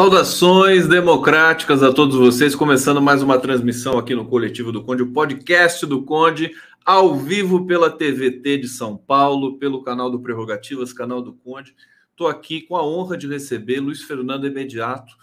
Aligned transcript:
Saudações 0.00 0.88
democráticas 0.88 1.82
a 1.82 1.92
todos 1.92 2.16
vocês, 2.16 2.54
começando 2.54 3.02
mais 3.02 3.22
uma 3.22 3.38
transmissão 3.38 3.98
aqui 3.98 4.14
no 4.14 4.26
Coletivo 4.26 4.72
do 4.72 4.82
Conde, 4.82 5.02
o 5.02 5.12
podcast 5.12 5.84
do 5.84 6.02
Conde, 6.02 6.52
ao 6.86 7.18
vivo 7.18 7.66
pela 7.66 7.90
TVT 7.90 8.56
de 8.56 8.66
São 8.66 8.96
Paulo, 8.96 9.58
pelo 9.58 9.82
canal 9.82 10.10
do 10.10 10.18
Prerrogativas, 10.18 10.94
canal 10.94 11.20
do 11.20 11.34
Conde. 11.34 11.76
Estou 12.12 12.28
aqui 12.28 12.62
com 12.62 12.76
a 12.76 12.82
honra 12.82 13.14
de 13.14 13.28
receber 13.28 13.78
Luiz 13.78 14.02
Fernando 14.02 14.46
Imediato, 14.46 15.14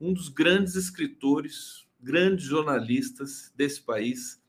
um 0.00 0.12
dos 0.12 0.28
grandes 0.28 0.76
escritores, 0.76 1.84
grandes 2.00 2.44
jornalistas 2.44 3.52
desse 3.56 3.82
país. 3.82 4.40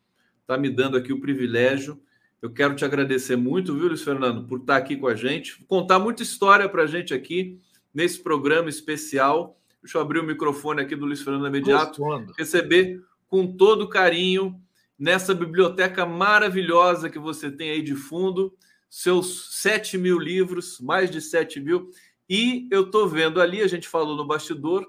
Está 0.41 0.59
me 0.59 0.69
dando 0.69 0.95
aqui 0.95 1.11
o 1.11 1.19
privilégio. 1.19 1.99
Eu 2.39 2.51
quero 2.51 2.75
te 2.75 2.85
agradecer 2.85 3.35
muito, 3.35 3.73
viu, 3.73 3.87
Luiz 3.87 4.03
Fernando, 4.03 4.45
por 4.47 4.59
estar 4.59 4.77
aqui 4.77 4.95
com 4.95 5.07
a 5.07 5.15
gente, 5.15 5.65
contar 5.65 5.97
muita 5.97 6.21
história 6.21 6.69
para 6.69 6.83
a 6.83 6.87
gente 6.87 7.15
aqui 7.15 7.59
nesse 7.91 8.21
programa 8.21 8.69
especial 8.69 9.57
Deixa 9.81 9.97
eu 9.97 10.01
abrir 10.01 10.19
o 10.19 10.23
microfone 10.23 10.81
aqui 10.81 10.95
do 10.95 11.05
Luiz 11.05 11.21
Fernando 11.21 11.47
Imediato. 11.47 12.03
Receber 12.37 13.01
com 13.27 13.47
todo 13.55 13.89
carinho 13.89 14.61
nessa 14.97 15.33
biblioteca 15.33 16.05
maravilhosa 16.05 17.09
que 17.09 17.17
você 17.17 17.49
tem 17.49 17.71
aí 17.71 17.81
de 17.81 17.95
fundo, 17.95 18.53
seus 18.87 19.59
7 19.61 19.97
mil 19.97 20.19
livros, 20.19 20.79
mais 20.79 21.09
de 21.09 21.19
7 21.19 21.59
mil. 21.59 21.89
E 22.29 22.67
eu 22.69 22.83
estou 22.83 23.07
vendo 23.07 23.41
ali, 23.41 23.61
a 23.61 23.67
gente 23.67 23.87
falou 23.87 24.15
no 24.15 24.27
bastidor, 24.27 24.85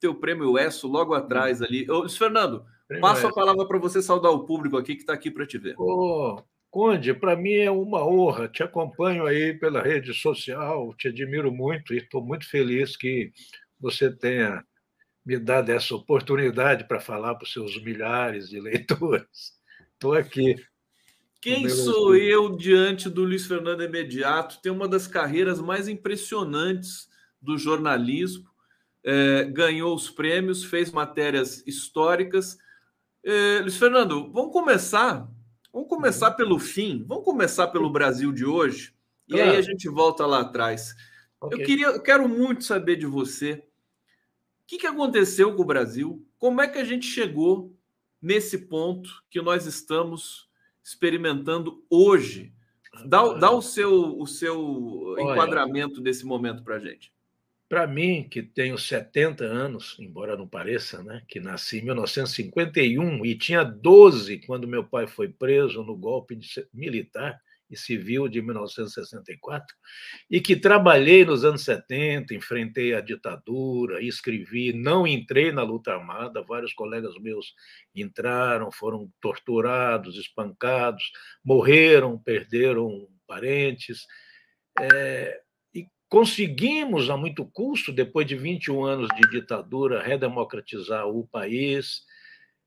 teu 0.00 0.14
prêmio 0.14 0.58
ESSO 0.58 0.88
logo 0.88 1.14
atrás 1.14 1.62
ali. 1.62 1.88
Ô, 1.88 2.00
Luiz 2.00 2.16
Fernando, 2.16 2.64
prêmio 2.88 3.02
passo 3.02 3.28
a 3.28 3.32
palavra 3.32 3.64
para 3.66 3.78
você 3.78 4.02
saudar 4.02 4.32
o 4.32 4.44
público 4.44 4.76
aqui 4.76 4.96
que 4.96 5.02
está 5.02 5.12
aqui 5.12 5.30
para 5.30 5.46
te 5.46 5.58
ver. 5.58 5.76
Conde, 6.68 7.14
para 7.14 7.36
mim 7.36 7.52
é 7.52 7.70
uma 7.70 8.04
honra. 8.04 8.48
Te 8.48 8.62
acompanho 8.62 9.26
aí 9.26 9.54
pela 9.54 9.82
rede 9.82 10.12
social, 10.12 10.92
te 10.94 11.06
admiro 11.06 11.52
muito 11.52 11.94
e 11.94 11.98
estou 11.98 12.24
muito 12.24 12.48
feliz 12.48 12.96
que 12.96 13.30
você 13.82 14.08
tenha 14.10 14.64
me 15.26 15.38
dado 15.38 15.70
essa 15.70 15.94
oportunidade 15.94 16.86
para 16.86 17.00
falar 17.00 17.34
para 17.34 17.44
os 17.44 17.52
seus 17.52 17.82
milhares 17.82 18.48
de 18.48 18.60
leitores. 18.60 19.60
Estou 19.94 20.14
aqui. 20.14 20.56
Quem 21.40 21.68
sou 21.68 22.14
eu 22.14 22.56
diante 22.56 23.10
do 23.10 23.24
Luiz 23.24 23.46
Fernando 23.46 23.82
Imediato? 23.82 24.60
Tem 24.62 24.70
uma 24.70 24.86
das 24.86 25.08
carreiras 25.08 25.60
mais 25.60 25.88
impressionantes 25.88 27.08
do 27.40 27.58
jornalismo. 27.58 28.48
É, 29.04 29.44
ganhou 29.44 29.92
os 29.94 30.08
prêmios, 30.08 30.64
fez 30.64 30.92
matérias 30.92 31.66
históricas. 31.66 32.56
É, 33.24 33.58
Luiz 33.60 33.76
Fernando, 33.76 34.30
vamos 34.32 34.52
começar. 34.52 35.28
Vamos 35.72 35.88
começar 35.88 36.30
uhum. 36.30 36.36
pelo 36.36 36.58
fim. 36.60 37.04
Vamos 37.08 37.24
começar 37.24 37.68
pelo 37.68 37.90
Brasil 37.90 38.32
de 38.32 38.44
hoje. 38.44 38.94
E 39.26 39.32
claro. 39.32 39.50
aí 39.50 39.56
a 39.56 39.62
gente 39.62 39.88
volta 39.88 40.24
lá 40.24 40.40
atrás. 40.42 40.94
Okay. 41.40 41.60
Eu 41.60 41.66
queria, 41.66 41.86
eu 41.86 42.02
quero 42.02 42.28
muito 42.28 42.62
saber 42.62 42.96
de 42.96 43.06
você 43.06 43.64
que, 44.72 44.78
que 44.78 44.86
aconteceu 44.86 45.54
com 45.54 45.60
o 45.60 45.66
Brasil? 45.66 46.26
Como 46.38 46.62
é 46.62 46.66
que 46.66 46.78
a 46.78 46.84
gente 46.84 47.04
chegou 47.04 47.76
nesse 48.22 48.56
ponto 48.56 49.22
que 49.28 49.42
nós 49.42 49.66
estamos 49.66 50.48
experimentando 50.82 51.84
hoje? 51.90 52.54
Dá, 53.04 53.34
dá 53.34 53.50
o 53.50 53.60
seu, 53.60 54.18
o 54.18 54.26
seu 54.26 54.58
Olha, 54.58 55.22
enquadramento 55.22 56.00
desse 56.00 56.24
momento 56.24 56.62
para 56.62 56.76
a 56.76 56.78
gente. 56.78 57.12
Para 57.68 57.86
mim, 57.86 58.26
que 58.30 58.42
tenho 58.42 58.78
70 58.78 59.44
anos, 59.44 59.96
embora 59.98 60.38
não 60.38 60.48
pareça, 60.48 61.02
né, 61.02 61.22
que 61.28 61.38
nasci 61.38 61.78
em 61.78 61.84
1951 61.84 63.26
e 63.26 63.36
tinha 63.36 63.62
12 63.62 64.38
quando 64.46 64.66
meu 64.66 64.84
pai 64.84 65.06
foi 65.06 65.28
preso 65.28 65.82
no 65.82 65.94
golpe 65.94 66.38
militar, 66.72 67.38
e 67.72 67.76
Civil 67.76 68.28
de 68.28 68.42
1964, 68.42 69.74
e 70.30 70.40
que 70.40 70.54
trabalhei 70.54 71.24
nos 71.24 71.42
anos 71.42 71.64
70, 71.64 72.34
enfrentei 72.34 72.94
a 72.94 73.00
ditadura, 73.00 74.02
escrevi, 74.02 74.74
não 74.74 75.06
entrei 75.06 75.50
na 75.50 75.62
luta 75.62 75.92
armada, 75.92 76.42
vários 76.42 76.74
colegas 76.74 77.14
meus 77.18 77.54
entraram, 77.94 78.70
foram 78.70 79.10
torturados, 79.20 80.18
espancados, 80.18 81.10
morreram, 81.42 82.18
perderam 82.18 83.08
parentes. 83.26 84.06
É, 84.78 85.40
e 85.74 85.86
conseguimos, 86.10 87.08
a 87.08 87.16
muito 87.16 87.46
custo, 87.46 87.90
depois 87.90 88.26
de 88.26 88.36
21 88.36 88.84
anos 88.84 89.08
de 89.16 89.30
ditadura, 89.30 90.02
redemocratizar 90.02 91.08
o 91.08 91.26
país 91.26 92.02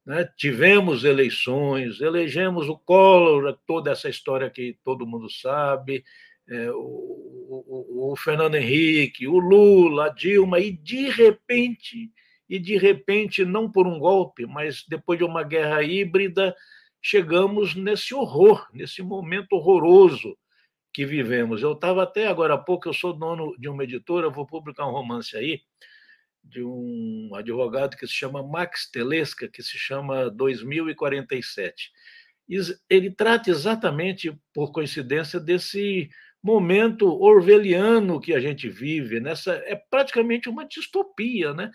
né? 0.06 0.30
Tivemos 0.38 1.04
eleições, 1.04 2.00
elegemos 2.00 2.70
o 2.70 2.78
Collor, 2.78 3.58
toda 3.66 3.92
essa 3.92 4.08
história 4.08 4.50
que 4.50 4.78
todo 4.84 5.08
mundo 5.08 5.30
sabe, 5.30 6.04
é, 6.48 6.70
o, 6.72 6.76
o, 6.78 8.12
o, 8.12 8.16
Fernando 8.16 8.56
Henrique, 8.56 9.28
o 9.28 9.40
Lula, 9.40 10.06
a 10.06 10.10
Dilma, 10.10 10.60
e 10.60 10.72
de 10.72 11.10
repente, 11.10 12.12
e 12.48 12.60
de 12.60 12.78
repente, 12.78 13.44
não 13.44 13.72
por 13.72 13.88
um 13.88 13.98
golpe, 13.98 14.46
mas 14.46 14.86
depois 14.88 15.18
de 15.18 15.26
uma 15.26 15.44
guerra 15.44 15.82
híbrida, 15.82 16.56
chegamos 17.02 17.76
nesse 17.76 18.14
horror, 18.14 18.68
nesse 18.74 19.02
momento 19.02 19.54
horroroso 19.54 20.38
que 20.94 21.06
vivemos. 21.06 21.62
Eu 21.62 21.74
estava 21.74 22.04
até 22.04 22.28
agora 22.28 22.54
há 22.54 22.58
pouco, 22.58 22.88
eu 22.88 22.94
sou 22.94 23.12
dono 23.12 23.56
de 23.58 23.68
uma 23.68 23.84
editora, 23.84 24.30
vou 24.30 24.46
publicar 24.46 24.88
um 24.88 24.92
romance 24.92 25.36
aí, 25.36 25.62
de 26.45 26.63
um 26.63 27.31
advogado 27.33 27.97
que 27.97 28.06
se 28.07 28.13
chama 28.13 28.44
Max 28.44 28.89
Telesca, 28.89 29.47
que 29.47 29.63
se 29.63 29.77
chama 29.77 30.30
2047. 30.30 31.92
Ele 32.89 33.09
trata 33.09 33.50
exatamente, 33.50 34.38
por 34.53 34.71
coincidência, 34.71 35.39
desse 35.39 36.09
momento 36.42 37.07
orwelliano 37.07 38.21
que 38.21 38.33
a 38.33 38.39
gente 38.39 38.69
vive, 38.69 39.19
nessa 39.19 39.53
é 39.65 39.75
praticamente 39.75 40.47
uma 40.47 40.63
distopia, 40.63 41.53
né? 41.53 41.71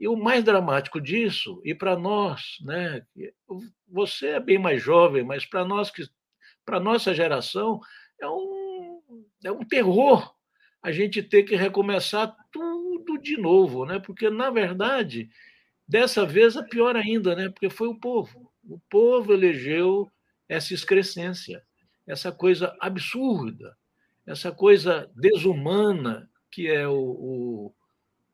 E 0.00 0.08
o 0.08 0.16
mais 0.16 0.42
dramático 0.42 0.98
disso, 0.98 1.60
e 1.62 1.74
para 1.74 1.96
nós, 1.96 2.56
né? 2.62 3.02
Você 3.86 4.28
é 4.28 4.40
bem 4.40 4.58
mais 4.58 4.82
jovem, 4.82 5.22
mas 5.22 5.44
para 5.44 5.64
nós 5.64 5.90
que 5.90 6.02
para 6.64 6.80
nossa 6.80 7.12
geração 7.14 7.80
é 8.18 8.26
um 8.26 9.02
é 9.44 9.52
um 9.52 9.62
terror 9.62 10.34
a 10.82 10.90
gente 10.90 11.22
ter 11.22 11.42
que 11.42 11.54
recomeçar 11.54 12.34
tudo 12.50 12.73
tudo 13.04 13.22
de 13.22 13.36
novo, 13.36 13.84
né? 13.86 13.98
Porque, 13.98 14.30
na 14.30 14.50
verdade, 14.50 15.28
dessa 15.86 16.24
vez 16.26 16.56
é 16.56 16.62
pior 16.62 16.96
ainda, 16.96 17.34
né? 17.34 17.48
Porque 17.48 17.70
foi 17.70 17.88
o 17.88 17.98
povo. 17.98 18.52
O 18.68 18.78
povo 18.90 19.32
elegeu 19.32 20.10
essa 20.48 20.74
excrescência, 20.74 21.62
essa 22.06 22.32
coisa 22.32 22.76
absurda, 22.80 23.76
essa 24.26 24.50
coisa 24.52 25.10
desumana 25.14 26.28
que 26.50 26.68
é 26.68 26.86
o, 26.86 26.94
o, 26.94 27.74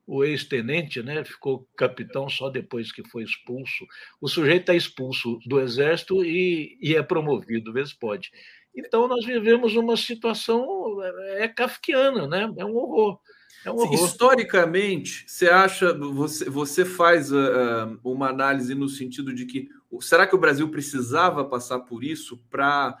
o 0.05 0.23
ex-tenente, 0.23 1.01
né? 1.01 1.23
Ficou 1.23 1.67
capitão 1.75 2.29
só 2.29 2.49
depois 2.49 2.91
que 2.91 3.03
foi 3.09 3.23
expulso. 3.23 3.85
O 4.21 4.27
sujeito 4.27 4.61
está 4.61 4.75
expulso 4.75 5.39
do 5.45 5.59
exército 5.59 6.23
e, 6.23 6.77
e 6.79 6.95
é 6.95 7.01
promovido, 7.01 7.73
vez 7.73 7.93
pode. 7.93 8.29
Então, 8.75 9.07
nós 9.07 9.25
vivemos 9.25 9.75
uma 9.75 9.97
situação 9.97 11.01
é, 11.03 11.45
é 11.45 11.47
kafkiana, 11.47 12.27
né? 12.27 12.53
É 12.57 12.63
um 12.63 12.75
horror. 12.75 13.19
É 13.63 13.71
um 13.71 13.93
Historicamente, 13.93 15.23
você 15.27 15.49
acha, 15.49 15.93
você, 15.93 16.49
você 16.49 16.83
faz 16.83 17.31
uh, 17.31 17.99
uma 18.03 18.29
análise 18.29 18.73
no 18.73 18.89
sentido 18.89 19.33
de 19.33 19.45
que 19.45 19.69
será 19.99 20.25
que 20.25 20.35
o 20.35 20.39
Brasil 20.39 20.67
precisava 20.69 21.45
passar 21.45 21.79
por 21.79 22.03
isso 22.03 22.37
para, 22.49 22.97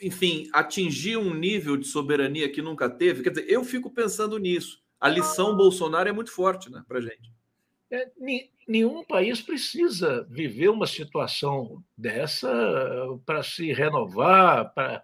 enfim, 0.00 0.48
atingir 0.52 1.16
um 1.16 1.34
nível 1.34 1.76
de 1.76 1.86
soberania 1.86 2.50
que 2.50 2.62
nunca 2.62 2.88
teve? 2.88 3.22
Quer 3.22 3.30
dizer, 3.30 3.46
eu 3.48 3.62
fico 3.62 3.90
pensando 3.90 4.38
nisso. 4.38 4.82
A 5.00 5.08
lição 5.08 5.50
ah. 5.50 5.54
Bolsonaro 5.54 6.08
é 6.08 6.12
muito 6.12 6.32
forte 6.32 6.70
né, 6.70 6.82
para 6.88 7.00
gente. 7.00 7.30
É, 7.90 8.10
nenhum 8.66 9.04
país 9.04 9.40
precisa 9.40 10.26
viver 10.28 10.70
uma 10.70 10.86
situação 10.86 11.84
dessa 11.96 12.50
para 13.24 13.42
se 13.42 13.72
renovar, 13.72 14.74
para 14.74 15.02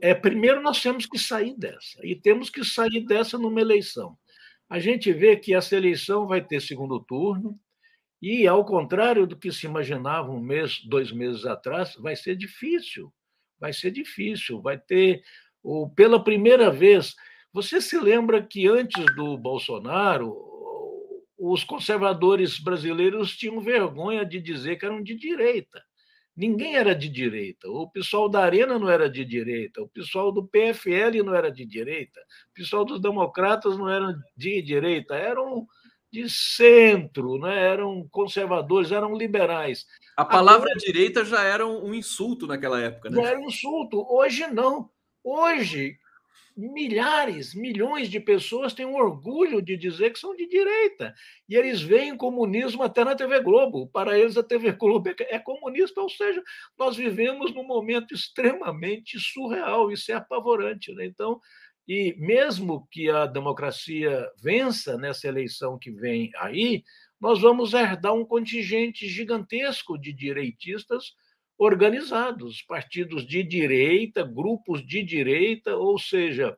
é, 0.00 0.14
primeiro 0.14 0.62
nós 0.62 0.80
temos 0.82 1.06
que 1.06 1.18
sair 1.18 1.54
dessa, 1.56 2.04
e 2.04 2.14
temos 2.14 2.50
que 2.50 2.64
sair 2.64 3.04
dessa 3.04 3.38
numa 3.38 3.60
eleição. 3.60 4.16
A 4.68 4.78
gente 4.78 5.12
vê 5.12 5.36
que 5.36 5.54
essa 5.54 5.76
eleição 5.76 6.26
vai 6.26 6.42
ter 6.42 6.60
segundo 6.60 6.98
turno, 7.00 7.58
e, 8.20 8.46
ao 8.46 8.64
contrário 8.64 9.26
do 9.26 9.36
que 9.36 9.52
se 9.52 9.66
imaginava 9.66 10.30
um 10.30 10.40
mês, 10.40 10.80
dois 10.84 11.12
meses 11.12 11.44
atrás, 11.44 11.94
vai 11.96 12.16
ser 12.16 12.36
difícil. 12.36 13.12
Vai 13.58 13.72
ser 13.72 13.90
difícil. 13.90 14.60
Vai 14.60 14.78
ter, 14.78 15.22
ou, 15.62 15.90
pela 15.90 16.22
primeira 16.22 16.70
vez. 16.70 17.14
Você 17.52 17.80
se 17.80 17.98
lembra 17.98 18.42
que 18.42 18.66
antes 18.66 19.04
do 19.14 19.36
Bolsonaro, 19.36 20.34
os 21.38 21.62
conservadores 21.62 22.58
brasileiros 22.58 23.36
tinham 23.36 23.60
vergonha 23.60 24.24
de 24.24 24.40
dizer 24.40 24.76
que 24.76 24.86
eram 24.86 25.02
de 25.02 25.14
direita. 25.14 25.82
Ninguém 26.36 26.76
era 26.76 26.94
de 26.94 27.08
direita. 27.08 27.68
O 27.70 27.88
pessoal 27.88 28.28
da 28.28 28.40
Arena 28.40 28.78
não 28.78 28.90
era 28.90 29.08
de 29.08 29.24
direita. 29.24 29.80
O 29.82 29.88
pessoal 29.88 30.30
do 30.30 30.46
PFL 30.46 31.22
não 31.24 31.34
era 31.34 31.50
de 31.50 31.64
direita. 31.64 32.20
O 32.50 32.54
pessoal 32.54 32.84
dos 32.84 33.00
democratas 33.00 33.78
não 33.78 33.88
era 33.88 34.14
de 34.36 34.60
direita. 34.60 35.14
Eram 35.14 35.66
de 36.12 36.28
centro, 36.30 37.38
né? 37.38 37.58
eram 37.58 38.06
conservadores, 38.10 38.92
eram 38.92 39.16
liberais. 39.16 39.86
A 40.16 40.24
palavra 40.24 40.70
Agora, 40.70 40.78
direita 40.78 41.24
já 41.24 41.42
era 41.42 41.66
um 41.66 41.92
insulto 41.94 42.46
naquela 42.46 42.80
época, 42.80 43.10
né? 43.10 43.22
Já 43.22 43.28
era 43.30 43.38
um 43.38 43.46
insulto. 43.46 44.06
Hoje 44.08 44.46
não. 44.46 44.90
Hoje, 45.24 45.98
milhares, 46.56 47.54
milhões 47.54 48.08
de 48.08 48.18
pessoas 48.18 48.72
têm 48.72 48.86
orgulho 48.86 49.60
de 49.60 49.76
dizer 49.76 50.10
que 50.12 50.18
são 50.18 50.34
de 50.34 50.48
direita. 50.48 51.14
E 51.48 51.54
eles 51.54 51.82
veem 51.82 52.16
comunismo 52.16 52.82
até 52.82 53.04
na 53.04 53.14
TV 53.14 53.40
Globo. 53.40 53.88
Para 53.88 54.18
eles, 54.18 54.36
a 54.38 54.42
TV 54.42 54.72
Globo 54.72 55.10
é, 55.10 55.14
é 55.18 55.38
comunista, 55.38 56.00
ou 56.00 56.08
seja, 56.08 56.42
nós 56.78 56.96
vivemos 56.96 57.54
num 57.54 57.66
momento 57.66 58.14
extremamente 58.14 59.18
surreal. 59.20 59.92
Isso 59.92 60.10
é 60.10 60.14
apavorante. 60.14 60.94
Né? 60.94 61.04
Então, 61.04 61.38
e 61.86 62.14
mesmo 62.18 62.88
que 62.90 63.10
a 63.10 63.26
democracia 63.26 64.26
vença 64.42 64.96
nessa 64.96 65.28
eleição 65.28 65.78
que 65.78 65.90
vem 65.90 66.30
aí, 66.36 66.82
nós 67.20 67.40
vamos 67.40 67.74
herdar 67.74 68.14
um 68.14 68.24
contingente 68.24 69.06
gigantesco 69.06 69.98
de 69.98 70.12
direitistas 70.12 71.14
organizados, 71.58 72.62
partidos 72.62 73.26
de 73.26 73.42
direita, 73.42 74.22
grupos 74.22 74.86
de 74.86 75.02
direita, 75.02 75.76
ou 75.76 75.98
seja, 75.98 76.56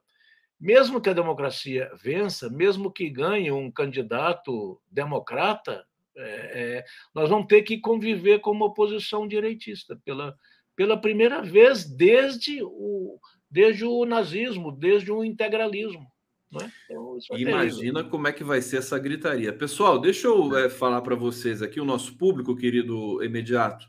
mesmo 0.60 1.00
que 1.00 1.08
a 1.08 1.14
democracia 1.14 1.90
vença, 2.02 2.50
mesmo 2.50 2.90
que 2.90 3.08
ganhe 3.08 3.50
um 3.52 3.70
candidato 3.70 4.80
democrata, 4.90 5.86
é, 6.16 6.22
é, 6.24 6.84
nós 7.14 7.28
vamos 7.28 7.46
ter 7.46 7.62
que 7.62 7.78
conviver 7.78 8.40
com 8.40 8.50
uma 8.50 8.66
oposição 8.66 9.28
direitista 9.28 9.96
pela, 10.04 10.36
pela 10.74 11.00
primeira 11.00 11.42
vez 11.42 11.84
desde 11.84 12.60
o, 12.62 13.20
desde 13.48 13.84
o 13.84 14.04
nazismo, 14.04 14.72
desde 14.72 15.12
o 15.12 15.24
integralismo. 15.24 16.10
É? 16.54 16.70
Então, 16.86 17.18
é 17.32 17.40
Imagina 17.40 18.02
como 18.02 18.26
é 18.26 18.32
que 18.32 18.42
vai 18.42 18.62
ser 18.62 18.78
essa 18.78 18.98
gritaria. 18.98 19.52
Pessoal, 19.52 19.98
deixa 19.98 20.28
eu 20.28 20.56
é, 20.56 20.70
falar 20.70 21.02
para 21.02 21.14
vocês 21.14 21.60
aqui, 21.60 21.80
o 21.80 21.84
nosso 21.84 22.16
público, 22.16 22.56
querido 22.56 23.22
imediato. 23.22 23.86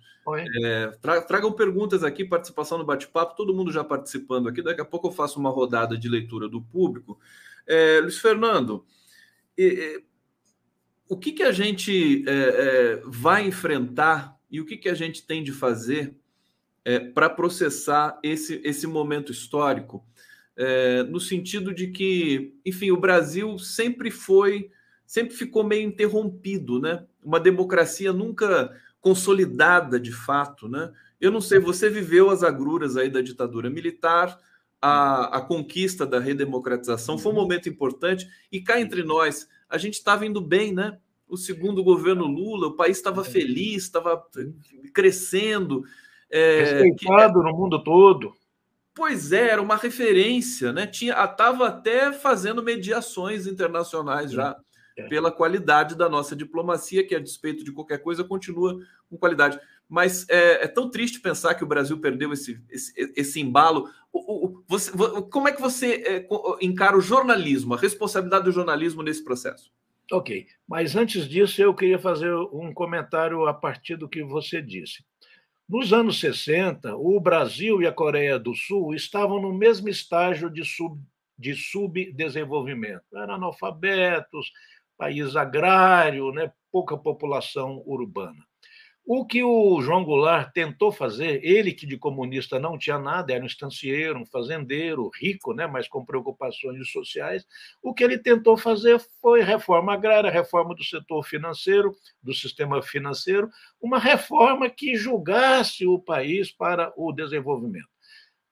É, 0.64 0.88
tra 1.02 1.22
tragam 1.22 1.52
perguntas 1.52 2.04
aqui, 2.04 2.24
participação 2.24 2.78
no 2.78 2.86
bate-papo, 2.86 3.36
todo 3.36 3.54
mundo 3.54 3.72
já 3.72 3.84
participando 3.84 4.50
aqui. 4.50 4.62
Daqui 4.62 4.82
a 4.82 4.86
pouco 4.86 5.08
eu 5.08 5.12
faço 5.12 5.40
uma 5.40 5.50
rodada 5.50 5.98
de 5.98 6.10
leitura 6.10 6.48
do 6.48 6.62
público. 6.62 7.20
É, 7.66 8.00
Luiz 8.02 8.20
Fernando, 8.20 8.86
o 11.08 11.18
que, 11.18 11.32
que 11.32 11.44
a 11.44 11.52
gente 11.52 12.24
é, 12.28 13.02
vai 13.06 13.48
enfrentar 13.48 14.38
e 14.52 14.60
o 14.60 14.66
que, 14.66 14.78
que 14.78 14.90
a 14.90 14.94
gente 14.94 15.26
tem 15.26 15.44
de 15.44 15.52
fazer 15.52 16.16
para 17.14 17.30
processar 17.30 18.20
esse, 18.24 18.62
esse 18.64 18.86
momento 18.86 19.32
histórico? 19.32 20.06
É, 20.62 21.04
no 21.04 21.22
sentido 21.22 21.74
de 21.74 21.88
que, 21.88 22.54
enfim, 22.66 22.92
o 22.92 23.00
Brasil 23.00 23.58
sempre 23.58 24.12
foi, 24.12 24.70
sempre 25.06 25.34
ficou 25.34 25.64
meio 25.64 25.88
interrompido, 25.88 26.82
né? 26.82 27.06
Uma 27.24 27.40
democracia 27.40 28.12
nunca 28.12 28.70
consolidada 29.00 29.98
de 29.98 30.12
fato, 30.12 30.68
né? 30.68 30.92
Eu 31.20 31.32
não 31.32 31.40
sei, 31.40 31.60
você 31.60 31.90
viveu 31.90 32.30
as 32.30 32.44
agruras 32.44 32.98
aí 32.98 33.10
da 33.10 33.22
ditadura 33.22 33.70
militar, 33.70 34.38
a, 34.82 35.38
a 35.38 35.42
conquista 35.42 36.06
da 36.06 36.20
redemocratização 36.20 37.18
foi 37.18 37.32
um 37.32 37.36
uhum. 37.36 37.42
momento 37.42 37.70
importante 37.70 38.28
e 38.52 38.60
cá 38.60 38.82
entre 38.82 39.02
nós 39.02 39.48
a 39.70 39.78
gente 39.78 39.94
estava 39.94 40.26
indo 40.26 40.42
bem, 40.42 40.74
né? 40.74 40.98
O 41.26 41.38
segundo 41.38 41.82
governo 41.82 42.26
Lula, 42.26 42.68
o 42.68 42.76
país 42.76 42.98
estava 42.98 43.24
feliz, 43.24 43.84
estava 43.84 44.22
crescendo. 44.94 45.84
É, 46.30 46.60
Respeitado 46.60 47.40
que, 47.40 47.46
no 47.46 47.56
mundo 47.56 47.82
todo. 47.82 48.34
Pois 48.94 49.32
é, 49.32 49.50
era 49.50 49.62
uma 49.62 49.76
referência, 49.76 50.74
né? 50.74 50.86
Tinha, 50.86 51.14
estava 51.24 51.68
até 51.68 52.12
fazendo 52.12 52.64
mediações 52.64 53.48
internacionais 53.48 54.32
já, 54.32 54.58
é. 54.98 55.08
pela 55.08 55.32
qualidade 55.32 55.96
da 55.96 56.10
nossa 56.10 56.36
diplomacia, 56.36 57.06
que 57.06 57.16
a 57.16 57.20
despeito 57.20 57.64
de 57.64 57.72
qualquer 57.72 58.00
coisa 58.00 58.24
continua 58.24 58.78
com 59.10 59.18
qualidade. 59.18 59.60
Mas 59.88 60.28
é, 60.30 60.66
é 60.66 60.68
tão 60.68 60.90
triste 60.90 61.20
pensar 61.20 61.56
que 61.56 61.64
o 61.64 61.68
Brasil 61.68 62.00
perdeu 62.00 62.32
esse, 62.34 62.62
esse, 62.70 62.94
esse 63.16 63.40
embalo. 63.40 63.90
O, 64.12 64.48
o, 64.48 64.64
você, 64.68 64.92
como 65.32 65.48
é 65.48 65.52
que 65.52 65.62
você 65.62 66.04
é, 66.06 66.28
encara 66.62 66.98
o 66.98 67.02
jornalismo, 67.02 67.74
a 67.74 67.78
responsabilidade 67.78 68.46
do 68.46 68.52
jornalismo 68.52 69.02
nesse 69.02 69.24
processo? 69.24 69.72
Ok, 70.12 70.48
mas 70.68 70.96
antes 70.96 71.28
disso 71.28 71.62
eu 71.62 71.74
queria 71.74 72.00
fazer 72.00 72.34
um 72.34 72.74
comentário 72.74 73.46
a 73.46 73.54
partir 73.54 73.96
do 73.96 74.10
que 74.10 74.24
você 74.24 74.62
disse. 74.62 75.04
Nos 75.70 75.94
anos 75.94 76.20
60, 76.20 76.96
o 76.96 77.20
Brasil 77.20 77.80
e 77.80 77.86
a 77.86 77.92
Coreia 77.92 78.40
do 78.40 78.56
Sul 78.56 78.96
estavam 78.96 79.40
no 79.40 79.54
mesmo 79.54 79.88
estágio 79.88 80.50
de, 80.50 80.66
sub, 80.66 81.00
de 81.38 81.54
subdesenvolvimento. 81.54 83.04
Eram 83.14 83.36
analfabetos, 83.36 84.52
país 84.98 85.36
agrário, 85.36 86.32
né, 86.32 86.52
pouca 86.72 86.98
população 86.98 87.84
urbana. 87.86 88.49
O 89.12 89.26
que 89.26 89.44
o 89.44 89.82
João 89.82 90.06
Goulart 90.06 90.52
tentou 90.54 90.92
fazer, 90.92 91.44
ele 91.44 91.74
que 91.74 91.88
de 91.88 91.98
comunista 91.98 92.60
não 92.60 92.78
tinha 92.78 93.00
nada, 93.00 93.34
era 93.34 93.44
um 93.44 93.48
estancieiro, 93.48 94.20
um 94.20 94.26
fazendeiro, 94.28 95.10
rico, 95.20 95.52
né, 95.52 95.66
mas 95.66 95.88
com 95.88 96.06
preocupações 96.06 96.92
sociais, 96.92 97.44
o 97.82 97.92
que 97.92 98.04
ele 98.04 98.20
tentou 98.20 98.56
fazer 98.56 99.02
foi 99.20 99.42
reforma 99.42 99.96
agrária, 99.96 100.30
reforma 100.30 100.76
do 100.76 100.84
setor 100.84 101.24
financeiro, 101.24 101.92
do 102.22 102.36
sistema 102.36 102.84
financeiro, 102.84 103.50
uma 103.82 103.98
reforma 103.98 104.70
que 104.70 104.96
julgasse 104.96 105.88
o 105.88 105.98
país 105.98 106.52
para 106.52 106.94
o 106.96 107.12
desenvolvimento. 107.12 107.90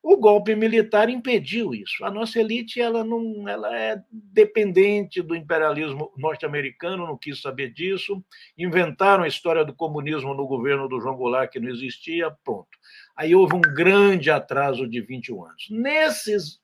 O 0.09 0.15
golpe 0.15 0.55
militar 0.55 1.09
impediu 1.09 1.73
isso. 1.75 2.05
A 2.05 2.09
nossa 2.09 2.39
elite 2.39 2.79
ela 2.79 3.03
não, 3.03 3.45
ela 3.45 3.77
é 3.77 4.01
dependente 4.09 5.21
do 5.21 5.35
imperialismo 5.35 6.13
norte-americano, 6.15 7.05
não 7.05 7.17
quis 7.17 7.41
saber 7.41 7.73
disso. 7.73 8.23
Inventaram 8.57 9.25
a 9.25 9.27
história 9.27 9.65
do 9.65 9.75
comunismo 9.75 10.33
no 10.33 10.47
governo 10.47 10.87
do 10.87 11.01
João 11.01 11.17
Goulart 11.17 11.51
que 11.51 11.59
não 11.59 11.67
existia, 11.67 12.31
pronto. 12.45 12.69
Aí 13.17 13.35
houve 13.35 13.55
um 13.55 13.59
grande 13.59 14.31
atraso 14.31 14.87
de 14.87 15.01
21 15.01 15.43
anos. 15.43 15.67
Nesses, 15.69 16.61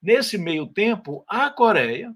nesse 0.00 0.38
meio 0.38 0.66
tempo, 0.66 1.22
a 1.28 1.50
Coreia, 1.50 2.14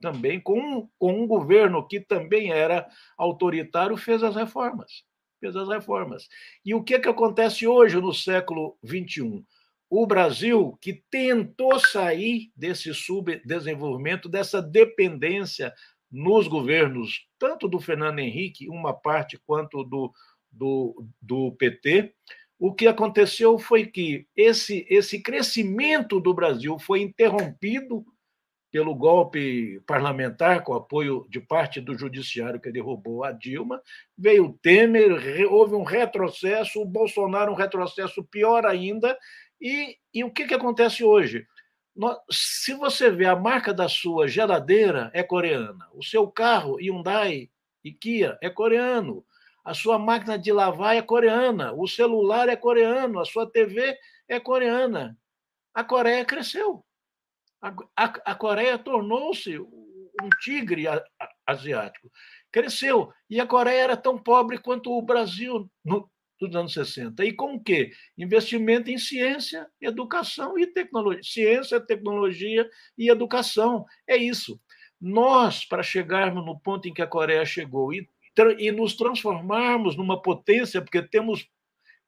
também 0.00 0.40
com, 0.40 0.88
com 0.98 1.12
um 1.12 1.28
governo 1.28 1.86
que 1.86 2.00
também 2.00 2.50
era 2.50 2.88
autoritário, 3.16 3.96
fez 3.96 4.24
as 4.24 4.34
reformas. 4.34 5.04
Fez 5.38 5.54
as 5.54 5.68
reformas. 5.68 6.26
E 6.64 6.74
o 6.74 6.82
que, 6.82 6.98
que 6.98 7.08
acontece 7.08 7.68
hoje 7.68 8.00
no 8.00 8.12
século 8.12 8.76
21? 8.82 9.44
O 9.90 10.06
Brasil, 10.06 10.76
que 10.80 11.02
tentou 11.10 11.78
sair 11.78 12.50
desse 12.54 12.92
subdesenvolvimento, 12.92 14.28
dessa 14.28 14.60
dependência 14.60 15.72
nos 16.10 16.46
governos, 16.48 17.26
tanto 17.38 17.68
do 17.68 17.80
Fernando 17.80 18.18
Henrique, 18.18 18.68
uma 18.68 18.92
parte, 18.92 19.38
quanto 19.46 19.84
do, 19.84 20.12
do, 20.50 21.06
do 21.20 21.52
PT, 21.52 22.14
o 22.58 22.74
que 22.74 22.86
aconteceu 22.86 23.58
foi 23.58 23.86
que 23.86 24.26
esse, 24.36 24.86
esse 24.90 25.22
crescimento 25.22 26.20
do 26.20 26.34
Brasil 26.34 26.78
foi 26.78 27.00
interrompido 27.02 28.04
pelo 28.70 28.94
golpe 28.94 29.80
parlamentar, 29.86 30.62
com 30.62 30.74
apoio 30.74 31.26
de 31.30 31.40
parte 31.40 31.80
do 31.80 31.96
judiciário 31.96 32.60
que 32.60 32.70
derrubou 32.70 33.24
a 33.24 33.32
Dilma, 33.32 33.80
veio 34.16 34.46
o 34.46 34.52
Temer, 34.52 35.50
houve 35.50 35.74
um 35.74 35.84
retrocesso, 35.84 36.82
o 36.82 36.84
Bolsonaro 36.84 37.52
um 37.52 37.56
retrocesso 37.56 38.22
pior 38.24 38.66
ainda, 38.66 39.16
e, 39.60 39.96
e 40.12 40.24
o 40.24 40.30
que, 40.30 40.46
que 40.46 40.54
acontece 40.54 41.04
hoje? 41.04 41.46
Se 42.30 42.74
você 42.74 43.10
vê 43.10 43.26
a 43.26 43.34
marca 43.34 43.74
da 43.74 43.88
sua 43.88 44.28
geladeira 44.28 45.10
é 45.12 45.22
coreana, 45.22 45.88
o 45.92 46.02
seu 46.02 46.30
carro 46.30 46.76
Hyundai 46.76 47.50
e 47.82 47.92
Kia 47.92 48.38
é 48.40 48.48
coreano, 48.48 49.24
a 49.64 49.74
sua 49.74 49.98
máquina 49.98 50.38
de 50.38 50.52
lavar 50.52 50.96
é 50.96 51.02
coreana, 51.02 51.72
o 51.74 51.86
celular 51.86 52.48
é 52.48 52.56
coreano, 52.56 53.20
a 53.20 53.24
sua 53.24 53.50
TV 53.50 53.98
é 54.26 54.40
coreana. 54.40 55.18
A 55.74 55.84
Coreia 55.84 56.24
cresceu. 56.24 56.84
A, 57.60 57.68
a, 57.96 58.04
a 58.32 58.34
Coreia 58.34 58.78
tornou-se 58.78 59.58
um 59.58 60.28
tigre 60.40 60.86
asiático. 61.46 62.10
Cresceu. 62.50 63.12
E 63.28 63.38
a 63.40 63.46
Coreia 63.46 63.82
era 63.82 63.96
tão 63.96 64.18
pobre 64.18 64.58
quanto 64.58 64.90
o 64.90 65.02
Brasil 65.02 65.70
no, 65.84 66.10
nos 66.40 66.54
anos 66.54 66.72
60. 66.72 67.24
E 67.24 67.32
com 67.32 67.54
o 67.54 67.60
quê? 67.60 67.90
Investimento 68.16 68.90
em 68.90 68.98
ciência, 68.98 69.66
educação 69.80 70.58
e 70.58 70.66
tecnologia. 70.66 71.22
Ciência, 71.22 71.80
tecnologia 71.80 72.68
e 72.96 73.10
educação. 73.10 73.84
É 74.06 74.16
isso. 74.16 74.60
Nós, 75.00 75.64
para 75.64 75.82
chegarmos 75.82 76.44
no 76.44 76.58
ponto 76.58 76.88
em 76.88 76.94
que 76.94 77.02
a 77.02 77.06
Coreia 77.06 77.44
chegou 77.44 77.92
e, 77.92 78.08
e 78.58 78.70
nos 78.72 78.94
transformarmos 78.94 79.96
numa 79.96 80.20
potência, 80.20 80.82
porque 80.82 81.02
temos, 81.02 81.48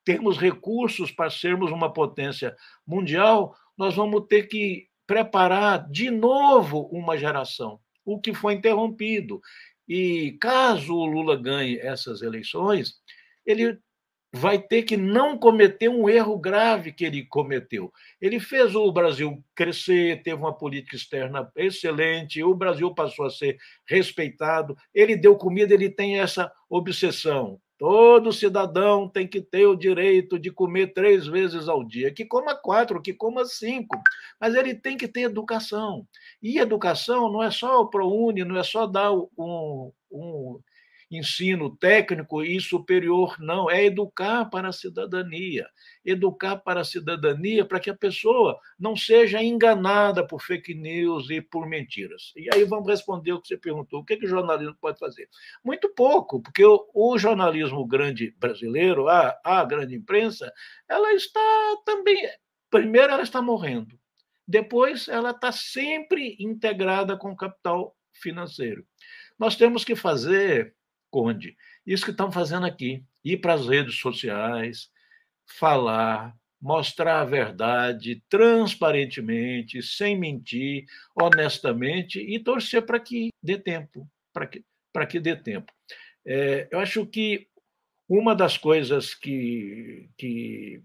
temos 0.04 0.38
recursos 0.38 1.10
para 1.10 1.30
sermos 1.30 1.70
uma 1.70 1.92
potência 1.92 2.56
mundial, 2.86 3.56
nós 3.76 3.94
vamos 3.94 4.26
ter 4.28 4.44
que 4.44 4.88
preparar 5.06 5.88
de 5.88 6.10
novo 6.10 6.88
uma 6.92 7.16
geração, 7.16 7.80
o 8.04 8.20
que 8.20 8.32
foi 8.32 8.54
interrompido. 8.54 9.40
E 9.88 10.36
caso 10.40 10.94
o 10.94 11.04
Lula 11.04 11.34
ganhe 11.34 11.78
essas 11.78 12.22
eleições, 12.22 12.94
ele 13.44 13.78
vai 14.32 14.60
ter 14.60 14.82
que 14.82 14.96
não 14.96 15.36
cometer 15.36 15.88
um 15.88 16.08
erro 16.08 16.38
grave 16.38 16.92
que 16.92 17.04
ele 17.04 17.24
cometeu. 17.24 17.92
Ele 18.20 18.38
fez 18.38 18.74
o 18.74 18.90
Brasil 18.92 19.42
crescer, 19.54 20.22
teve 20.22 20.36
uma 20.36 20.56
política 20.56 20.96
externa 20.96 21.50
excelente, 21.56 22.42
o 22.42 22.54
Brasil 22.54 22.94
passou 22.94 23.26
a 23.26 23.30
ser 23.30 23.58
respeitado, 23.88 24.76
ele 24.94 25.16
deu 25.16 25.36
comida, 25.36 25.74
ele 25.74 25.90
tem 25.90 26.20
essa 26.20 26.50
obsessão. 26.68 27.60
Todo 27.76 28.30
cidadão 28.30 29.08
tem 29.08 29.26
que 29.26 29.40
ter 29.40 29.66
o 29.66 29.74
direito 29.74 30.38
de 30.38 30.50
comer 30.50 30.92
três 30.92 31.26
vezes 31.26 31.66
ao 31.66 31.82
dia, 31.82 32.12
que 32.12 32.26
coma 32.26 32.54
quatro, 32.54 33.00
que 33.00 33.14
coma 33.14 33.46
cinco, 33.46 33.98
mas 34.38 34.54
ele 34.54 34.74
tem 34.74 34.98
que 34.98 35.08
ter 35.08 35.22
educação. 35.22 36.06
E 36.42 36.58
educação 36.58 37.32
não 37.32 37.42
é 37.42 37.50
só 37.50 37.80
o 37.80 37.88
ProUni, 37.88 38.44
não 38.44 38.58
é 38.58 38.62
só 38.62 38.86
dar 38.86 39.10
um, 39.12 39.90
um 40.12 40.60
ensino 41.10 41.76
técnico 41.76 42.42
e 42.42 42.60
superior, 42.60 43.36
não, 43.40 43.68
é 43.68 43.84
educar 43.84 44.44
para 44.44 44.68
a 44.68 44.72
cidadania. 44.72 45.66
Educar 46.04 46.58
para 46.58 46.80
a 46.80 46.84
cidadania 46.84 47.64
para 47.64 47.80
que 47.80 47.90
a 47.90 47.96
pessoa 47.96 48.58
não 48.78 48.94
seja 48.94 49.42
enganada 49.42 50.24
por 50.24 50.40
fake 50.40 50.74
news 50.74 51.28
e 51.28 51.40
por 51.40 51.66
mentiras. 51.66 52.32
E 52.36 52.48
aí 52.54 52.64
vamos 52.64 52.88
responder 52.88 53.32
o 53.32 53.40
que 53.40 53.48
você 53.48 53.56
perguntou: 53.56 54.00
o 54.00 54.04
que, 54.04 54.16
que 54.16 54.26
o 54.26 54.28
jornalismo 54.28 54.76
pode 54.80 54.98
fazer? 54.98 55.28
Muito 55.64 55.92
pouco, 55.94 56.40
porque 56.40 56.64
o, 56.64 56.88
o 56.94 57.18
jornalismo 57.18 57.84
grande 57.86 58.34
brasileiro, 58.38 59.08
a, 59.08 59.38
a 59.44 59.64
grande 59.64 59.96
imprensa, 59.96 60.52
ela 60.88 61.12
está 61.12 61.40
também. 61.84 62.28
Primeiro, 62.70 63.12
ela 63.12 63.22
está 63.22 63.42
morrendo. 63.42 63.98
Depois, 64.46 65.08
ela 65.08 65.30
está 65.30 65.50
sempre 65.50 66.36
integrada 66.38 67.16
com 67.16 67.32
o 67.32 67.36
capital 67.36 67.96
financeiro. 68.12 68.84
Nós 69.38 69.56
temos 69.56 69.84
que 69.84 69.96
fazer 69.96 70.74
Conde. 71.10 71.56
Isso 71.86 72.04
que 72.04 72.10
estão 72.10 72.30
fazendo 72.30 72.66
aqui. 72.66 73.04
Ir 73.24 73.38
para 73.38 73.54
as 73.54 73.66
redes 73.66 73.96
sociais, 73.96 74.90
falar, 75.58 76.34
mostrar 76.60 77.20
a 77.20 77.24
verdade 77.24 78.22
transparentemente, 78.28 79.82
sem 79.82 80.18
mentir, 80.18 80.84
honestamente 81.14 82.20
e 82.20 82.38
torcer 82.38 82.82
para 82.82 83.00
que 83.00 83.30
dê 83.42 83.58
tempo, 83.58 84.08
para 84.32 84.46
que, 84.46 84.64
que 85.08 85.20
dê 85.20 85.34
tempo. 85.34 85.72
É, 86.24 86.68
eu 86.70 86.78
acho 86.78 87.06
que 87.06 87.48
uma 88.08 88.34
das 88.34 88.58
coisas 88.58 89.14
que, 89.14 90.10
que, 90.18 90.82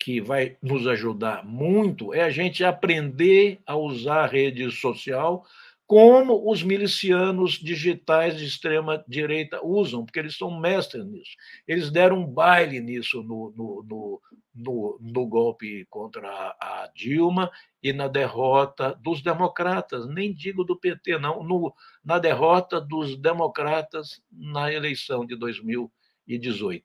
que 0.00 0.20
vai 0.20 0.56
nos 0.62 0.86
ajudar 0.86 1.44
muito 1.44 2.12
é 2.12 2.22
a 2.22 2.30
gente 2.30 2.64
aprender 2.64 3.60
a 3.66 3.76
usar 3.76 4.24
a 4.24 4.26
rede 4.26 4.68
social 4.70 5.44
como 5.88 6.52
os 6.52 6.62
milicianos 6.62 7.52
digitais 7.52 8.36
de 8.36 8.44
extrema 8.44 9.02
direita 9.08 9.64
usam, 9.64 10.04
porque 10.04 10.18
eles 10.18 10.36
são 10.36 10.60
mestres 10.60 11.06
nisso. 11.06 11.30
Eles 11.66 11.90
deram 11.90 12.18
um 12.18 12.26
baile 12.26 12.78
nisso 12.78 13.22
no, 13.22 13.50
no, 13.56 13.82
no, 13.82 14.20
no, 14.54 14.98
no 15.00 15.26
golpe 15.26 15.86
contra 15.88 16.28
a 16.60 16.90
Dilma 16.94 17.50
e 17.82 17.90
na 17.90 18.06
derrota 18.06 18.94
dos 19.02 19.22
democratas, 19.22 20.06
nem 20.06 20.30
digo 20.30 20.62
do 20.62 20.78
PT, 20.78 21.18
não, 21.18 21.42
no, 21.42 21.74
na 22.04 22.18
derrota 22.18 22.78
dos 22.78 23.16
democratas 23.16 24.22
na 24.30 24.70
eleição 24.70 25.24
de 25.24 25.36
2018. 25.36 26.84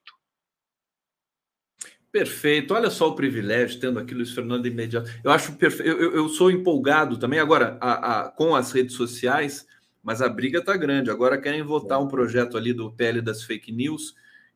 Perfeito. 2.14 2.72
Olha 2.74 2.90
só 2.90 3.08
o 3.08 3.16
privilégio 3.16 3.80
tendo 3.80 3.98
aqui 3.98 4.14
Luiz 4.14 4.30
Fernando 4.30 4.66
imediato. 4.66 5.10
Eu 5.24 5.32
acho 5.32 5.52
perfeito. 5.56 5.90
Eu, 5.90 6.14
eu, 6.14 6.28
sou 6.28 6.48
empolgado 6.48 7.16
também 7.16 7.40
agora 7.40 7.76
a, 7.80 8.20
a, 8.20 8.28
com 8.28 8.54
as 8.54 8.70
redes 8.70 8.94
sociais, 8.94 9.66
mas 10.00 10.22
a 10.22 10.28
briga 10.28 10.60
está 10.60 10.76
grande. 10.76 11.10
Agora 11.10 11.40
querem 11.40 11.64
votar 11.64 12.00
um 12.00 12.06
projeto 12.06 12.56
ali 12.56 12.72
do 12.72 12.92
PL 12.92 13.20
das 13.20 13.42
fake 13.42 13.72
news 13.72 14.14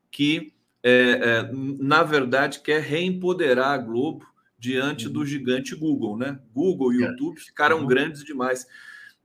que, 0.09 0.53
é, 0.81 0.91
é, 0.91 1.51
na 1.51 2.01
verdade, 2.01 2.61
quer 2.61 2.81
reempoderar 2.81 3.71
a 3.71 3.77
Globo 3.77 4.25
diante 4.57 5.07
uhum. 5.07 5.11
do 5.11 5.25
gigante 5.25 5.75
Google, 5.75 6.17
né? 6.17 6.39
Google 6.53 6.93
e 6.93 7.03
é. 7.03 7.07
YouTube 7.07 7.41
ficaram 7.41 7.79
uhum. 7.79 7.87
grandes 7.87 8.23
demais. 8.23 8.65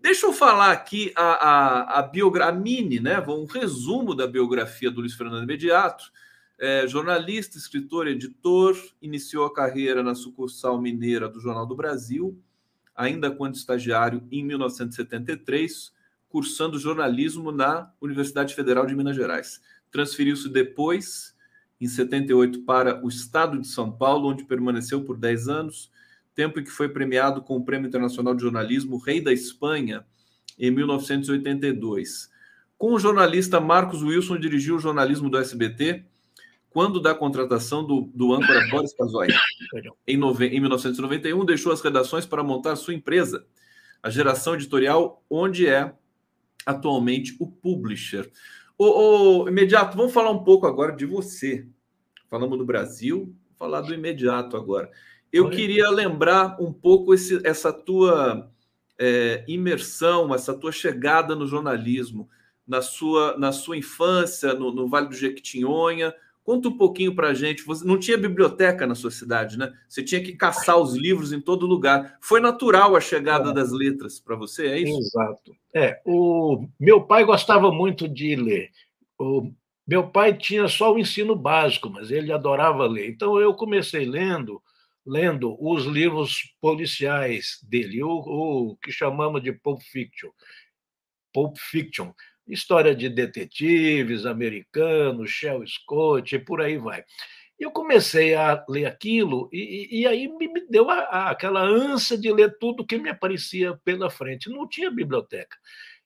Deixa 0.01 0.27
eu 0.27 0.33
falar 0.33 0.73
aqui 0.73 1.13
a, 1.15 1.23
a, 1.23 1.99
a 2.01 2.03
biografia, 2.03 2.61
mini, 2.61 2.99
né? 2.99 3.21
Um 3.29 3.45
resumo 3.45 4.13
da 4.13 4.27
biografia 4.27 4.91
do 4.91 5.03
Luiz 5.03 5.15
Fernando 5.15 5.45
Imediato 5.45 6.11
é, 6.59 6.87
jornalista, 6.87 7.59
escritor, 7.59 8.07
editor, 8.07 8.77
iniciou 9.03 9.45
a 9.45 9.53
carreira 9.53 10.03
na 10.03 10.15
sucursal 10.15 10.81
mineira 10.81 11.29
do 11.29 11.41
Jornal 11.41 11.67
do 11.67 11.75
Brasil, 11.75 12.39
ainda 12.95 13.31
quando 13.31 13.57
estagiário 13.57 14.23
em 14.31 14.45
1973, 14.45 15.93
cursando 16.29 16.79
jornalismo 16.79 17.51
na 17.51 17.93
Universidade 18.01 18.55
Federal 18.55 18.87
de 18.87 18.95
Minas 18.95 19.17
Gerais. 19.17 19.61
Transferiu-se 19.91 20.49
depois, 20.49 21.35
em 21.81 21.89
78, 21.89 22.63
para 22.63 23.05
o 23.05 23.09
estado 23.09 23.61
de 23.61 23.67
São 23.67 23.91
Paulo, 23.91 24.29
onde 24.29 24.45
permaneceu 24.45 25.03
por 25.05 25.17
10 25.17 25.49
anos, 25.49 25.91
tempo 26.35 26.59
em 26.59 26.65
que 26.65 26.71
foi 26.71 26.89
premiado 26.89 27.43
com 27.43 27.57
o 27.57 27.65
Prêmio 27.65 27.89
Internacional 27.89 28.35
de 28.35 28.43
Jornalismo 28.43 28.99
Rei 28.99 29.21
da 29.21 29.33
Espanha, 29.33 30.05
em 30.59 30.71
1982. 30.71 32.31
Com 32.79 32.93
o 32.95 32.99
jornalista 32.99 33.61
Marcos 33.61 34.03
Wilson, 34.03 34.39
dirigiu 34.39 34.77
o 34.77 34.81
jornalismo 34.81 35.29
do 35.29 35.39
SBT 35.39 36.05
quando 36.75 37.01
da 37.01 37.15
contratação 37.15 37.87
do, 37.87 38.11
do 38.13 38.35
âncora 38.35 38.67
Boris 38.69 38.93
Kazoy. 38.93 39.29
Em, 40.05 40.17
nove, 40.17 40.49
em 40.49 40.59
1991, 40.59 41.45
deixou 41.45 41.73
as 41.73 41.81
redações 41.81 42.27
para 42.27 42.43
montar 42.43 42.75
sua 42.75 42.93
empresa, 42.93 43.47
a 44.03 44.11
Geração 44.11 44.55
Editorial, 44.57 45.23
onde 45.31 45.69
é 45.69 45.95
atualmente 46.67 47.37
o 47.39 47.47
publisher. 47.47 48.29
O, 48.77 49.49
imediato, 49.49 49.97
vamos 49.97 50.13
falar 50.13 50.33
um 50.33 50.43
pouco 50.43 50.67
agora 50.67 50.91
de 50.91 51.07
você. 51.07 51.65
Falamos 52.29 52.59
do 52.59 52.67
Brasil, 52.67 53.33
falar 53.57 53.83
do 53.83 53.95
imediato 53.95 54.57
agora. 54.57 54.91
Eu 55.33 55.45
Oi. 55.45 55.55
queria 55.55 55.89
lembrar 55.91 56.61
um 56.61 56.73
pouco 56.73 57.15
esse, 57.15 57.41
essa 57.47 57.73
tua 57.73 58.51
é, 58.99 59.45
imersão, 59.47 60.35
essa 60.35 60.53
tua 60.53 60.73
chegada 60.73 61.37
no 61.37 61.47
jornalismo, 61.47 62.29
na 62.67 62.83
sua, 62.83 63.39
na 63.39 63.53
sua 63.53 63.77
infância, 63.77 64.55
no, 64.55 64.75
no 64.75 64.89
Vale 64.89 65.07
do 65.07 65.15
Jequitinhonha, 65.15 66.13
Conta 66.45 66.69
um 66.69 66.77
pouquinho 66.77 67.15
para 67.15 67.29
a 67.29 67.35
gente. 67.35 67.65
Você 67.65 67.87
não 67.87 67.99
tinha 67.99 68.19
biblioteca 68.19 68.87
na 68.87 68.95
sua 68.95 69.11
cidade, 69.11 69.59
né? 69.59 69.73
Você 69.89 70.03
tinha 70.03 70.23
que 70.23 70.37
caçar 70.37 70.77
os 70.77 70.95
livros 70.95 71.33
em 71.33 71.41
todo 71.41 71.67
lugar. 71.67 72.19
Foi 72.21 72.39
natural 72.39 72.95
a 72.95 73.01
chegada 73.01 73.49
é. 73.49 73.55
das 73.55 73.73
letras 73.73 74.21
para 74.21 74.37
você, 74.37 74.67
é 74.67 74.79
isso? 74.79 74.99
Exato. 74.99 75.57
É, 75.75 76.03
o 76.05 76.69
meu 76.79 77.03
pai 77.03 77.25
gostava 77.25 77.73
muito 77.73 78.07
de 78.07 78.37
ler. 78.37 78.71
O 79.19 79.51
meu 79.87 80.11
pai 80.11 80.37
tinha 80.37 80.69
só 80.69 80.93
o 80.93 80.99
ensino 80.99 81.35
básico, 81.35 81.89
mas 81.89 82.11
ele 82.11 82.31
adorava 82.31 82.87
ler. 82.87 83.09
Então 83.09 83.41
eu 83.41 83.55
comecei 83.55 84.05
lendo, 84.05 84.63
lendo 85.07 85.57
os 85.59 85.87
livros 85.87 86.55
policiais 86.61 87.59
dele, 87.63 88.03
o, 88.03 88.11
o 88.11 88.77
que 88.77 88.93
chamamos 88.93 89.43
de 89.43 89.51
Pulp 89.51 89.81
Fiction. 89.81 90.29
Pulp 91.33 91.57
Fiction 91.57 92.13
história 92.47 92.95
de 92.95 93.09
detetives 93.09 94.27
americanos, 94.27 95.31
Shell 95.31 95.67
Scott, 95.67 96.35
e 96.35 96.39
por 96.39 96.61
aí 96.61 96.77
vai. 96.79 97.05
Eu 97.59 97.71
comecei 97.71 98.35
a 98.35 98.65
ler 98.69 98.87
aquilo 98.87 99.49
e, 99.53 100.01
e 100.01 100.07
aí 100.07 100.29
me, 100.29 100.67
deu 100.69 100.91
a, 100.91 100.99
a, 101.01 101.31
aquela 101.31 101.63
ânsia 101.63 102.19
de 102.19 102.33
ler 102.33 102.59
tudo 102.59 102.85
que 102.85 102.99
me 102.99 103.09
aparecia 103.09 103.79
pela 103.85 104.11
frente. 104.11 104.51
Não 104.51 104.69
tinha 104.69 104.91
biblioteca. 104.91 105.57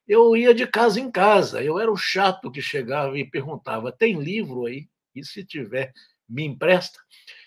Eu 0.07 0.37
ia 0.37 0.55
de 0.55 0.67
casa 0.67 1.01
em 1.01 1.11
casa. 1.11 1.63
Eu 1.63 1.79
era 1.79 1.91
o 1.91 1.97
chato 1.97 2.51
que 2.51 2.63
chegava 2.63 3.19
e 3.19 3.25
perguntava: 3.25 3.91
tem 3.91 4.21
livro 4.21 4.67
aí? 4.67 4.89
E 5.15 5.25
se 5.25 5.45
tiver, 5.45 5.93
me 6.29 6.45
empresta? 6.45 6.99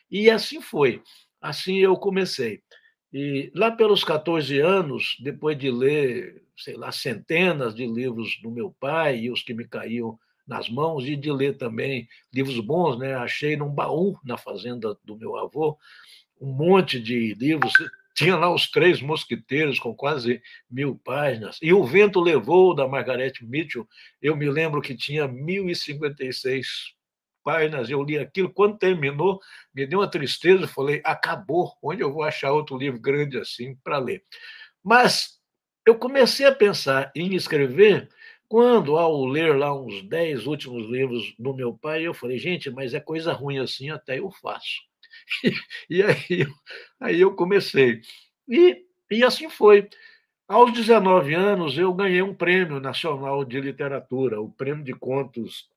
E 0.10 0.30
assim 0.30 0.62
foi. 0.62 1.02
Assim 1.40 1.78
eu 1.78 1.96
comecei. 1.96 2.62
E 3.14 3.52
lá 3.54 3.72
pelos 3.72 4.04
14 4.04 4.60
anos, 4.60 5.18
depois 5.20 5.58
de 5.58 5.70
ler, 5.70 6.44
sei 6.58 6.76
lá, 6.76 6.92
centenas 6.92 7.76
de 7.76 7.86
livros 7.86 8.40
do 8.42 8.50
meu 8.50 8.72
pai 8.80 9.20
e 9.20 9.32
os 9.32 9.44
que 9.44 9.54
me 9.54 9.68
caíam 9.68 10.18
nas 10.48 10.70
mãos, 10.70 11.06
e 11.06 11.16
de 11.16 11.32
ler 11.32 11.58
também 11.58 12.08
livros 12.34 12.60
bons, 12.60 12.98
né? 12.98 13.16
Achei 13.16 13.56
num 13.56 13.70
baú 13.70 14.18
na 14.24 14.38
fazenda 14.38 14.98
do 15.04 15.18
meu 15.18 15.38
avô 15.38 15.78
um 16.40 16.52
monte 16.52 17.00
de 17.00 17.34
livros. 17.36 17.74
Tinha 18.14 18.36
lá 18.36 18.54
os 18.54 18.70
Três 18.70 19.02
Mosquiteiros, 19.02 19.80
com 19.80 19.96
quase 19.96 20.42
mil 20.70 21.00
páginas. 21.04 21.58
E 21.62 21.72
O 21.74 21.84
Vento 21.86 22.20
Levou, 22.20 22.76
da 22.76 22.86
Margaret 22.88 23.34
Mitchell, 23.42 23.88
eu 24.22 24.36
me 24.36 24.50
lembro 24.50 24.82
que 24.82 24.94
tinha 24.94 25.30
1056 25.30 26.94
páginas. 27.44 27.90
Eu 27.90 28.04
li 28.04 28.18
aquilo. 28.18 28.54
Quando 28.54 28.78
terminou, 28.78 29.40
me 29.74 29.86
deu 29.86 30.00
uma 30.00 30.10
tristeza. 30.10 30.68
Falei, 30.68 31.02
acabou. 31.04 31.74
Onde 31.82 32.02
eu 32.02 32.12
vou 32.12 32.24
achar 32.24 32.52
outro 32.52 32.78
livro 32.78 33.00
grande 33.00 33.38
assim 33.38 33.76
para 33.84 33.98
ler? 33.98 34.24
Mas 34.84 35.40
eu 35.86 35.96
comecei 35.96 36.46
a 36.46 36.56
pensar 36.56 37.12
em 37.16 37.36
escrever 37.36 38.10
quando, 38.52 38.98
ao 38.98 39.26
ler 39.26 39.56
lá 39.58 39.74
uns 39.74 40.04
dez 40.04 40.46
últimos 40.46 40.86
livros 40.90 41.34
do 41.40 41.54
meu 41.54 41.74
pai, 41.74 42.06
eu 42.06 42.14
falei, 42.14 42.38
gente, 42.38 42.70
mas 42.70 42.94
é 42.94 43.00
coisa 43.00 43.32
ruim 43.32 43.60
assim, 43.60 43.90
até 43.90 44.20
eu 44.20 44.30
faço. 44.30 44.82
e 45.90 46.04
aí, 46.04 46.46
aí 47.00 47.22
eu 47.22 47.34
comecei. 47.34 48.02
E, 48.50 48.84
e 49.10 49.24
assim 49.24 49.50
foi. 49.50 49.88
Aos 50.50 50.74
19 50.74 51.34
anos, 51.34 51.78
eu 51.78 51.94
ganhei 51.94 52.22
um 52.22 52.36
prêmio 52.36 52.82
nacional 52.82 53.46
de 53.46 53.62
literatura, 53.62 54.42
o 54.42 54.52
prêmio 54.52 54.84
de 54.84 54.94
contos 54.94 55.70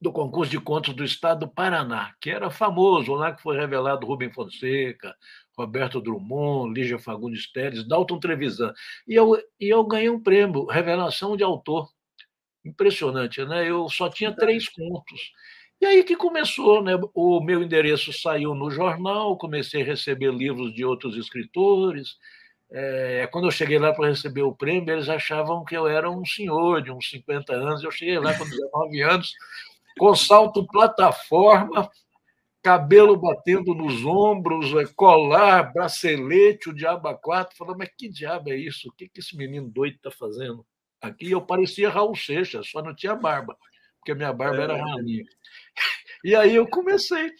do 0.00 0.12
concurso 0.12 0.50
de 0.50 0.60
contos 0.60 0.94
do 0.94 1.04
estado 1.04 1.40
do 1.40 1.48
Paraná, 1.48 2.14
que 2.20 2.30
era 2.30 2.50
famoso, 2.50 3.14
lá 3.14 3.32
que 3.32 3.42
foi 3.42 3.56
revelado 3.56 4.06
Rubem 4.06 4.32
Fonseca, 4.32 5.14
Roberto 5.56 6.00
Drummond, 6.00 6.74
Lígia 6.74 6.98
Fagundes 6.98 7.50
Teles, 7.50 7.86
Dalton 7.86 8.18
Trevisan. 8.18 8.74
E 9.08 9.14
eu, 9.14 9.36
e 9.58 9.68
eu 9.68 9.82
ganhei 9.84 10.10
um 10.10 10.22
prêmio, 10.22 10.66
revelação 10.66 11.36
de 11.36 11.42
autor. 11.42 11.88
Impressionante, 12.64 13.44
né? 13.44 13.68
Eu 13.68 13.88
só 13.88 14.08
tinha 14.10 14.34
três 14.34 14.68
contos. 14.68 15.32
E 15.80 15.86
aí 15.86 16.04
que 16.04 16.16
começou, 16.16 16.82
né? 16.82 16.92
O 17.14 17.40
meu 17.40 17.62
endereço 17.62 18.12
saiu 18.12 18.54
no 18.54 18.70
jornal, 18.70 19.36
comecei 19.38 19.82
a 19.82 19.84
receber 19.84 20.32
livros 20.32 20.74
de 20.74 20.84
outros 20.84 21.16
escritores. 21.16 22.16
É, 22.70 23.28
quando 23.30 23.46
eu 23.46 23.50
cheguei 23.50 23.78
lá 23.78 23.92
para 23.92 24.08
receber 24.08 24.42
o 24.42 24.54
prêmio, 24.54 24.92
eles 24.92 25.08
achavam 25.08 25.64
que 25.64 25.76
eu 25.76 25.86
era 25.86 26.10
um 26.10 26.24
senhor 26.24 26.82
de 26.82 26.90
uns 26.90 27.08
50 27.10 27.52
anos. 27.52 27.84
Eu 27.84 27.90
cheguei 27.90 28.18
lá 28.18 28.36
com 28.36 28.44
19 28.44 29.02
anos, 29.02 29.32
com 29.98 30.14
salto 30.14 30.66
plataforma, 30.66 31.90
cabelo 32.62 33.16
batendo 33.16 33.74
nos 33.74 34.04
ombros, 34.04 34.72
é, 34.74 34.86
colar, 34.94 35.72
bracelete, 35.72 36.68
o 36.68 36.74
diabo 36.74 37.08
a 37.08 37.14
quatro. 37.14 37.56
Falando, 37.56 37.78
mas 37.78 37.90
que 37.96 38.08
diabo 38.08 38.50
é 38.50 38.56
isso? 38.56 38.88
O 38.88 38.92
que, 38.92 39.08
que 39.08 39.20
esse 39.20 39.36
menino 39.36 39.68
doido 39.68 39.96
está 39.96 40.10
fazendo? 40.10 40.66
Aqui 41.00 41.30
eu 41.30 41.40
parecia 41.40 41.90
Raul 41.90 42.16
Seixas, 42.16 42.68
só 42.68 42.82
não 42.82 42.94
tinha 42.94 43.14
barba, 43.14 43.56
porque 43.98 44.12
a 44.12 44.14
minha 44.14 44.32
barba 44.32 44.58
é. 44.58 44.62
era 44.62 44.76
rainha. 44.76 45.24
E 46.24 46.34
aí 46.34 46.54
eu 46.54 46.66
comecei. 46.66 47.30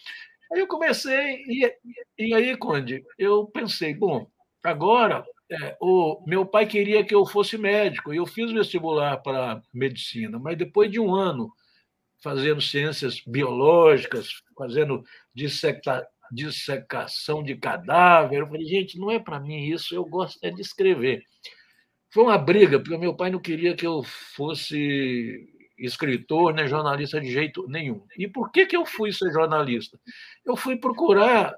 Aí 0.52 0.60
eu 0.60 0.66
comecei, 0.68 1.42
e, 1.48 1.74
e 2.16 2.32
aí, 2.32 2.56
Conde, 2.56 3.04
eu 3.18 3.46
pensei, 3.46 3.92
bom, 3.92 4.28
agora 4.62 5.26
é, 5.50 5.76
o 5.80 6.22
meu 6.24 6.46
pai 6.46 6.66
queria 6.66 7.04
que 7.04 7.14
eu 7.14 7.26
fosse 7.26 7.58
médico, 7.58 8.14
e 8.14 8.18
eu 8.18 8.26
fiz 8.26 8.52
vestibular 8.52 9.16
para 9.18 9.60
medicina, 9.74 10.38
mas 10.38 10.56
depois 10.56 10.88
de 10.88 11.00
um 11.00 11.12
ano 11.12 11.52
fazendo 12.26 12.60
ciências 12.60 13.20
biológicas, 13.24 14.42
fazendo 14.58 15.04
disseca, 15.32 16.04
dissecação 16.32 17.40
de 17.40 17.54
cadáver, 17.54 18.40
eu 18.40 18.48
falei, 18.48 18.64
gente, 18.64 18.98
não 18.98 19.12
é 19.12 19.20
para 19.20 19.38
mim 19.38 19.62
isso, 19.62 19.94
eu 19.94 20.04
gosto 20.04 20.36
é 20.42 20.50
de 20.50 20.60
escrever. 20.60 21.22
Foi 22.12 22.24
uma 22.24 22.36
briga, 22.36 22.80
porque 22.80 22.98
meu 22.98 23.14
pai 23.14 23.30
não 23.30 23.38
queria 23.38 23.76
que 23.76 23.86
eu 23.86 24.02
fosse 24.02 25.38
escritor, 25.78 26.52
nem 26.52 26.66
jornalista 26.66 27.20
de 27.20 27.30
jeito 27.30 27.64
nenhum. 27.68 28.04
E 28.18 28.26
por 28.26 28.50
que, 28.50 28.66
que 28.66 28.76
eu 28.76 28.84
fui 28.84 29.12
ser 29.12 29.30
jornalista? 29.30 29.96
Eu 30.44 30.56
fui 30.56 30.74
procurar 30.74 31.54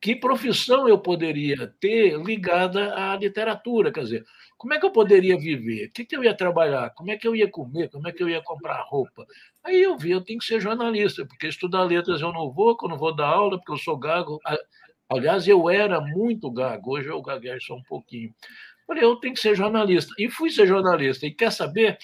que 0.00 0.14
profissão 0.14 0.88
eu 0.88 0.98
poderia 0.98 1.66
ter 1.80 2.16
ligada 2.22 2.94
à 2.94 3.16
literatura, 3.16 3.92
quer 3.92 4.04
dizer, 4.04 4.24
como 4.56 4.74
é 4.74 4.78
que 4.78 4.86
eu 4.86 4.90
poderia 4.90 5.38
viver? 5.38 5.86
O 5.86 5.92
que, 5.92 6.04
que 6.04 6.16
eu 6.16 6.24
ia 6.24 6.34
trabalhar? 6.36 6.90
Como 6.90 7.10
é 7.10 7.16
que 7.16 7.26
eu 7.26 7.34
ia 7.34 7.48
comer? 7.50 7.88
Como 7.90 8.08
é 8.08 8.12
que 8.12 8.22
eu 8.22 8.28
ia 8.28 8.42
comprar 8.42 8.82
roupa? 8.82 9.26
Aí 9.62 9.80
eu 9.82 9.96
vi, 9.96 10.10
eu 10.10 10.20
tenho 10.20 10.38
que 10.38 10.44
ser 10.44 10.60
jornalista, 10.60 11.24
porque 11.26 11.46
estudar 11.46 11.84
letras 11.84 12.20
eu 12.20 12.32
não 12.32 12.50
vou, 12.52 12.76
quando 12.76 12.92
eu 12.92 12.98
vou 12.98 13.14
dar 13.14 13.28
aula, 13.28 13.58
porque 13.58 13.72
eu 13.72 13.76
sou 13.76 13.96
gago. 13.96 14.40
Aliás, 15.08 15.46
eu 15.48 15.70
era 15.70 16.00
muito 16.00 16.50
gago, 16.50 16.92
hoje 16.92 17.08
eu 17.08 17.22
gaguejo 17.22 17.66
só 17.66 17.74
um 17.76 17.82
pouquinho. 17.82 18.34
Falei, 18.86 19.04
eu 19.04 19.16
tenho 19.16 19.34
que 19.34 19.40
ser 19.40 19.54
jornalista. 19.54 20.12
E 20.18 20.30
fui 20.30 20.50
ser 20.50 20.66
jornalista. 20.66 21.26
E 21.26 21.30
quer 21.30 21.52
saber? 21.52 21.98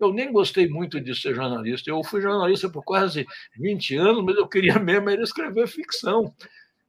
Eu 0.00 0.12
nem 0.12 0.32
gostei 0.32 0.68
muito 0.68 1.00
de 1.00 1.14
ser 1.14 1.34
jornalista. 1.34 1.90
Eu 1.90 2.02
fui 2.02 2.20
jornalista 2.20 2.68
por 2.68 2.82
quase 2.82 3.24
20 3.56 3.96
anos, 3.96 4.24
mas 4.24 4.36
eu 4.36 4.48
queria 4.48 4.74
mesmo 4.80 5.10
era 5.10 5.22
escrever 5.22 5.68
ficção. 5.68 6.34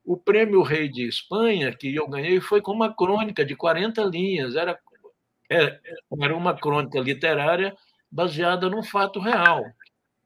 O 0.06 0.18
prêmio 0.18 0.62
Rei 0.62 0.90
de 0.90 1.08
Espanha, 1.08 1.74
que 1.76 1.96
eu 1.96 2.08
ganhei, 2.08 2.42
foi 2.42 2.62
com 2.62 2.72
uma 2.72 2.94
crônica 2.94 3.46
de 3.46 3.56
40 3.56 4.04
linhas. 4.04 4.56
Era, 4.56 4.78
era, 5.50 5.80
era 6.22 6.36
uma 6.36 6.54
crônica 6.56 7.00
literária 7.00 7.76
baseada 8.12 8.70
num 8.70 8.84
fato 8.84 9.20
real. 9.20 9.64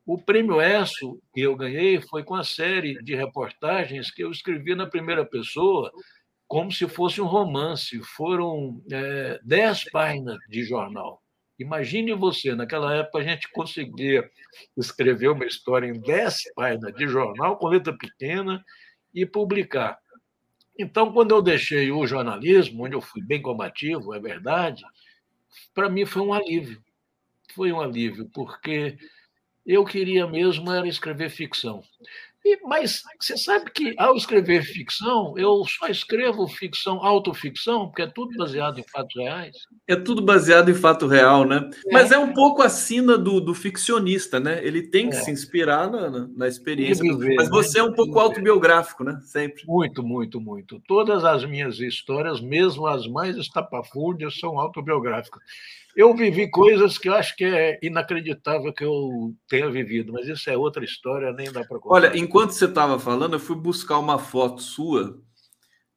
O 0.06 0.18
prêmio 0.18 0.62
ESSO, 0.62 1.20
que 1.34 1.42
eu 1.42 1.56
ganhei, 1.56 2.02
foi 2.02 2.24
com 2.24 2.34
a 2.34 2.44
série 2.44 3.02
de 3.04 3.14
reportagens 3.14 4.10
que 4.10 4.24
eu 4.24 4.32
escrevi 4.32 4.74
na 4.74 4.88
primeira 4.88 5.26
pessoa, 5.26 5.92
como 6.48 6.72
se 6.72 6.88
fosse 6.88 7.22
um 7.22 7.26
romance. 7.26 8.02
Foram 8.16 8.82
é, 8.92 9.40
dez 9.44 9.84
páginas 9.92 10.38
de 10.50 10.64
jornal. 10.64 11.22
Imagine 11.60 12.14
você, 12.14 12.54
naquela 12.56 12.96
época 12.96 13.18
a 13.18 13.24
gente 13.24 13.52
conseguia 13.52 14.30
escrever 14.78 15.30
uma 15.30 15.46
história 15.46 15.88
em 15.88 16.00
dez 16.00 16.38
páginas 16.56 16.94
de 16.94 17.08
jornal, 17.08 17.58
com 17.58 17.68
letra 17.68 17.98
pequena, 17.98 18.64
e 19.14 19.26
publicar. 19.26 20.00
Então, 20.78 21.12
quando 21.12 21.32
eu 21.34 21.42
deixei 21.42 21.92
o 21.92 22.06
jornalismo, 22.06 22.86
onde 22.86 22.96
eu 22.96 23.02
fui 23.02 23.22
bem 23.22 23.42
combativo, 23.42 24.14
é 24.14 24.20
verdade, 24.20 24.84
para 25.74 25.90
mim 25.90 26.06
foi 26.06 26.22
um 26.22 26.34
alívio. 26.34 26.84
Foi 27.54 27.72
um 27.72 27.82
alívio, 27.82 28.30
porque 28.34 28.98
eu 29.66 29.84
queria 29.84 30.28
mesmo 30.28 30.72
era 30.72 30.88
escrever 30.88 31.30
ficção. 31.30 31.84
E, 32.48 32.60
mas 32.64 33.04
você 33.20 33.36
sabe 33.36 33.70
que, 33.72 33.94
ao 33.98 34.16
escrever 34.16 34.64
ficção, 34.64 35.34
eu 35.38 35.66
só 35.66 35.88
escrevo 35.88 36.48
ficção, 36.48 37.04
autoficção, 37.04 37.88
porque 37.88 38.04
é 38.04 38.08
tudo 38.08 38.38
baseado 38.38 38.80
em 38.80 38.84
fatos 38.84 39.16
reais. 39.18 39.58
É 39.86 39.98
tudo 39.98 40.22
baseado 40.22 40.72
em 40.72 40.74
fato 40.74 41.08
real, 41.08 41.44
né? 41.44 41.70
É. 41.88 41.92
Mas 41.92 42.10
é 42.10 42.18
um 42.18 42.32
pouco 42.32 42.62
a 42.62 42.70
sina 42.70 43.18
do, 43.18 43.42
do 43.42 43.54
ficcionista, 43.54 44.40
né? 44.40 44.66
Ele 44.66 44.82
tem 44.82 45.10
que 45.10 45.18
é. 45.18 45.20
se 45.20 45.30
inspirar 45.30 45.92
na, 45.92 46.10
na, 46.10 46.28
na 46.38 46.48
experiência. 46.48 47.04
Viver, 47.04 47.36
mas 47.36 47.50
você 47.50 47.82
né? 47.82 47.86
é 47.86 47.90
um 47.90 47.94
pouco 47.94 48.18
autobiográfico, 48.18 49.04
né? 49.04 49.20
Sempre. 49.26 49.64
Muito, 49.68 50.02
muito, 50.02 50.40
muito. 50.40 50.82
Todas 50.88 51.26
as 51.26 51.44
minhas 51.44 51.82
histórias, 51.82 52.40
mesmo 52.40 52.88
as 52.88 53.06
mais 53.08 53.36
estapafúrdias, 53.36 54.40
são 54.40 54.58
autobiográficas. 54.58 55.42
Eu 55.98 56.16
vivi 56.16 56.48
coisas 56.48 56.96
que 56.96 57.10
eu 57.10 57.16
acho 57.16 57.36
que 57.36 57.44
é 57.44 57.80
inacreditável 57.82 58.72
que 58.72 58.84
eu 58.84 59.34
tenha 59.50 59.68
vivido, 59.68 60.14
mas 60.14 60.28
isso 60.28 60.48
é 60.48 60.56
outra 60.56 60.86
história, 60.86 61.34
nem 61.34 61.52
dá 61.52 61.64
para 61.64 61.80
contar. 61.80 61.96
Olha, 61.96 62.12
enquanto 62.16 62.52
você 62.52 62.66
estava 62.66 63.00
falando, 63.00 63.34
eu 63.34 63.40
fui 63.40 63.56
buscar 63.56 63.98
uma 63.98 64.20
foto 64.20 64.62
sua, 64.62 65.20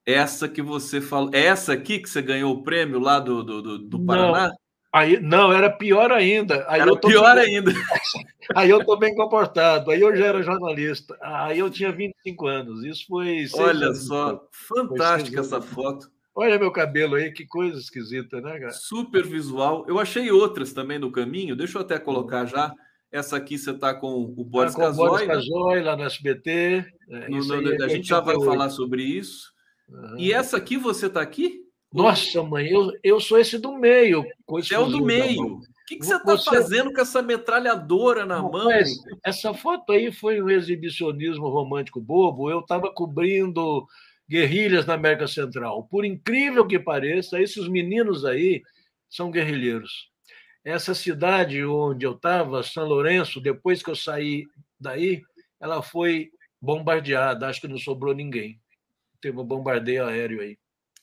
essa 0.07 0.49
que 0.49 0.63
você 0.63 1.03
falou. 1.03 1.29
É 1.35 1.45
essa 1.45 1.75
aqui 1.75 1.99
que 1.99 2.09
você 2.09 2.23
ganhou 2.23 2.51
o 2.51 2.63
prêmio 2.63 2.99
lá 2.99 3.21
do, 3.21 3.45
do, 3.45 3.61
do, 3.61 3.79
do 3.79 4.07
Paraná? 4.07 4.49
Não. 4.49 4.57
Aí, 4.91 5.21
não, 5.21 5.53
era 5.53 5.69
pior 5.69 6.11
ainda. 6.11 6.65
Aí 6.67 6.81
era 6.81 6.97
pior 6.97 7.37
bem... 7.37 7.59
ainda. 7.59 7.71
Aí 8.57 8.71
eu 8.71 8.81
estou 8.81 8.99
bem 8.99 9.15
comportado. 9.15 9.91
Aí 9.91 10.01
eu 10.01 10.17
já 10.17 10.29
era 10.29 10.43
jornalista. 10.43 11.15
Aí 11.21 11.59
eu 11.59 11.69
tinha 11.69 11.93
25 11.93 12.47
anos. 12.47 12.85
Isso 12.85 13.05
foi. 13.07 13.47
Olha 13.55 13.93
só, 13.93 14.49
fantástica 14.51 15.41
essa 15.41 15.61
foto. 15.61 16.11
Olha 16.35 16.59
meu 16.59 16.71
cabelo 16.71 17.17
aí, 17.17 17.33
que 17.33 17.45
coisa 17.45 17.79
esquisita, 17.79 18.41
né, 18.41 18.59
cara? 18.59 18.73
Super 18.73 19.27
visual. 19.27 19.85
Eu 19.89 19.99
achei 19.99 20.31
outras 20.31 20.73
também 20.73 20.99
no 20.99 21.11
caminho. 21.11 21.57
Deixa 21.57 21.79
eu 21.79 21.83
até 21.83 21.99
colocar 21.99 22.47
já. 22.47 22.73
Essa 23.11 23.37
aqui 23.37 23.59
você 23.59 23.73
está 23.73 23.93
com 23.93 24.23
o 24.23 24.45
Boris 24.45 24.75
tá 24.75 24.83
Casoy. 24.83 25.09
Boris 25.09 25.27
Casoy, 25.27 25.83
lá 25.83 25.97
no 25.97 26.05
SBT. 26.05 26.85
É, 27.09 27.29
no, 27.29 27.45
no, 27.45 27.85
a 27.85 27.89
gente 27.89 28.07
já 28.07 28.21
vai 28.21 28.37
falar 28.37 28.71
sobre 28.71 29.03
isso. 29.03 29.53
Uhum. 29.89 30.17
E 30.17 30.33
essa 30.33 30.57
aqui, 30.57 30.77
você 30.77 31.07
está 31.07 31.21
aqui? 31.21 31.65
Nossa, 31.93 32.41
mãe, 32.45 32.71
eu, 32.71 32.93
eu 33.03 33.19
sou 33.19 33.39
esse 33.39 33.59
do 33.59 33.77
meio. 33.77 34.25
Você 34.49 34.77
é 34.77 34.79
o 34.79 34.87
do 34.87 35.05
meio. 35.05 35.57
O 35.57 35.61
que, 35.89 35.97
que 35.97 36.07
você 36.07 36.15
está 36.15 36.37
você... 36.37 36.49
fazendo 36.49 36.93
com 36.93 37.01
essa 37.01 37.21
metralhadora 37.21 38.25
na 38.25 38.41
Não, 38.41 38.53
mão? 38.53 38.69
Essa 39.25 39.53
foto 39.53 39.91
aí 39.91 40.13
foi 40.13 40.41
um 40.41 40.49
exibicionismo 40.49 41.49
romântico 41.49 42.01
bobo. 42.01 42.49
Eu 42.49 42.61
estava 42.61 42.93
cobrindo 42.95 43.85
guerrilhas 44.31 44.87
na 44.87 44.95
América 44.95 45.27
Central. 45.27 45.89
Por 45.91 46.05
incrível 46.05 46.65
que 46.65 46.79
pareça, 46.79 47.41
esses 47.41 47.67
meninos 47.67 48.25
aí 48.25 48.63
são 49.09 49.29
guerrilheiros. 49.29 50.09
Essa 50.65 50.95
cidade 50.95 51.65
onde 51.65 52.07
eu 52.07 52.13
estava, 52.13 52.63
São 52.63 52.87
Lourenço, 52.87 53.41
depois 53.41 53.83
que 53.83 53.91
eu 53.91 53.97
saí 53.97 54.47
daí, 54.79 55.21
ela 55.59 55.83
foi 55.83 56.31
bombardeada. 56.63 57.49
Acho 57.49 57.63
que 57.63 57.67
não 57.69 57.77
sobrou 57.77 58.15
ninguém. 58.15 58.61
Teve 59.21 59.37
um 59.37 59.45
bombardeio 59.45 60.07
aéreo 60.07 60.41
aí. 60.41 60.57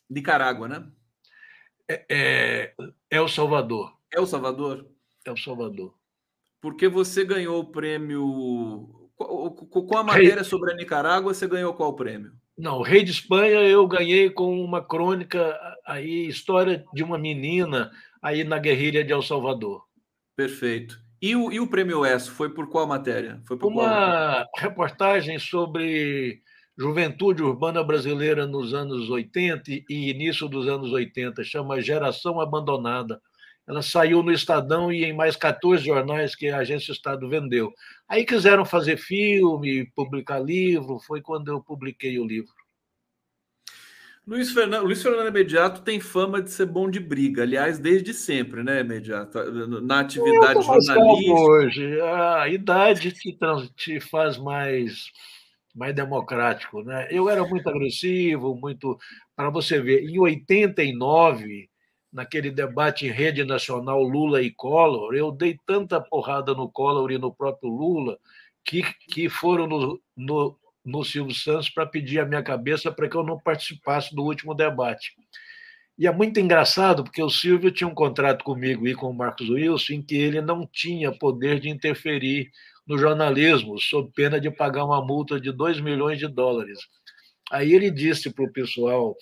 Nicarágua, 0.09 0.69
né? 0.69 0.87
É, 1.89 2.05
é 2.09 2.73
El 3.09 3.27
Salvador. 3.27 3.93
El 4.09 4.25
Salvador? 4.25 4.87
El 5.25 5.35
Salvador. 5.35 5.93
Porque 6.61 6.87
você 6.87 7.25
ganhou 7.25 7.59
o 7.59 7.71
prêmio. 7.71 9.09
Com 9.17 9.97
a 9.97 10.03
matéria 10.03 10.43
sobre 10.45 10.71
a 10.71 10.75
Nicarágua, 10.75 11.33
você 11.33 11.45
ganhou 11.45 11.73
qual 11.73 11.93
prêmio? 11.93 12.31
Não, 12.57 12.79
o 12.79 12.81
Rei 12.81 13.03
de 13.03 13.11
Espanha 13.11 13.59
eu 13.61 13.87
ganhei 13.87 14.31
com 14.31 14.59
uma 14.63 14.83
crônica 14.83 15.57
aí, 15.85 16.27
história 16.27 16.83
de 16.91 17.03
uma 17.03 17.17
menina 17.17 17.91
aí 18.21 18.43
na 18.43 18.57
guerrilha 18.57 19.03
de 19.03 19.13
El 19.13 19.21
Salvador. 19.21 19.83
Perfeito. 20.35 20.99
E 21.21 21.35
o, 21.35 21.51
e 21.51 21.59
o 21.59 21.67
prêmio 21.67 22.05
ESSO 22.05 22.31
foi 22.31 22.49
por 22.49 22.69
qual 22.69 22.87
matéria? 22.87 23.41
Foi 23.47 23.57
por 23.57 23.71
uma 23.71 24.45
qual... 24.45 24.47
reportagem 24.57 25.37
sobre 25.37 26.41
juventude 26.77 27.41
urbana 27.41 27.83
brasileira 27.83 28.45
nos 28.45 28.73
anos 28.73 29.09
80 29.09 29.71
e 29.71 30.09
início 30.09 30.47
dos 30.47 30.67
anos 30.67 30.91
80, 30.91 31.43
chama 31.43 31.81
Geração 31.81 32.39
Abandonada. 32.39 33.19
Ela 33.67 33.81
saiu 33.81 34.23
no 34.23 34.31
Estadão 34.31 34.91
e 34.91 35.03
em 35.03 35.13
mais 35.13 35.35
14 35.35 35.83
jornais 35.83 36.35
que 36.35 36.47
a 36.47 36.59
Agência 36.59 36.91
Estado 36.91 37.27
vendeu. 37.27 37.73
Aí 38.07 38.25
quiseram 38.25 38.63
fazer 38.63 38.97
filme, 38.97 39.91
publicar 39.93 40.39
livro, 40.39 40.99
foi 40.99 41.21
quando 41.21 41.49
eu 41.49 41.61
publiquei 41.61 42.17
o 42.17 42.25
livro. 42.25 42.53
Luiz 44.25 44.51
Fernando, 44.51 44.83
Luiz 44.83 45.01
Fernando 45.01 45.29
Imediato 45.29 45.81
tem 45.81 46.01
fama 46.01 46.41
de 46.41 46.51
ser 46.51 46.65
bom 46.65 46.89
de 46.89 46.99
briga, 46.99 47.43
aliás, 47.43 47.79
desde 47.79 48.13
sempre, 48.13 48.61
né, 48.61 48.81
Imediato? 48.81 49.39
Na 49.81 50.01
atividade 50.01 50.61
jornalística. 50.61 51.33
Hoje, 51.33 52.01
a 52.01 52.49
idade 52.49 53.13
te, 53.13 53.37
te 53.75 53.99
faz 54.01 54.37
mais 54.37 55.11
mais 55.73 55.93
democrático, 55.93 56.81
né? 56.81 57.07
Eu 57.11 57.29
era 57.29 57.45
muito 57.45 57.69
agressivo, 57.69 58.55
muito 58.55 58.97
para 59.35 59.51
você 59.51 59.79
ver, 59.79 60.03
em 60.03 60.17
89, 60.17 61.69
naquele 62.17 62.49
debate 62.49 63.05
em 63.05 63.11
rede 63.11 63.43
nacional 63.43 64.01
Lula 64.01 64.41
e 64.41 64.49
Collor, 64.49 65.13
eu 65.13 65.31
dei 65.31 65.55
tanta 65.67 66.01
porrada 66.01 66.51
no 66.55 66.67
Collor 66.67 67.11
e 67.11 67.17
no 67.19 67.31
próprio 67.31 67.69
Lula 67.69 68.17
que, 68.65 68.81
que 69.07 69.29
foram 69.29 69.67
no, 69.67 70.01
no, 70.15 70.59
no 70.83 71.03
Silvio 71.05 71.35
Santos 71.35 71.69
para 71.69 71.85
pedir 71.85 72.19
a 72.19 72.25
minha 72.25 72.41
cabeça 72.41 72.91
para 72.91 73.07
que 73.07 73.15
eu 73.15 73.23
não 73.23 73.39
participasse 73.39 74.15
do 74.15 74.23
último 74.23 74.55
debate. 74.55 75.13
E 75.95 76.07
é 76.07 76.11
muito 76.11 76.39
engraçado, 76.39 77.03
porque 77.03 77.21
o 77.21 77.29
Silvio 77.29 77.69
tinha 77.69 77.87
um 77.87 77.93
contrato 77.93 78.43
comigo 78.43 78.87
e 78.87 78.95
com 78.95 79.11
o 79.11 79.13
Marcos 79.13 79.47
Wilson 79.47 79.93
em 79.93 80.01
que 80.01 80.15
ele 80.15 80.41
não 80.41 80.65
tinha 80.65 81.11
poder 81.11 81.59
de 81.59 81.69
interferir 81.69 82.49
no 82.87 82.97
jornalismo, 82.97 83.79
sob 83.79 84.09
pena 84.15 84.41
de 84.41 84.49
pagar 84.49 84.85
uma 84.85 85.05
multa 85.05 85.39
de 85.39 85.51
2 85.51 85.79
milhões 85.81 86.17
de 86.17 86.27
dólares. 86.27 86.79
Aí 87.51 87.73
ele 87.73 87.91
disse 87.91 88.31
para 88.31 88.43
o 88.43 88.51
pessoal, 88.51 89.15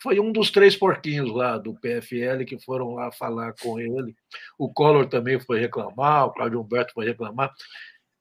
foi 0.00 0.20
um 0.20 0.32
dos 0.32 0.50
três 0.50 0.76
porquinhos 0.76 1.30
lá 1.32 1.58
do 1.58 1.74
PFL 1.74 2.44
que 2.46 2.58
foram 2.58 2.94
lá 2.94 3.10
falar 3.10 3.54
com 3.60 3.78
ele. 3.80 4.14
O 4.58 4.72
Collor 4.72 5.06
também 5.06 5.40
foi 5.40 5.58
reclamar, 5.60 6.26
o 6.26 6.32
Cláudio 6.32 6.60
Humberto 6.60 6.92
foi 6.92 7.06
reclamar. 7.06 7.52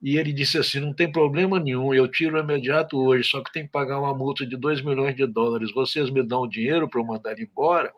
E 0.01 0.17
ele 0.17 0.31
disse 0.31 0.57
assim: 0.57 0.79
não 0.79 0.93
tem 0.93 1.11
problema 1.11 1.59
nenhum, 1.59 1.93
eu 1.93 2.07
tiro 2.07 2.37
imediato 2.37 2.99
hoje, 2.99 3.27
só 3.27 3.41
que 3.41 3.51
tem 3.51 3.65
que 3.65 3.71
pagar 3.71 3.99
uma 3.99 4.13
multa 4.13 4.45
de 4.45 4.55
2 4.55 4.81
milhões 4.81 5.15
de 5.15 5.25
dólares. 5.25 5.73
Vocês 5.73 6.09
me 6.09 6.21
dão 6.21 6.41
o 6.41 6.47
dinheiro 6.47 6.87
para 6.87 7.01
eu 7.01 7.05
mandar 7.05 7.31
ele 7.31 7.43
embora? 7.43 7.91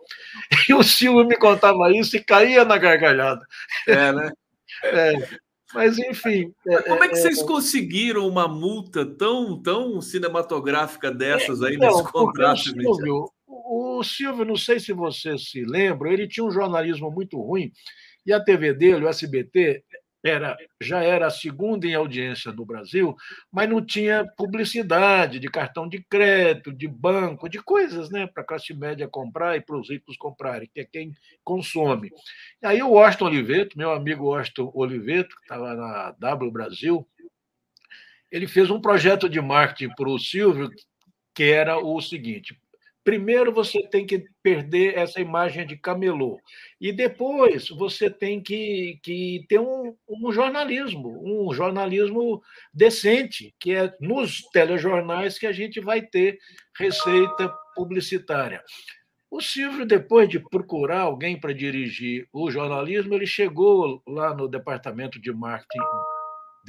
E 0.70 0.74
o 0.74 0.84
Silvio 0.84 1.26
me 1.26 1.36
contava 1.36 1.92
isso 1.92 2.15
e 2.15 2.24
caía 2.24 2.63
na 2.63 2.78
gargalhada. 2.78 3.46
É, 3.88 4.12
né? 4.12 4.32
É. 4.84 5.13
Mas, 5.74 5.98
enfim. 5.98 6.54
É, 6.68 6.82
Como 6.84 7.04
é 7.04 7.08
que 7.08 7.15
é, 7.15 7.18
vocês 7.18 7.39
é... 7.39 7.46
conseguiram 7.46 8.28
uma 8.28 8.48
multa 8.48 9.06
tão, 9.06 9.62
tão 9.62 10.00
cinematográfica 10.00 11.12
dessas 11.12 11.62
aí 11.62 11.76
então, 11.76 11.89
nesse 11.89 12.12
contrato? 12.12 12.60
Silvio, 12.60 13.30
o 13.50 14.04
Silvio, 14.04 14.46
não 14.46 14.56
sei 14.56 14.80
se 14.80 14.94
você 14.94 15.38
se 15.38 15.64
lembra, 15.64 16.14
ele 16.14 16.28
tinha 16.28 16.46
um 16.46 16.52
jornalismo 16.52 17.10
muito 17.10 17.42
ruim 17.42 17.72
e 18.26 18.32
a 18.32 18.40
TV 18.40 18.74
dele, 18.74 19.06
o 19.06 19.10
SBT, 19.10 19.84
era, 20.24 20.58
já 20.82 21.02
era 21.02 21.28
a 21.28 21.32
segunda 21.32 21.88
em 21.88 21.96
audiência 21.96 22.52
no 22.52 22.66
Brasil, 22.66 23.16
mas 23.52 23.70
não 23.70 23.84
tinha 23.84 24.26
publicidade 24.38 25.40
de 25.40 25.48
cartão 25.48 25.88
de 25.88 26.04
crédito, 26.04 26.74
de 26.74 26.88
banco, 26.88 27.50
de 27.50 27.60
coisas 27.60 28.10
né, 28.10 28.28
para 28.28 28.44
a 28.44 28.46
classe 28.46 28.74
média 28.74 29.08
comprar 29.08 29.56
e 29.56 29.62
para 29.62 29.78
os 29.78 29.90
ricos 29.90 30.18
comprarem, 30.18 30.70
que 30.74 30.82
é 30.82 30.86
quem 30.86 31.14
consome. 31.44 32.12
E 32.62 32.68
aí 32.68 32.84
o 32.84 32.92
Washington 32.92 33.26
Oliveto, 33.26 33.78
meu 33.78 33.92
amigo 33.92 34.26
Washington 34.26 34.72
Oliveto, 34.76 35.36
que 35.38 35.42
estava 35.44 35.74
na 35.74 36.12
W 36.20 36.52
Brasil, 36.52 37.08
ele 38.30 38.46
fez 38.46 38.70
um 38.70 38.82
projeto 38.82 39.30
de 39.30 39.40
marketing 39.40 39.94
para 39.96 40.10
o 40.10 40.20
Silvio, 40.20 40.70
que 41.34 41.44
era 41.44 41.78
o 41.78 42.00
seguinte: 42.02 42.60
Primeiro 43.04 43.52
você 43.52 43.82
tem 43.88 44.06
que 44.06 44.26
perder 44.44 44.98
essa 44.98 45.20
imagem 45.20 45.66
de 45.66 45.78
camelô. 45.78 46.40
E 46.80 46.92
depois 46.92 47.70
você 47.70 48.10
tem 48.10 48.42
que, 48.42 49.00
que 49.02 49.46
ter 49.48 49.60
um, 49.60 49.96
um 50.08 50.32
jornalismo, 50.32 51.22
um 51.24 51.54
jornalismo 51.54 52.42
decente, 52.74 53.54
que 53.60 53.74
é 53.74 53.94
nos 54.00 54.42
telejornais 54.52 55.40
que 55.40 55.48
a 55.48 55.52
gente 55.52 55.80
vai 55.80 56.02
ter 56.02 56.38
receita 56.78 57.54
publicitária. 57.76 58.64
O 59.32 59.42
Silvio, 59.42 59.86
depois 59.86 60.28
de 60.28 60.40
procurar 60.40 61.02
alguém 61.02 61.40
para 61.40 61.54
dirigir 61.54 62.28
o 62.34 62.50
jornalismo, 62.50 63.14
ele 63.14 63.28
chegou 63.28 64.02
lá 64.08 64.34
no 64.34 64.48
departamento 64.48 65.22
de 65.22 65.32
marketing 65.32 65.80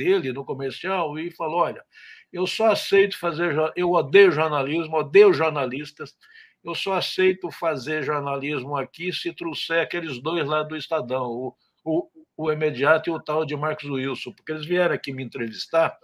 dele, 0.04 0.32
no 0.32 0.44
comercial, 0.44 1.18
e 1.18 1.30
falou: 1.30 1.60
olha 1.60 1.84
eu 2.32 2.46
só 2.46 2.70
aceito 2.70 3.18
fazer. 3.18 3.54
Eu 3.76 3.92
odeio 3.92 4.30
jornalismo, 4.30 4.96
odeio 4.96 5.32
jornalistas. 5.32 6.16
Eu 6.62 6.74
só 6.74 6.94
aceito 6.94 7.50
fazer 7.50 8.02
jornalismo 8.02 8.76
aqui 8.76 9.12
se 9.12 9.32
trouxer 9.32 9.82
aqueles 9.82 10.20
dois 10.20 10.46
lá 10.46 10.62
do 10.62 10.76
Estadão, 10.76 11.26
o, 11.26 11.56
o, 11.84 12.08
o 12.36 12.52
Imediato 12.52 13.08
e 13.08 13.12
o 13.12 13.20
tal 13.20 13.46
de 13.46 13.56
Marcos 13.56 13.88
Wilson, 13.88 14.32
porque 14.32 14.52
eles 14.52 14.66
vieram 14.66 14.94
aqui 14.94 15.12
me 15.12 15.24
entrevistar 15.24 15.96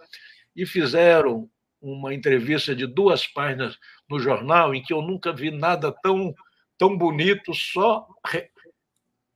e 0.55 0.65
fizeram 0.65 1.47
uma 1.79 2.13
entrevista 2.13 2.75
de 2.75 2.87
duas 2.87 3.27
páginas 3.27 3.77
no 4.09 4.19
jornal 4.19 4.73
em 4.73 4.81
que 4.81 4.91
eu 4.91 5.01
nunca 5.01 5.31
vi 5.31 5.51
nada 5.51 5.91
tão, 6.01 6.33
tão 6.75 6.97
bonito, 6.97 7.53
só, 7.53 8.07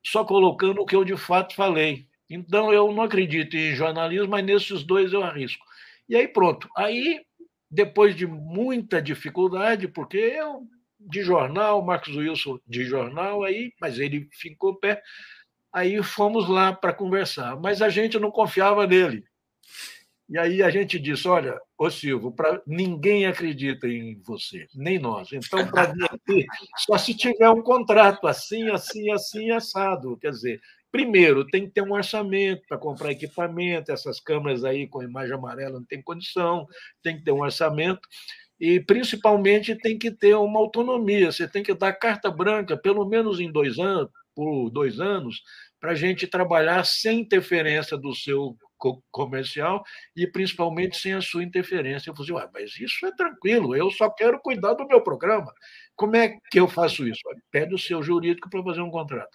só 0.04 0.24
colocando 0.24 0.82
o 0.82 0.86
que 0.86 0.96
eu 0.96 1.04
de 1.04 1.16
fato 1.16 1.54
falei. 1.54 2.08
Então, 2.34 2.72
eu 2.72 2.92
não 2.92 3.02
acredito 3.02 3.56
em 3.56 3.74
jornalismo, 3.74 4.28
mas 4.28 4.44
nesses 4.44 4.82
dois 4.82 5.12
eu 5.12 5.22
arrisco. 5.22 5.64
E 6.08 6.16
aí 6.16 6.26
pronto. 6.26 6.68
Aí, 6.76 7.20
depois 7.70 8.14
de 8.14 8.26
muita 8.26 9.00
dificuldade, 9.00 9.88
porque 9.88 10.16
eu 10.16 10.66
de 10.98 11.22
jornal, 11.22 11.84
Marcos 11.84 12.14
Wilson 12.16 12.58
de 12.66 12.84
jornal, 12.84 13.42
aí, 13.42 13.72
mas 13.80 13.98
ele 13.98 14.28
ficou 14.32 14.76
pé. 14.76 15.02
Aí 15.72 16.02
fomos 16.02 16.48
lá 16.48 16.72
para 16.72 16.92
conversar, 16.92 17.58
mas 17.58 17.82
a 17.82 17.88
gente 17.88 18.18
não 18.18 18.30
confiava 18.30 18.86
nele. 18.86 19.24
E 20.28 20.38
aí 20.38 20.62
a 20.62 20.70
gente 20.70 20.98
disse: 20.98 21.26
olha, 21.28 21.58
ô 21.76 21.90
Silvio, 21.90 22.32
pra... 22.32 22.62
ninguém 22.66 23.26
acredita 23.26 23.88
em 23.88 24.20
você, 24.22 24.66
nem 24.74 24.98
nós. 24.98 25.28
Então, 25.32 25.66
para 25.68 25.92
vir 26.26 26.46
só 26.78 26.96
se 26.96 27.14
tiver 27.14 27.50
um 27.50 27.62
contrato 27.62 28.26
assim, 28.26 28.70
assim, 28.70 29.10
assim, 29.10 29.50
assado. 29.50 30.16
Quer 30.18 30.30
dizer, 30.30 30.60
Primeiro, 30.92 31.46
tem 31.46 31.66
que 31.66 31.72
ter 31.72 31.82
um 31.82 31.92
orçamento 31.94 32.62
para 32.68 32.78
comprar 32.78 33.10
equipamento, 33.12 33.90
essas 33.90 34.20
câmeras 34.20 34.62
aí 34.62 34.86
com 34.86 35.02
imagem 35.02 35.34
amarela 35.34 35.78
não 35.78 35.86
tem 35.86 36.02
condição, 36.02 36.66
tem 37.02 37.16
que 37.16 37.24
ter 37.24 37.32
um 37.32 37.40
orçamento. 37.40 38.00
E, 38.60 38.78
principalmente, 38.78 39.74
tem 39.74 39.98
que 39.98 40.10
ter 40.10 40.34
uma 40.36 40.60
autonomia. 40.60 41.32
Você 41.32 41.48
tem 41.48 41.62
que 41.62 41.74
dar 41.74 41.94
carta 41.94 42.30
branca, 42.30 42.76
pelo 42.76 43.06
menos 43.08 43.40
em 43.40 43.50
dois 43.50 43.78
anos, 43.78 44.10
por 44.34 44.70
dois 44.70 45.00
anos, 45.00 45.42
para 45.80 45.92
a 45.92 45.94
gente 45.94 46.26
trabalhar 46.26 46.84
sem 46.84 47.20
interferência 47.20 47.96
do 47.96 48.14
seu 48.14 48.56
comercial 49.10 49.82
e 50.16 50.26
principalmente 50.26 50.96
sem 50.96 51.12
a 51.14 51.20
sua 51.20 51.42
interferência. 51.42 52.10
Eu 52.10 52.16
falei, 52.16 52.32
assim, 52.36 52.50
mas 52.52 52.80
isso 52.80 53.06
é 53.06 53.12
tranquilo, 53.14 53.76
eu 53.76 53.90
só 53.90 54.10
quero 54.10 54.40
cuidar 54.40 54.74
do 54.74 54.86
meu 54.86 55.00
programa. 55.00 55.52
Como 55.96 56.16
é 56.16 56.36
que 56.50 56.58
eu 56.60 56.68
faço 56.68 57.06
isso? 57.06 57.20
Pede 57.50 57.74
o 57.74 57.78
seu 57.78 58.02
jurídico 58.02 58.50
para 58.50 58.62
fazer 58.62 58.80
um 58.80 58.90
contrato. 58.90 59.30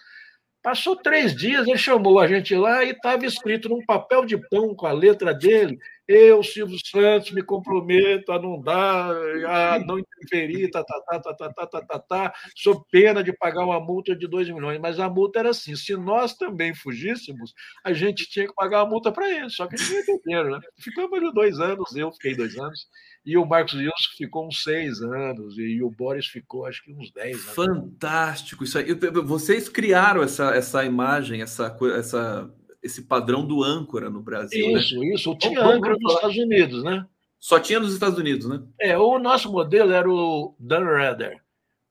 Passou 0.62 0.96
três 0.96 1.34
dias, 1.36 1.66
ele 1.68 1.78
chamou 1.78 2.18
a 2.18 2.26
gente 2.26 2.54
lá 2.54 2.82
e 2.84 2.90
estava 2.90 3.24
escrito 3.24 3.68
num 3.68 3.84
papel 3.86 4.24
de 4.24 4.36
pão 4.48 4.74
com 4.74 4.86
a 4.86 4.92
letra 4.92 5.32
dele. 5.32 5.78
Eu, 6.06 6.42
Silvio 6.42 6.76
Santos, 6.84 7.30
me 7.32 7.42
comprometo 7.42 8.32
a 8.32 8.40
não 8.40 8.60
dar, 8.60 9.14
a 9.46 9.78
não 9.78 9.98
interferir, 9.98 10.70
tá, 10.70 10.82
tá, 10.82 11.00
tá, 11.06 11.20
tá, 11.20 11.34
tá, 11.34 11.52
tá, 11.52 11.66
tá, 11.66 11.80
tá, 11.82 11.98
tá, 11.98 12.32
pena 12.90 13.22
de 13.22 13.32
pagar 13.32 13.64
uma 13.64 13.78
multa 13.78 14.16
de 14.16 14.26
2 14.26 14.48
milhões. 14.48 14.80
Mas 14.80 14.98
a 14.98 15.08
multa 15.08 15.38
era 15.38 15.50
assim: 15.50 15.76
se 15.76 15.94
nós 15.96 16.34
também 16.34 16.74
fugíssemos, 16.74 17.52
a 17.84 17.92
gente 17.92 18.28
tinha 18.28 18.46
que 18.46 18.54
pagar 18.54 18.80
a 18.80 18.86
multa 18.86 19.12
para 19.12 19.30
ele, 19.30 19.50
só 19.50 19.66
que 19.66 19.76
ele 19.76 19.84
não 19.84 20.00
entenderam, 20.00 20.50
né? 20.50 20.60
Ficamos 20.78 21.12
ali 21.12 21.32
dois 21.32 21.60
anos, 21.60 21.94
eu 21.94 22.10
fiquei 22.12 22.34
dois 22.34 22.56
anos, 22.56 22.88
e 23.28 23.36
o 23.36 23.44
Marcos 23.44 23.74
Wilson 23.74 23.92
ficou 24.16 24.48
uns 24.48 24.62
seis 24.62 25.02
anos, 25.02 25.58
e 25.58 25.82
o 25.82 25.90
Boris 25.90 26.24
ficou 26.24 26.64
acho 26.64 26.82
que 26.82 26.94
uns 26.94 27.12
dez 27.12 27.36
anos. 27.36 27.54
Fantástico 27.54 28.64
isso 28.64 28.78
aí. 28.78 28.94
Vocês 28.94 29.68
criaram 29.68 30.22
essa, 30.22 30.54
essa 30.54 30.82
imagem, 30.82 31.42
essa, 31.42 31.76
essa, 31.94 32.50
esse 32.82 33.02
padrão 33.02 33.46
do 33.46 33.62
âncora 33.62 34.08
no 34.08 34.22
Brasil. 34.22 34.74
Isso, 34.74 34.98
né? 34.98 35.06
isso. 35.14 35.36
Tinha 35.36 35.60
vamos, 35.60 35.76
âncora 35.76 35.92
vamos 35.92 36.04
nos 36.04 36.14
Estados 36.14 36.38
Unidos, 36.38 36.82
né? 36.82 37.06
Só 37.38 37.60
tinha 37.60 37.78
nos 37.78 37.92
Estados 37.92 38.18
Unidos, 38.18 38.48
né? 38.48 38.62
É, 38.80 38.96
o 38.96 39.18
nosso 39.18 39.52
modelo 39.52 39.92
era 39.92 40.10
o 40.10 40.56
Dan 40.58 40.84
Rather. 40.84 41.38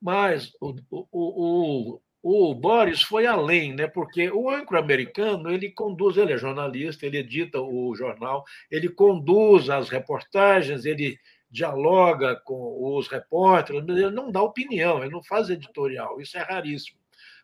Mas 0.01 0.51
o, 0.59 0.73
o, 0.89 1.05
o, 1.11 2.01
o 2.29 2.53
Boris 2.53 3.01
foi 3.01 3.25
além, 3.25 3.73
né? 3.73 3.87
porque 3.87 4.29
o 4.29 4.49
âncora 4.49 4.81
americano 4.81 5.49
ele 5.49 5.71
conduz, 5.71 6.17
ele 6.17 6.33
é 6.33 6.37
jornalista, 6.37 7.05
ele 7.05 7.19
edita 7.19 7.61
o 7.61 7.95
jornal, 7.95 8.43
ele 8.69 8.89
conduz 8.89 9.69
as 9.69 9.87
reportagens, 9.87 10.83
ele 10.83 11.17
dialoga 11.49 12.35
com 12.43 12.97
os 12.97 13.07
repórteres, 13.07 13.81
mas 13.87 13.97
ele 13.97 14.09
não 14.09 14.29
dá 14.29 14.41
opinião, 14.41 14.99
ele 14.99 15.13
não 15.13 15.23
faz 15.23 15.49
editorial, 15.49 16.19
isso 16.19 16.37
é 16.37 16.41
raríssimo. 16.41 16.99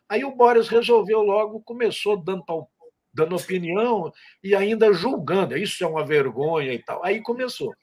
Aí 0.06 0.22
o 0.22 0.36
Boris 0.36 0.68
resolveu 0.68 1.22
logo, 1.22 1.62
começou 1.62 2.22
dando, 2.22 2.44
dando 3.10 3.36
opinião 3.36 4.12
e 4.42 4.54
ainda 4.54 4.92
julgando, 4.92 5.56
isso 5.56 5.82
é 5.82 5.86
uma 5.86 6.04
vergonha 6.04 6.74
e 6.74 6.78
tal. 6.78 7.02
Aí 7.02 7.22
começou. 7.22 7.74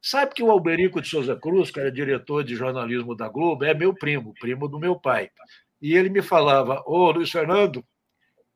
Sabe 0.00 0.34
que 0.34 0.42
o 0.44 0.50
Alberico 0.52 1.00
de 1.00 1.08
Souza 1.08 1.34
Cruz, 1.34 1.72
que 1.72 1.80
era 1.80 1.90
diretor 1.90 2.44
de 2.44 2.54
jornalismo 2.54 3.16
da 3.16 3.28
Globo, 3.28 3.64
é 3.64 3.74
meu 3.74 3.92
primo, 3.92 4.32
primo 4.38 4.68
do 4.68 4.78
meu 4.78 4.94
pai. 4.94 5.28
E 5.80 5.94
ele 5.94 6.08
me 6.08 6.22
falava: 6.22 6.82
Ô, 6.86 7.10
Luiz 7.10 7.30
Fernando, 7.30 7.84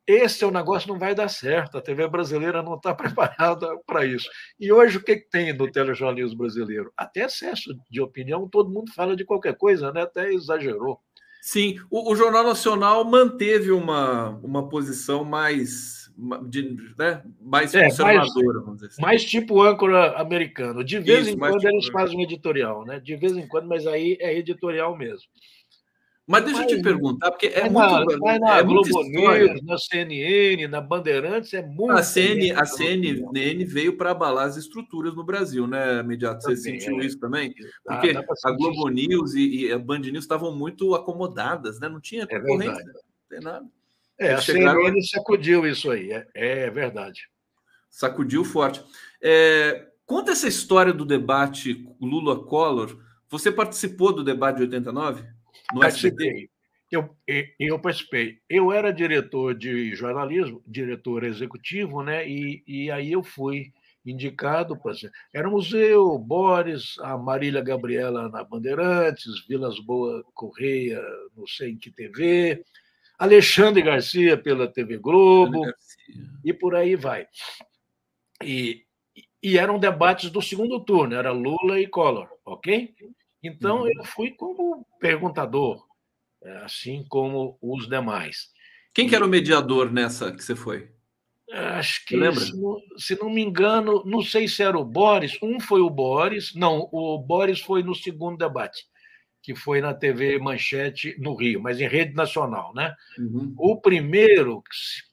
esse 0.07 0.43
é 0.43 0.47
um 0.47 0.51
negócio 0.51 0.89
não 0.89 0.99
vai 0.99 1.15
dar 1.15 1.29
certo, 1.29 1.79
a 1.79 1.83
TV 1.83 2.09
brasileira 2.09 2.63
não 2.63 2.75
está 2.75 2.95
preparada 2.95 3.69
para 3.87 4.05
isso. 4.05 4.29
E 4.59 4.73
hoje 4.73 4.99
o 4.99 5.05
que, 5.05 5.17
que 5.17 5.31
tem 5.31 5.53
no 5.53 5.71
telejornalismo 5.71 6.39
brasileiro? 6.39 6.93
Até 6.97 7.25
excesso 7.25 7.75
de 7.91 8.01
opinião, 8.01 8.49
todo 8.49 8.73
mundo 8.73 8.93
fala 8.93 9.15
de 9.15 9.25
qualquer 9.25 9.57
coisa, 9.57 9.93
né? 9.93 10.03
até 10.03 10.33
exagerou. 10.33 10.99
Sim, 11.41 11.77
o, 11.91 12.13
o 12.13 12.15
Jornal 12.15 12.45
Nacional 12.45 13.05
manteve 13.05 13.73
uma, 13.73 14.31
uma 14.45 14.69
posição 14.69 15.25
mais, 15.25 16.09
de, 16.49 16.77
né, 16.97 17.21
mais 17.41 17.75
é, 17.75 17.87
conservadora, 17.87 18.19
mais, 18.21 18.65
vamos 18.65 18.75
dizer 18.75 18.87
assim. 18.87 19.03
Mais 19.03 19.25
tipo 19.25 19.61
âncora 19.61 20.21
americano. 20.21 20.85
De 20.85 21.01
vez 21.01 21.27
Isso, 21.27 21.31
em 21.31 21.39
quando 21.39 21.59
tipo... 21.59 21.73
eles 21.73 21.89
fazem 21.89 22.17
um 22.17 22.23
editorial, 22.23 22.85
né? 22.85 23.01
De 23.01 23.17
vez 23.17 23.37
em 23.37 23.49
quando, 23.49 23.67
mas 23.67 23.89
aí 23.89 24.17
é 24.21 24.37
editorial 24.39 24.97
mesmo. 24.97 25.27
Mas 26.27 26.45
deixa 26.45 26.63
eu 26.63 26.67
te 26.69 26.83
perguntar, 26.83 27.33
porque 27.33 27.47
é, 27.47 27.61
é 27.61 27.71
muito. 27.71 28.19
Na, 28.21 28.33
é 28.33 28.39
na 28.39 28.59
é 28.59 28.63
Globo 28.63 29.03
News, 29.03 29.63
na 29.65 29.77
CNN, 29.77 30.69
na 30.69 30.81
Bandeirantes, 30.81 31.53
é 31.53 31.63
muito. 31.63 31.93
A, 31.93 32.03
CN, 32.03 32.53
a 32.53 32.65
CNN 32.65 33.65
veio 33.65 33.97
para 33.97 34.13
abalar 34.13 34.47
as 34.47 34.57
estruturas 34.57 35.17
no 35.17 35.25
Brasil, 35.25 35.67
né, 35.67 36.01
Mediato? 36.03 36.43
Você 36.43 36.55
também, 36.55 36.81
sentiu 36.81 37.01
é. 37.01 37.07
isso 37.07 37.19
também? 37.19 37.53
Porque 37.85 38.15
a 38.45 38.51
Globo 38.53 38.89
News 38.89 39.35
e, 39.35 39.67
e, 39.67 39.73
a 39.73 39.79
Band 39.79 39.99
News 39.99 40.25
estavam 40.25 40.55
muito 40.55 40.95
acomodadas, 40.95 41.81
né? 41.81 41.89
Não 41.89 42.01
tinha 42.01 42.23
é 42.23 42.27
concorrência, 42.39 42.85
não 42.85 43.29
tem 43.29 43.41
nada. 43.41 43.67
É, 44.17 44.35
a 44.35 44.41
chegaram... 44.41 44.81
CNN 44.81 45.03
sacudiu 45.03 45.67
isso 45.67 45.91
aí, 45.91 46.13
é, 46.13 46.27
é 46.35 46.71
verdade. 46.71 47.29
Sacudiu 47.91 48.45
forte. 48.45 48.81
É, 49.21 49.89
conta 50.07 50.31
essa 50.31 50.47
história 50.47 50.93
do 50.93 51.05
debate 51.05 51.85
Lula-Collor. 52.01 52.97
Você 53.29 53.51
participou 53.51 54.13
do 54.13 54.23
debate 54.23 54.57
de 54.57 54.63
89? 54.63 55.25
No 55.73 55.81
participei. 55.81 56.49
Eu, 56.91 57.17
eu 57.59 57.79
participei. 57.79 58.39
Eu 58.49 58.71
era 58.71 58.93
diretor 58.93 59.55
de 59.55 59.95
jornalismo, 59.95 60.63
diretor 60.67 61.25
executivo, 61.25 62.03
né? 62.03 62.29
E, 62.29 62.63
e 62.67 62.91
aí 62.91 63.13
eu 63.13 63.23
fui 63.23 63.73
indicado 64.05 64.77
para 64.77 64.95
ser. 64.95 65.11
Éramos 65.33 65.73
eu, 65.73 66.19
Boris, 66.19 66.99
a 67.01 67.17
Marília 67.17 67.63
Gabriela 67.63 68.29
na 68.29 68.45
Bandeirantes, 68.45 69.47
Vilas 69.49 69.79
Boa 69.79 70.23
Correia, 70.35 71.01
não 71.37 71.47
sei 71.47 71.71
em 71.71 71.79
que 71.79 71.91
TV, 71.91 72.63
Alexandre 73.19 73.83
Garcia 73.83 74.37
pela 74.37 74.67
TV 74.67 74.99
Globo, 74.99 75.63
e 76.45 76.53
por 76.53 76.75
aí 76.75 76.97
vai. 76.97 77.27
E, 78.43 78.85
e 79.43 79.57
eram 79.57 79.79
debates 79.79 80.31
do 80.31 80.43
segundo 80.43 80.81
turno, 80.81 81.15
era 81.15 81.31
Lula 81.31 81.81
e 81.81 81.87
Collor, 81.87 82.29
ok? 82.45 82.93
Então, 83.43 83.83
uhum. 83.83 83.89
eu 83.89 84.05
fui 84.05 84.31
como 84.31 84.87
perguntador, 85.01 85.85
é, 86.43 86.59
assim 86.59 87.05
como 87.09 87.59
os 87.61 87.89
demais. 87.89 88.51
Quem 88.95 89.09
que 89.09 89.15
era 89.15 89.25
o 89.25 89.29
mediador 89.29 89.91
nessa 89.91 90.33
que 90.33 90.45
você 90.45 90.55
foi? 90.55 90.91
Acho 91.51 92.07
que, 92.07 92.17
lembra? 92.17 92.41
Se 92.41 92.57
não, 92.57 92.81
se 92.97 93.19
não, 93.21 93.29
me 93.29 93.43
engano, 93.43 94.03
não 94.07 94.23
sei 94.23 94.49
se 94.49 94.63
era 94.63 94.79
o 94.79 94.85
Boris. 94.85 95.37
Um 95.43 95.61
foi 95.61 95.81
o 95.81 95.91
Boris. 95.91 96.55
Não, 96.55 96.89
o 96.91 97.19
Boris 97.19 97.61
foi 97.61 97.83
no 97.83 97.95
segundo 97.95 98.39
debate, 98.39 98.87
que 99.43 99.55
foi 99.55 99.83
na 99.83 99.93
TV 99.93 100.39
Manchete 100.39 101.15
no 101.19 101.35
Rio, 101.35 101.61
mas 101.61 101.79
em 101.79 101.87
rede 101.87 102.15
nacional, 102.15 102.73
né? 102.75 102.95
Uhum. 103.19 103.55
O 103.59 103.79
primeiro, 103.79 104.63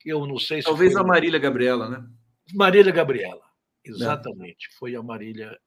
eu 0.05 0.25
não 0.25 0.39
sei 0.39 0.61
se. 0.61 0.67
Talvez 0.67 0.95
a 0.95 1.03
Marília 1.03 1.39
Gabriela, 1.39 1.89
né? 1.89 2.05
Marília 2.53 2.91
Gabriela, 2.91 3.43
exatamente. 3.83 4.69
É. 4.71 4.77
Foi 4.77 4.95
a 4.95 5.03
Marília 5.03 5.57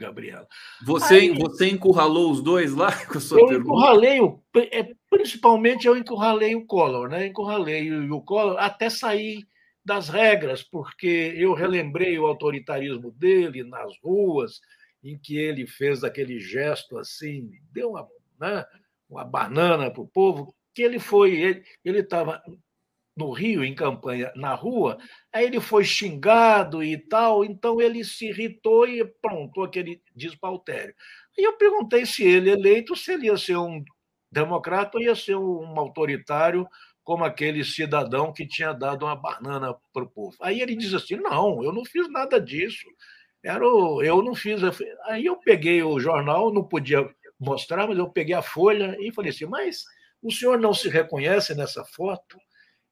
Gabriela. 0.00 0.46
Você, 0.84 1.14
Aí, 1.14 1.38
você 1.38 1.68
encurralou 1.68 2.30
os 2.30 2.42
dois 2.42 2.74
lá 2.74 2.90
com 3.06 3.18
a 3.18 3.20
sua 3.20 3.40
eu 3.40 3.46
pergunta? 3.46 3.68
Encurralei, 3.68 4.20
o, 4.20 4.42
é, 4.56 4.94
principalmente 5.08 5.86
eu 5.86 5.96
encurralei 5.96 6.54
o 6.54 6.66
Collor, 6.66 7.08
né? 7.08 7.26
Encurralei 7.26 7.90
o, 7.92 8.14
o 8.14 8.22
Collor 8.22 8.56
até 8.58 8.90
sair 8.90 9.46
das 9.84 10.08
regras, 10.08 10.62
porque 10.62 11.34
eu 11.36 11.54
relembrei 11.54 12.18
o 12.18 12.26
autoritarismo 12.26 13.10
dele 13.12 13.64
nas 13.64 13.92
ruas, 14.02 14.60
em 15.02 15.18
que 15.18 15.36
ele 15.36 15.66
fez 15.66 16.04
aquele 16.04 16.38
gesto 16.38 16.98
assim, 16.98 17.50
deu 17.72 17.90
uma, 17.90 18.06
né, 18.38 18.64
uma 19.08 19.24
banana 19.24 19.90
para 19.90 20.02
o 20.02 20.08
povo, 20.08 20.54
que 20.74 20.82
ele 20.82 20.98
foi, 20.98 21.64
ele 21.84 22.00
estava 22.00 22.42
no 23.16 23.32
Rio, 23.32 23.64
em 23.64 23.74
campanha, 23.74 24.32
na 24.34 24.54
rua, 24.54 24.98
aí 25.32 25.46
ele 25.46 25.60
foi 25.60 25.84
xingado 25.84 26.82
e 26.82 26.96
tal, 26.96 27.44
então 27.44 27.80
ele 27.80 28.04
se 28.04 28.28
irritou 28.28 28.86
e 28.86 29.04
pronto, 29.04 29.62
aquele 29.62 30.02
despautério. 30.14 30.94
E 31.36 31.46
eu 31.46 31.56
perguntei 31.56 32.06
se 32.06 32.24
ele 32.24 32.50
eleito, 32.50 32.96
se 32.96 33.12
ele 33.12 33.26
ia 33.26 33.36
ser 33.36 33.56
um 33.56 33.84
democrata 34.30 34.96
ou 34.96 35.02
ia 35.02 35.14
ser 35.14 35.36
um 35.36 35.78
autoritário 35.78 36.66
como 37.02 37.24
aquele 37.24 37.64
cidadão 37.64 38.32
que 38.32 38.46
tinha 38.46 38.72
dado 38.72 39.04
uma 39.04 39.16
banana 39.16 39.74
para 39.92 40.04
o 40.04 40.08
povo. 40.08 40.36
Aí 40.40 40.60
ele 40.60 40.76
diz 40.76 40.94
assim: 40.94 41.16
não, 41.16 41.62
eu 41.64 41.72
não 41.72 41.84
fiz 41.84 42.08
nada 42.08 42.40
disso. 42.40 42.86
Era 43.42 43.66
o, 43.66 44.02
eu 44.02 44.22
não 44.22 44.34
fiz. 44.34 44.60
Aí 45.06 45.26
eu 45.26 45.36
peguei 45.36 45.82
o 45.82 45.98
jornal, 45.98 46.52
não 46.52 46.62
podia 46.62 47.08
mostrar, 47.38 47.88
mas 47.88 47.98
eu 47.98 48.08
peguei 48.08 48.34
a 48.34 48.42
folha 48.42 48.96
e 49.00 49.12
falei 49.12 49.30
assim: 49.30 49.46
mas 49.46 49.84
o 50.22 50.30
senhor 50.30 50.58
não 50.58 50.74
se 50.74 50.88
reconhece 50.88 51.54
nessa 51.54 51.84
foto? 51.84 52.38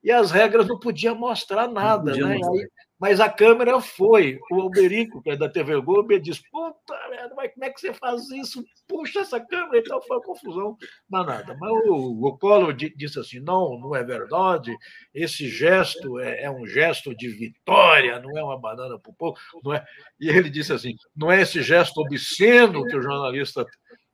E 0.02 0.10
as 0.10 0.30
regras 0.30 0.66
não 0.66 0.78
podiam 0.78 1.14
mostrar 1.14 1.68
nada. 1.68 2.12
Podia 2.12 2.26
né? 2.26 2.34
Aí, 2.34 2.68
mas 2.98 3.20
a 3.20 3.30
câmera 3.30 3.80
foi. 3.80 4.40
O 4.50 4.60
Alberico, 4.60 5.22
que 5.22 5.30
é 5.30 5.36
da 5.36 5.48
TV 5.48 5.80
Globo, 5.80 6.18
disse: 6.18 6.42
Puta 6.50 6.94
merda, 7.08 7.32
mas 7.36 7.52
como 7.52 7.64
é 7.64 7.70
que 7.70 7.80
você 7.80 7.94
faz 7.94 8.28
isso? 8.30 8.64
Puxa 8.88 9.20
essa 9.20 9.40
câmera 9.40 9.78
e 9.78 9.82
tal. 9.82 10.02
Foi 10.02 10.16
uma 10.16 10.22
confusão 10.22 10.76
danada. 11.08 11.56
Mas 11.60 11.70
o, 11.86 12.26
o 12.26 12.38
Collor 12.38 12.74
disse 12.74 13.20
assim: 13.20 13.38
não, 13.38 13.78
não 13.78 13.94
é 13.94 14.02
verdade. 14.02 14.76
Esse 15.14 15.48
gesto 15.48 16.18
é, 16.18 16.42
é 16.42 16.50
um 16.50 16.66
gesto 16.66 17.14
de 17.14 17.28
vitória, 17.28 18.18
não 18.18 18.36
é 18.36 18.42
uma 18.42 18.58
banana 18.58 18.98
para 18.98 19.10
o 19.10 19.14
povo. 19.14 19.36
Não 19.62 19.72
é... 19.72 19.84
E 20.20 20.28
ele 20.28 20.50
disse 20.50 20.72
assim: 20.72 20.96
não 21.14 21.30
é 21.30 21.42
esse 21.42 21.62
gesto 21.62 22.00
obsceno 22.00 22.84
que 22.84 22.96
o 22.96 23.02
jornalista 23.02 23.64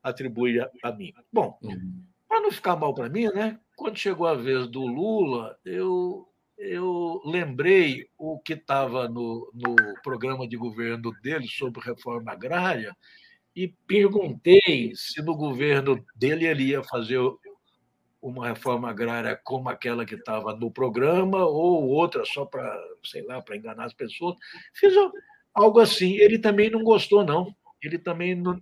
atribui 0.03 0.61
a, 0.61 0.69
a 0.83 0.93
mim. 0.93 1.11
Bom, 1.33 1.59
uhum. 1.63 2.05
para 2.29 2.41
não 2.41 2.53
ficar 2.53 2.77
mal 2.77 2.93
para 2.95 3.09
mim, 3.09 3.29
né? 3.29 3.59
Quando 3.77 3.99
chegou 3.99 4.27
a 4.27 4.35
vez 4.35 4.69
do 4.69 4.87
Lula, 4.87 5.59
eu, 5.65 6.29
eu 6.57 7.21
lembrei 7.25 8.09
o 8.17 8.39
que 8.39 8.53
estava 8.53 9.09
no, 9.09 9.51
no 9.53 9.75
programa 10.03 10.47
de 10.47 10.57
governo 10.57 11.13
dele 11.23 11.47
sobre 11.49 11.83
reforma 11.83 12.33
agrária 12.33 12.97
e 13.55 13.69
perguntei 13.87 14.93
se 14.95 15.23
no 15.23 15.37
governo 15.37 16.05
dele 16.17 16.47
ele 16.47 16.65
ia 16.65 16.83
fazer 16.83 17.21
uma 18.21 18.49
reforma 18.49 18.89
agrária 18.89 19.39
como 19.45 19.69
aquela 19.69 20.07
que 20.07 20.15
estava 20.15 20.57
no 20.57 20.71
programa 20.71 21.45
ou 21.45 21.89
outra 21.89 22.25
só 22.25 22.45
para, 22.45 22.75
sei 23.05 23.23
lá, 23.23 23.43
para 23.43 23.57
enganar 23.57 23.85
as 23.85 23.93
pessoas. 23.93 24.37
Fiz 24.73 24.93
algo 25.53 25.79
assim. 25.79 26.15
Ele 26.15 26.39
também 26.39 26.71
não 26.71 26.83
gostou, 26.83 27.25
não. 27.25 27.55
Ele 27.83 27.99
também 27.99 28.35
não, 28.35 28.59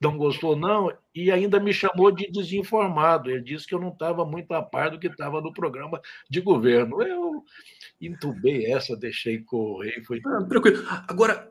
não 0.00 0.16
gostou, 0.16 0.56
não, 0.56 0.92
e 1.14 1.30
ainda 1.30 1.58
me 1.58 1.72
chamou 1.72 2.10
de 2.10 2.30
desinformado. 2.30 3.30
Ele 3.30 3.42
disse 3.42 3.66
que 3.66 3.74
eu 3.74 3.80
não 3.80 3.88
estava 3.88 4.24
muito 4.24 4.52
a 4.52 4.62
par 4.62 4.90
do 4.90 4.98
que 4.98 5.06
estava 5.06 5.40
no 5.40 5.52
programa 5.52 6.00
de 6.28 6.40
governo. 6.40 7.00
Eu 7.02 7.44
entubei 8.00 8.66
essa, 8.72 8.96
deixei 8.96 9.38
correr. 9.38 10.02
Foi... 10.04 10.20
Ah, 10.26 10.44
tranquilo. 10.44 10.84
Agora, 11.08 11.50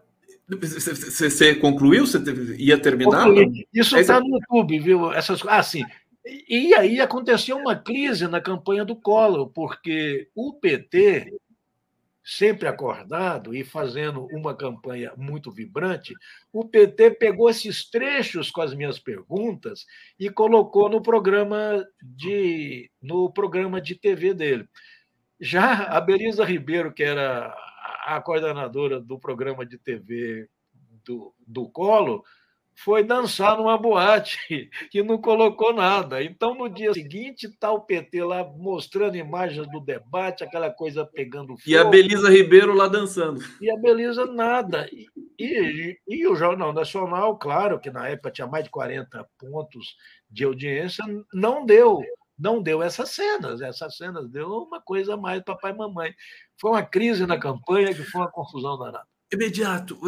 você 0.50 1.56
concluiu? 1.56 2.06
Você 2.06 2.20
ia 2.58 2.78
terminar? 2.78 3.28
Isso 3.74 3.98
está 3.98 4.20
no 4.20 4.28
YouTube, 4.28 4.80
viu? 4.80 5.12
Essas, 5.14 5.42
ah, 5.48 5.64
sim. 5.64 5.84
E 6.48 6.74
aí 6.74 7.02
aconteceu 7.02 7.58
uma 7.58 7.76
crise 7.76 8.28
na 8.28 8.40
campanha 8.40 8.86
do 8.86 8.96
Collor, 8.96 9.50
porque 9.50 10.30
o 10.34 10.54
PT 10.54 11.34
sempre 12.24 12.68
acordado 12.68 13.54
e 13.54 13.64
fazendo 13.64 14.26
uma 14.32 14.56
campanha 14.56 15.12
muito 15.18 15.52
vibrante, 15.52 16.14
o 16.52 16.64
PT 16.64 17.12
pegou 17.12 17.50
esses 17.50 17.90
trechos 17.90 18.50
com 18.50 18.62
as 18.62 18.74
minhas 18.74 18.98
perguntas 18.98 19.86
e 20.18 20.30
colocou 20.30 20.90
no 20.90 21.02
programa 21.02 21.86
de 22.02 22.90
no 23.02 23.32
programa 23.32 23.82
de 23.82 23.96
TV 23.96 24.34
dele. 24.34 24.68
Já 25.40 25.84
a 25.84 26.00
Belisa 26.00 26.46
Ribeiro, 26.46 26.94
que 26.94 27.04
era 27.04 27.54
a 28.06 28.22
coordenadora 28.22 29.00
do 29.00 29.20
programa 29.20 29.66
de 29.66 29.78
TV 29.78 30.48
do, 31.06 31.34
do 31.46 31.70
Colo, 31.70 32.24
foi 32.76 33.04
dançar 33.04 33.58
numa 33.58 33.78
boate 33.78 34.38
que 34.90 35.04
não 35.04 35.18
colocou 35.18 35.74
nada. 35.74 36.24
Então, 36.24 36.56
no 36.56 36.70
dia 36.70 36.94
seguinte, 36.94 37.48
está 37.48 37.72
o 37.72 37.82
PT 37.82 38.24
lá 38.24 38.44
mostrando 38.44 39.16
imagens 39.16 39.68
do 39.68 39.80
debate, 39.80 40.44
aquela 40.44 40.70
coisa 40.70 41.06
pegando 41.06 41.58
fogo. 41.58 41.62
E 41.66 41.78
a 41.78 41.84
Belisa 41.84 42.30
Ribeiro 42.30 42.74
lá 42.74 42.88
dançando. 42.88 43.42
E 43.62 43.70
a 43.70 43.78
Belisa 43.78 44.26
nada. 44.26 44.88
E, 44.92 45.08
e, 45.40 45.98
e, 46.08 46.28
o 46.28 46.36
Jornal 46.36 46.74
Nacional, 46.74 47.38
claro, 47.38 47.80
que 47.80 47.92
na 47.92 48.08
época 48.08 48.32
tinha 48.32 48.48
mais 48.48 48.64
de 48.64 48.70
40 48.70 49.28
pontos 49.38 49.96
de 50.30 50.44
audiência, 50.44 51.04
não 51.34 51.66
deu. 51.66 52.02
Não 52.38 52.62
deu 52.62 52.82
essas 52.82 53.12
cenas. 53.12 53.62
Essas 53.62 53.96
cenas 53.96 54.28
deu 54.28 54.48
uma 54.50 54.82
coisa 54.82 55.16
mais 55.16 55.44
papai 55.44 55.72
e 55.72 55.78
mamãe. 55.78 56.14
Foi 56.60 56.72
uma 56.72 56.84
crise 56.84 57.26
na 57.28 57.38
campanha 57.38 57.94
que 57.94 58.04
foi 58.04 58.22
uma 58.22 58.32
confusão 58.32 58.78
danada. 58.78 59.13
Imediato. 59.34 60.00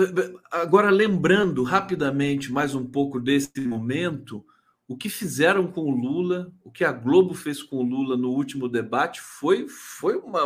Agora, 0.51 0.89
lembrando 0.89 1.63
rapidamente 1.63 2.51
mais 2.51 2.75
um 2.75 2.85
pouco 2.85 3.19
desse 3.19 3.59
momento, 3.61 4.45
o 4.87 4.95
que 4.95 5.09
fizeram 5.09 5.67
com 5.67 5.81
o 5.81 5.95
Lula, 5.95 6.53
o 6.63 6.71
que 6.71 6.83
a 6.83 6.91
Globo 6.91 7.33
fez 7.33 7.63
com 7.63 7.77
o 7.77 7.83
Lula 7.83 8.15
no 8.15 8.29
último 8.29 8.69
debate 8.69 9.19
foi, 9.19 9.67
foi, 9.67 10.17
uma, 10.17 10.41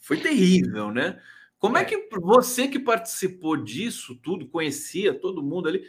foi 0.00 0.18
terrível, 0.18 0.92
né? 0.92 1.20
Como 1.58 1.76
é. 1.76 1.80
é 1.80 1.84
que 1.84 2.08
você 2.20 2.68
que 2.68 2.78
participou 2.78 3.56
disso 3.56 4.14
tudo, 4.22 4.46
conhecia 4.46 5.12
todo 5.12 5.42
mundo 5.42 5.68
ali, 5.68 5.82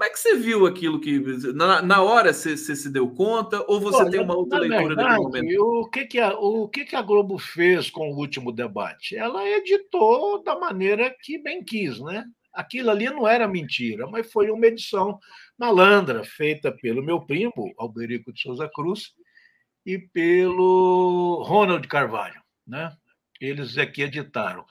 como 0.00 0.08
é 0.08 0.12
que 0.14 0.18
você 0.18 0.34
viu 0.34 0.66
aquilo 0.66 0.98
que. 0.98 1.20
Na, 1.52 1.82
na 1.82 2.02
hora 2.02 2.32
você, 2.32 2.56
você, 2.56 2.74
se 2.74 2.88
deu 2.88 3.10
conta, 3.10 3.62
ou 3.68 3.78
você 3.78 3.98
Olha, 3.98 4.10
tem 4.10 4.20
uma 4.20 4.34
outra 4.34 4.58
leitura 4.58 4.94
verdade, 4.94 5.20
momento? 5.20 5.62
O, 5.62 5.90
que, 5.90 6.06
que, 6.06 6.18
a, 6.18 6.32
o 6.32 6.66
que, 6.70 6.86
que 6.86 6.96
a 6.96 7.02
Globo 7.02 7.36
fez 7.36 7.90
com 7.90 8.10
o 8.10 8.16
último 8.16 8.50
debate? 8.50 9.14
Ela 9.14 9.46
editou 9.46 10.42
da 10.42 10.58
maneira 10.58 11.14
que 11.22 11.36
bem 11.36 11.62
quis, 11.62 12.00
né? 12.00 12.24
Aquilo 12.50 12.90
ali 12.90 13.10
não 13.10 13.28
era 13.28 13.46
mentira, 13.46 14.06
mas 14.06 14.32
foi 14.32 14.50
uma 14.50 14.66
edição 14.66 15.18
malandra, 15.58 16.24
feita 16.24 16.72
pelo 16.72 17.04
meu 17.04 17.20
primo, 17.20 17.74
Alberico 17.76 18.32
de 18.32 18.40
Souza 18.40 18.70
Cruz, 18.74 19.12
e 19.84 19.98
pelo 19.98 21.42
Ronald 21.46 21.86
Carvalho. 21.86 22.40
Né? 22.66 22.90
Eles 23.38 23.76
é 23.76 23.84
que 23.84 24.00
editaram. 24.00 24.64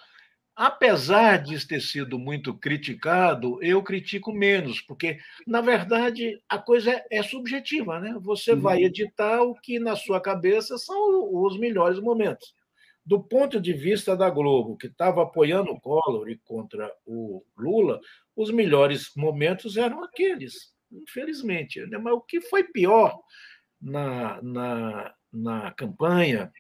Apesar 0.62 1.42
de 1.42 1.66
ter 1.66 1.80
sido 1.80 2.20
muito 2.20 2.54
criticado, 2.54 3.64
eu 3.64 3.82
critico 3.82 4.34
menos, 4.34 4.82
porque, 4.82 5.18
na 5.48 5.62
verdade, 5.62 6.44
a 6.50 6.58
coisa 6.58 6.92
é, 6.92 7.06
é 7.10 7.24
subjetiva. 7.24 7.98
Né? 7.98 8.14
Você 8.20 8.52
uhum. 8.52 8.60
vai 8.60 8.84
editar 8.84 9.42
o 9.42 9.56
que, 9.56 9.80
na 9.80 9.96
sua 9.96 10.20
cabeça, 10.20 10.78
são 10.78 11.34
os 11.34 11.58
melhores 11.58 11.98
momentos. 12.02 12.54
Do 13.06 13.24
ponto 13.24 13.58
de 13.58 13.72
vista 13.72 14.18
da 14.18 14.30
Globo, 14.30 14.76
que 14.76 14.88
estava 14.88 15.24
apoiando 15.24 15.72
o 15.72 15.80
Collor 15.80 16.30
e 16.30 16.36
contra 16.36 16.94
o 17.06 17.42
Lula, 17.58 18.02
os 18.36 18.52
melhores 18.52 19.16
momentos 19.16 19.78
eram 19.78 20.04
aqueles, 20.04 20.74
infelizmente. 20.92 21.80
Né? 21.86 21.98
Mas 21.98 22.14
o 22.14 22.20
que 22.20 22.42
foi 22.42 22.66
pior 22.66 23.18
na, 23.82 24.42
na, 24.42 25.14
na 25.32 25.72
campanha, 25.72 26.52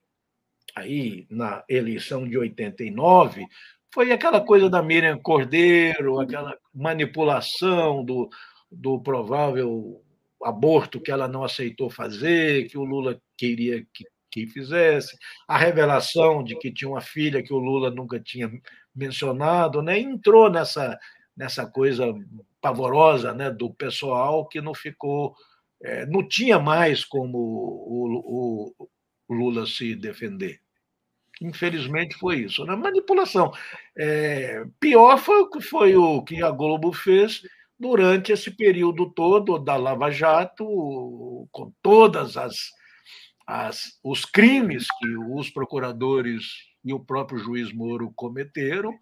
aí 0.73 1.27
na 1.29 1.65
eleição 1.67 2.25
de 2.25 2.37
89, 2.37 3.45
foi 3.93 4.11
aquela 4.11 4.41
coisa 4.41 4.69
da 4.69 4.81
Miriam 4.81 5.17
Cordeiro, 5.17 6.19
aquela 6.19 6.57
manipulação 6.73 8.03
do, 8.03 8.29
do 8.71 8.99
provável 9.01 10.01
aborto 10.43 11.01
que 11.01 11.11
ela 11.11 11.27
não 11.27 11.43
aceitou 11.43 11.89
fazer, 11.89 12.69
que 12.69 12.77
o 12.77 12.83
Lula 12.83 13.19
queria 13.35 13.85
que, 13.93 14.05
que 14.31 14.47
fizesse, 14.47 15.17
a 15.47 15.57
revelação 15.57 16.43
de 16.43 16.57
que 16.57 16.71
tinha 16.71 16.89
uma 16.89 17.01
filha 17.01 17.43
que 17.43 17.53
o 17.53 17.57
Lula 17.57 17.89
nunca 17.89 18.19
tinha 18.19 18.49
mencionado, 18.95 19.81
né? 19.81 19.99
entrou 19.99 20.49
nessa, 20.49 20.97
nessa 21.35 21.65
coisa 21.65 22.05
pavorosa 22.61 23.33
né? 23.33 23.49
do 23.49 23.73
pessoal 23.73 24.47
que 24.47 24.61
não 24.61 24.73
ficou, 24.73 25.35
é, 25.81 26.05
não 26.05 26.25
tinha 26.27 26.59
mais 26.59 27.03
como 27.03 27.37
o, 27.37 28.73
o, 28.77 28.89
o 29.27 29.33
Lula 29.33 29.65
se 29.65 29.95
defender. 29.95 30.61
Infelizmente 31.41 32.15
foi 32.15 32.39
isso. 32.39 32.65
Né? 32.65 32.75
Manipulação. 32.75 33.51
É, 33.97 34.63
pior 34.79 35.17
foi 35.17 35.41
o 35.41 35.49
que 35.49 35.61
foi 35.61 35.95
o 35.95 36.21
que 36.23 36.43
a 36.43 36.51
Globo 36.51 36.91
fez 36.91 37.41
durante 37.79 38.31
esse 38.31 38.51
período 38.51 39.09
todo 39.09 39.57
da 39.57 39.77
Lava 39.77 40.11
Jato, 40.11 40.65
com 41.51 41.71
todas 41.81 42.35
as, 42.35 42.71
as 43.47 43.99
os 44.03 44.25
crimes 44.25 44.87
que 44.99 45.07
os 45.31 45.49
procuradores 45.49 46.43
e 46.83 46.93
o 46.93 46.99
próprio 46.99 47.39
juiz 47.39 47.71
Moro 47.71 48.11
cometeram, 48.15 48.93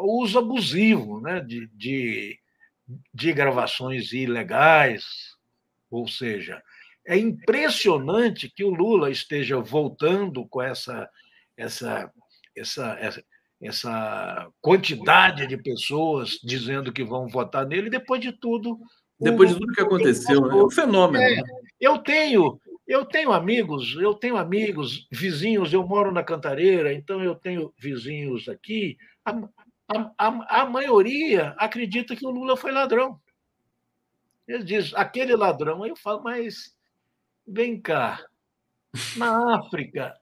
o 0.00 0.22
uso 0.22 0.38
abusivo 0.38 1.20
né, 1.20 1.40
de, 1.40 1.68
de, 1.74 2.38
de 3.12 3.32
gravações 3.32 4.12
ilegais, 4.12 5.04
ou 5.90 6.08
seja, 6.08 6.62
é 7.06 7.16
impressionante 7.16 8.48
que 8.48 8.64
o 8.64 8.74
Lula 8.74 9.10
esteja 9.10 9.60
voltando 9.60 10.46
com 10.48 10.62
essa 10.62 11.08
essa, 11.56 12.10
essa, 12.56 12.96
essa, 13.00 13.24
essa 13.60 14.48
quantidade 14.60 15.46
de 15.46 15.56
pessoas 15.56 16.38
dizendo 16.42 16.92
que 16.92 17.04
vão 17.04 17.28
votar 17.28 17.66
nele, 17.66 17.90
depois 17.90 18.20
de 18.20 18.32
tudo. 18.32 18.78
Depois 19.18 19.50
o, 19.50 19.54
de 19.54 19.60
tudo 19.60 19.72
que 19.72 19.80
aconteceu, 19.80 20.40
né? 20.42 20.58
é 20.58 20.64
um 20.64 20.70
fenômeno. 20.70 21.24
É, 21.24 21.36
né? 21.36 21.42
eu 21.80 21.98
tenho, 21.98 22.60
eu 22.86 23.04
tenho 23.04 23.32
amigos, 23.32 23.96
eu 23.96 24.14
tenho 24.14 24.36
amigos, 24.36 25.06
vizinhos, 25.10 25.72
eu 25.72 25.86
moro 25.86 26.12
na 26.12 26.22
Cantareira, 26.22 26.92
então 26.92 27.22
eu 27.22 27.34
tenho 27.34 27.72
vizinhos 27.78 28.48
aqui. 28.48 28.96
A, 29.24 29.30
a, 29.88 30.12
a, 30.18 30.62
a 30.62 30.66
maioria 30.66 31.54
acredita 31.58 32.16
que 32.16 32.26
o 32.26 32.30
Lula 32.30 32.56
foi 32.56 32.72
ladrão. 32.72 33.20
Eles 34.46 34.64
dizem, 34.64 34.92
aquele 34.94 35.34
ladrão. 35.34 35.82
Aí 35.82 35.90
eu 35.90 35.96
falo, 35.96 36.22
mas 36.22 36.76
vem 37.46 37.80
cá, 37.80 38.22
na 39.16 39.56
África, 39.56 40.14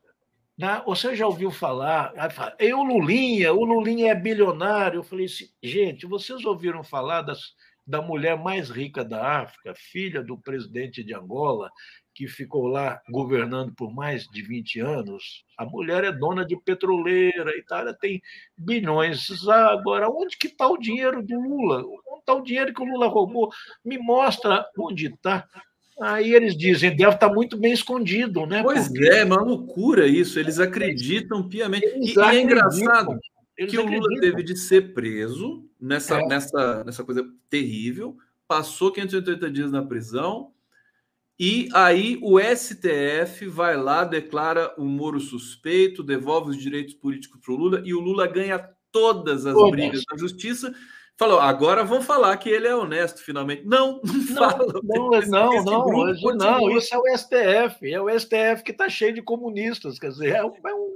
né? 0.62 0.80
Você 0.86 1.16
já 1.16 1.26
ouviu 1.26 1.50
falar? 1.50 2.14
Eu, 2.56 2.84
Lulinha, 2.84 3.52
o 3.52 3.64
Lulinha 3.64 4.12
é 4.12 4.14
bilionário. 4.14 5.00
Eu 5.00 5.02
falei 5.02 5.26
assim, 5.26 5.48
gente, 5.60 6.06
vocês 6.06 6.44
ouviram 6.44 6.84
falar 6.84 7.22
das, 7.22 7.40
da 7.84 8.00
mulher 8.00 8.38
mais 8.38 8.70
rica 8.70 9.04
da 9.04 9.40
África, 9.40 9.74
filha 9.74 10.22
do 10.22 10.38
presidente 10.38 11.02
de 11.02 11.12
Angola, 11.12 11.68
que 12.14 12.28
ficou 12.28 12.68
lá 12.68 13.02
governando 13.10 13.74
por 13.74 13.92
mais 13.92 14.28
de 14.28 14.40
20 14.40 14.78
anos? 14.78 15.44
A 15.58 15.66
mulher 15.66 16.04
é 16.04 16.12
dona 16.12 16.46
de 16.46 16.56
petroleira, 16.56 17.50
e 17.56 17.62
tal, 17.64 17.92
tem 17.94 18.22
bilhões. 18.56 19.26
Agora, 19.48 20.08
onde 20.08 20.38
que 20.38 20.46
está 20.46 20.68
o 20.68 20.78
dinheiro 20.78 21.26
do 21.26 21.40
Lula? 21.40 21.78
Onde 21.78 22.20
está 22.20 22.34
o 22.34 22.42
dinheiro 22.42 22.72
que 22.72 22.82
o 22.82 22.86
Lula 22.86 23.08
roubou? 23.08 23.50
Me 23.84 23.98
mostra 23.98 24.64
onde 24.78 25.08
está. 25.08 25.44
Aí 26.02 26.34
eles 26.34 26.56
dizem, 26.56 26.96
deve 26.96 27.14
estar 27.14 27.28
muito 27.28 27.56
bem 27.56 27.72
escondido, 27.72 28.44
né? 28.44 28.62
Pois 28.62 28.88
Porque... 28.88 29.08
é, 29.08 29.18
é 29.20 29.24
uma 29.24 29.40
loucura 29.40 30.06
isso. 30.06 30.38
Eles 30.38 30.58
acreditam 30.58 31.48
piamente. 31.48 31.86
e, 31.86 32.14
e 32.14 32.20
é 32.20 32.40
engraçado 32.40 33.18
eles 33.56 33.70
que 33.70 33.78
acreditam. 33.78 33.86
o 33.86 34.00
Lula 34.00 34.20
teve 34.20 34.42
de 34.42 34.56
ser 34.56 34.92
preso 34.92 35.64
nessa, 35.80 36.20
é. 36.20 36.26
nessa, 36.26 36.84
nessa 36.84 37.04
coisa 37.04 37.24
terrível, 37.48 38.16
passou 38.48 38.90
580 38.90 39.50
dias 39.50 39.70
na 39.70 39.82
prisão, 39.82 40.52
e 41.38 41.68
aí 41.72 42.18
o 42.22 42.38
STF 42.38 43.46
vai 43.46 43.76
lá, 43.76 44.04
declara 44.04 44.74
o 44.78 44.84
Moro 44.84 45.18
suspeito, 45.18 46.02
devolve 46.02 46.50
os 46.50 46.56
direitos 46.56 46.94
políticos 46.94 47.40
para 47.40 47.52
o 47.52 47.56
Lula, 47.56 47.82
e 47.84 47.94
o 47.94 48.00
Lula 48.00 48.26
ganha 48.26 48.58
todas 48.90 49.46
as 49.46 49.54
Todas. 49.54 49.70
brigas 49.70 50.04
da 50.08 50.16
justiça 50.16 50.72
Falou, 51.18 51.38
agora 51.38 51.84
vão 51.84 52.00
falar 52.00 52.36
que 52.36 52.48
ele 52.48 52.66
é 52.66 52.74
honesto, 52.74 53.22
finalmente. 53.22 53.64
Não, 53.64 54.00
não, 54.04 54.14
não 54.14 54.34
fala. 54.34 54.66
Não, 54.82 55.10
não, 55.26 55.64
não, 55.64 55.86
hoje, 55.86 56.22
não, 56.34 56.70
isso 56.70 56.94
é 56.94 56.98
o 56.98 57.16
STF, 57.16 57.92
é 57.92 58.00
o 58.00 58.08
STF 58.18 58.62
que 58.64 58.72
está 58.72 58.88
cheio 58.88 59.14
de 59.14 59.22
comunistas, 59.22 59.98
quer 59.98 60.08
dizer, 60.08 60.34
é 60.34 60.44
um, 60.44 60.52
é 60.66 60.74
um, 60.74 60.92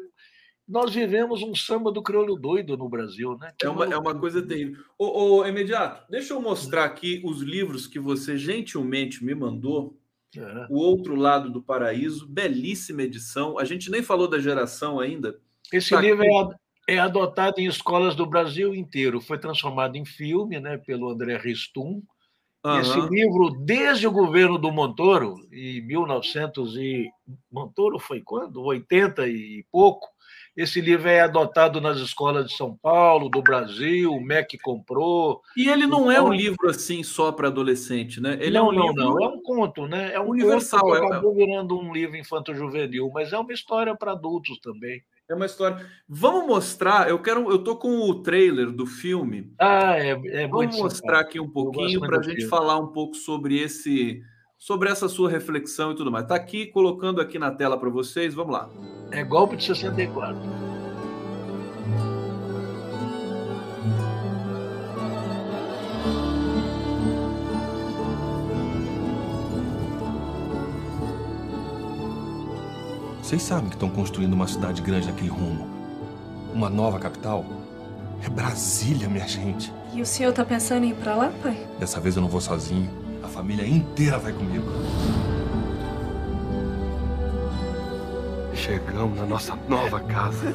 nós 0.67 0.93
vivemos 0.93 1.43
um 1.43 1.55
samba 1.55 1.93
do 1.93 2.03
crioulo 2.03 2.35
doido 2.37 2.77
no 2.77 2.89
Brasil, 2.89 3.39
né? 3.39 3.53
é 3.63 3.69
uma, 3.69 3.85
é 3.85 3.97
uma 3.97 4.19
coisa 4.19 4.43
terrível. 4.43 4.83
Ô, 4.99 5.37
ô, 5.37 5.47
imediato, 5.47 6.05
deixa 6.11 6.35
eu 6.35 6.41
mostrar 6.41 6.85
aqui 6.85 7.23
os 7.25 7.41
livros 7.41 7.87
que 7.87 8.01
você 8.01 8.37
gentilmente 8.37 9.25
me 9.25 9.35
mandou. 9.35 9.97
É. 10.37 10.67
O 10.69 10.79
Outro 10.79 11.15
Lado 11.15 11.51
do 11.51 11.63
Paraíso, 11.63 12.27
belíssima 12.29 13.03
edição. 13.03 13.59
A 13.59 13.65
gente 13.65 13.91
nem 13.91 14.03
falou 14.03 14.29
da 14.29 14.39
geração 14.39 14.99
ainda. 14.99 15.39
Esse 15.73 15.91
tá 15.91 16.01
livro 16.01 16.23
aqui. 16.23 16.53
é 16.53 16.66
é 16.87 16.99
adotado 16.99 17.61
em 17.61 17.67
escolas 17.67 18.15
do 18.15 18.25
Brasil 18.25 18.75
inteiro. 18.75 19.21
Foi 19.21 19.39
transformado 19.39 19.97
em 19.97 20.05
filme 20.05 20.61
né, 20.61 20.79
pelo 20.79 21.11
André 21.11 21.37
Ristum. 21.37 22.03
Uhum. 22.65 22.81
Esse 22.81 23.01
livro, 23.01 23.51
desde 23.61 24.07
o 24.07 24.13
governo 24.13 24.59
do 24.59 24.73
Montoro, 24.73 25.37
em 25.53 25.81
1900 25.83 26.77
e... 26.77 27.11
Montoro 27.51 27.99
foi 27.99 28.21
quando? 28.21 28.63
80 28.63 29.27
e 29.27 29.65
pouco. 29.71 30.07
Esse 30.57 30.81
livro 30.81 31.09
é 31.09 31.21
adotado 31.21 31.83
nas 31.83 31.99
escolas 31.99 32.47
de 32.47 32.57
São 32.57 32.75
Paulo, 32.77 33.29
do 33.29 33.43
Brasil, 33.43 34.11
o 34.11 34.21
MEC 34.21 34.57
comprou. 34.59 35.43
E 35.55 35.69
ele 35.69 35.87
não 35.87 36.11
então... 36.11 36.13
é 36.13 36.23
um 36.23 36.33
livro 36.33 36.71
assim 36.71 37.03
só 37.03 37.31
para 37.31 37.49
adolescente, 37.49 38.23
né? 38.23 38.39
Ele 38.41 38.59
não, 38.59 38.69
é 38.69 38.71
um 38.71 38.73
não, 38.73 38.87
livro... 38.87 39.05
não. 39.05 39.23
É 39.23 39.29
um 39.29 39.43
conto, 39.43 39.87
né? 39.87 40.15
É 40.15 40.21
um 40.21 40.31
universal. 40.31 40.81
Conto 40.81 40.93
que 40.93 41.05
é 41.05 41.07
acabou 41.07 41.35
virando 41.35 41.79
um 41.79 41.93
livro 41.93 42.17
infanto-juvenil, 42.17 43.11
mas 43.13 43.35
é 43.35 43.39
uma 43.39 43.53
história 43.53 43.95
para 43.95 44.13
adultos 44.13 44.59
também. 44.61 45.03
É 45.29 45.35
uma 45.35 45.47
história. 45.47 45.85
Vamos 46.09 46.47
mostrar. 46.47 47.09
Eu 47.09 47.19
quero. 47.21 47.51
Eu 47.51 47.59
tô 47.59 47.77
com 47.77 47.99
o 48.09 48.23
trailer 48.23 48.71
do 48.71 48.87
filme. 48.87 49.53
Ah, 49.59 49.99
é, 49.99 50.11
é 50.43 50.47
Vamos 50.47 50.79
mostrar 50.79 51.21
aqui 51.21 51.41
um 51.41 51.51
pouquinho 51.51 52.01
para 52.01 52.19
a 52.19 52.23
gente 52.23 52.37
filme. 52.37 52.51
falar 52.51 52.79
um 52.79 52.89
pouco 52.89 53.17
sobre 53.17 53.59
esse, 53.59 54.23
sobre 54.57 54.89
essa 54.89 55.09
sua 55.09 55.29
reflexão 55.29 55.93
e 55.93 55.97
tudo 55.97 56.13
mais. 56.13 56.27
Tá 56.27 56.37
aqui 56.37 56.67
colocando 56.67 57.21
aqui 57.21 57.39
na 57.39 57.51
tela 57.51 57.79
para 57.79 57.91
vocês. 57.91 58.35
Vamos 58.35 58.53
lá. 58.53 58.71
É 59.11 59.25
golpe 59.25 59.57
de 59.57 59.65
64. 59.65 60.76
Vocês 73.27 73.43
sabem 73.43 73.69
que 73.69 73.75
estão 73.75 73.89
construindo 73.91 74.35
uma 74.35 74.47
cidade 74.47 74.81
grande 74.81 75.09
naquele 75.09 75.31
rumo. 75.31 75.67
Uma 76.55 76.71
nova 76.71 76.97
capital. 77.01 77.45
É 78.25 78.29
Brasília, 78.29 79.09
minha 79.09 79.27
gente. 79.27 79.73
E 79.93 80.01
o 80.01 80.07
senhor 80.07 80.33
tá 80.33 80.45
pensando 80.45 80.85
em 80.85 80.91
ir 80.91 80.95
pra 80.95 81.17
lá, 81.17 81.33
pai? 81.43 81.67
Dessa 81.77 81.99
vez 81.99 82.15
eu 82.15 82.23
não 82.23 82.29
vou 82.29 82.41
sozinho. 82.41 82.89
A 83.25 83.27
família 83.27 83.67
inteira 83.67 84.17
vai 84.17 84.33
comigo. 84.33 84.67
Chegamos 88.55 89.19
na 89.19 89.27
nossa 89.27 89.59
nova 89.69 89.99
casa. 89.99 90.55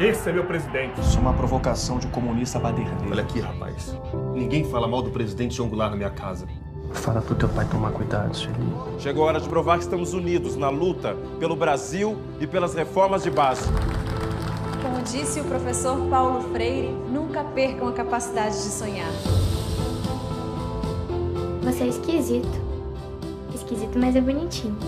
Esse 0.00 0.30
é 0.30 0.32
meu 0.32 0.44
presidente. 0.44 0.98
Isso 0.98 1.18
é 1.18 1.20
uma 1.20 1.34
provocação 1.34 1.98
de 1.98 2.06
comunista 2.06 2.58
baderneiro. 2.58 3.10
Olha 3.10 3.22
aqui, 3.22 3.38
rapaz. 3.38 3.94
Ninguém 4.32 4.64
fala 4.64 4.88
mal 4.88 5.02
do 5.02 5.10
presidente 5.10 5.54
João 5.54 5.68
Goulart 5.68 5.90
na 5.90 5.96
minha 5.98 6.08
casa. 6.08 6.46
Fala 6.90 7.20
pro 7.20 7.34
teu 7.34 7.50
pai 7.50 7.68
tomar 7.68 7.90
cuidado, 7.92 8.34
Sueli. 8.34 8.56
Chegou 8.98 9.24
a 9.24 9.26
hora 9.26 9.40
de 9.40 9.46
provar 9.46 9.76
que 9.76 9.84
estamos 9.84 10.14
unidos 10.14 10.56
na 10.56 10.70
luta 10.70 11.14
pelo 11.38 11.54
Brasil 11.54 12.16
e 12.40 12.46
pelas 12.46 12.72
reformas 12.72 13.24
de 13.24 13.30
base. 13.30 13.68
Como 14.80 15.02
disse 15.02 15.38
o 15.38 15.44
professor 15.44 15.98
Paulo 16.08 16.50
Freire, 16.50 16.88
nunca 17.10 17.44
percam 17.44 17.86
a 17.86 17.92
capacidade 17.92 18.56
de 18.56 18.70
sonhar. 18.70 19.12
Você 21.62 21.84
é 21.84 21.88
esquisito. 21.88 22.58
Esquisito, 23.54 23.98
mas 23.98 24.16
é 24.16 24.20
bonitinho. 24.22 24.78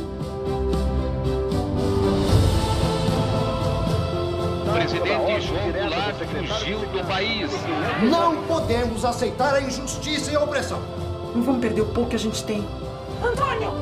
Presidente 5.03 5.47
João 5.47 5.73
Goulart 5.73 6.15
fugiu 6.17 6.79
do 6.79 7.07
país. 7.07 7.51
Não 8.09 8.43
podemos 8.45 9.05
aceitar 9.05 9.55
a 9.55 9.61
injustiça 9.61 10.31
e 10.31 10.37
a 10.37 10.41
opressão. 10.41 10.81
Não 11.35 11.43
vamos 11.43 11.61
perder 11.61 11.83
o 11.83 11.87
pouco 11.87 12.11
que 12.11 12.17
a 12.17 12.19
gente 12.19 12.43
tem. 12.45 12.65
Antônio! 13.23 13.73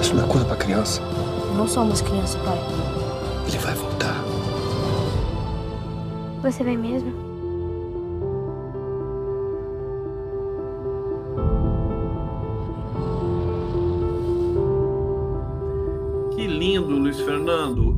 Isso 0.00 0.14
não 0.14 0.24
é 0.24 0.28
coisa 0.28 0.46
pra 0.46 0.56
criança. 0.56 1.02
Não 1.56 1.66
somos 1.66 2.00
crianças, 2.00 2.40
pai. 2.42 2.58
Ele 3.48 3.58
vai 3.58 3.74
voltar. 3.74 4.14
Você 6.42 6.62
vai 6.62 6.76
mesmo? 6.76 7.25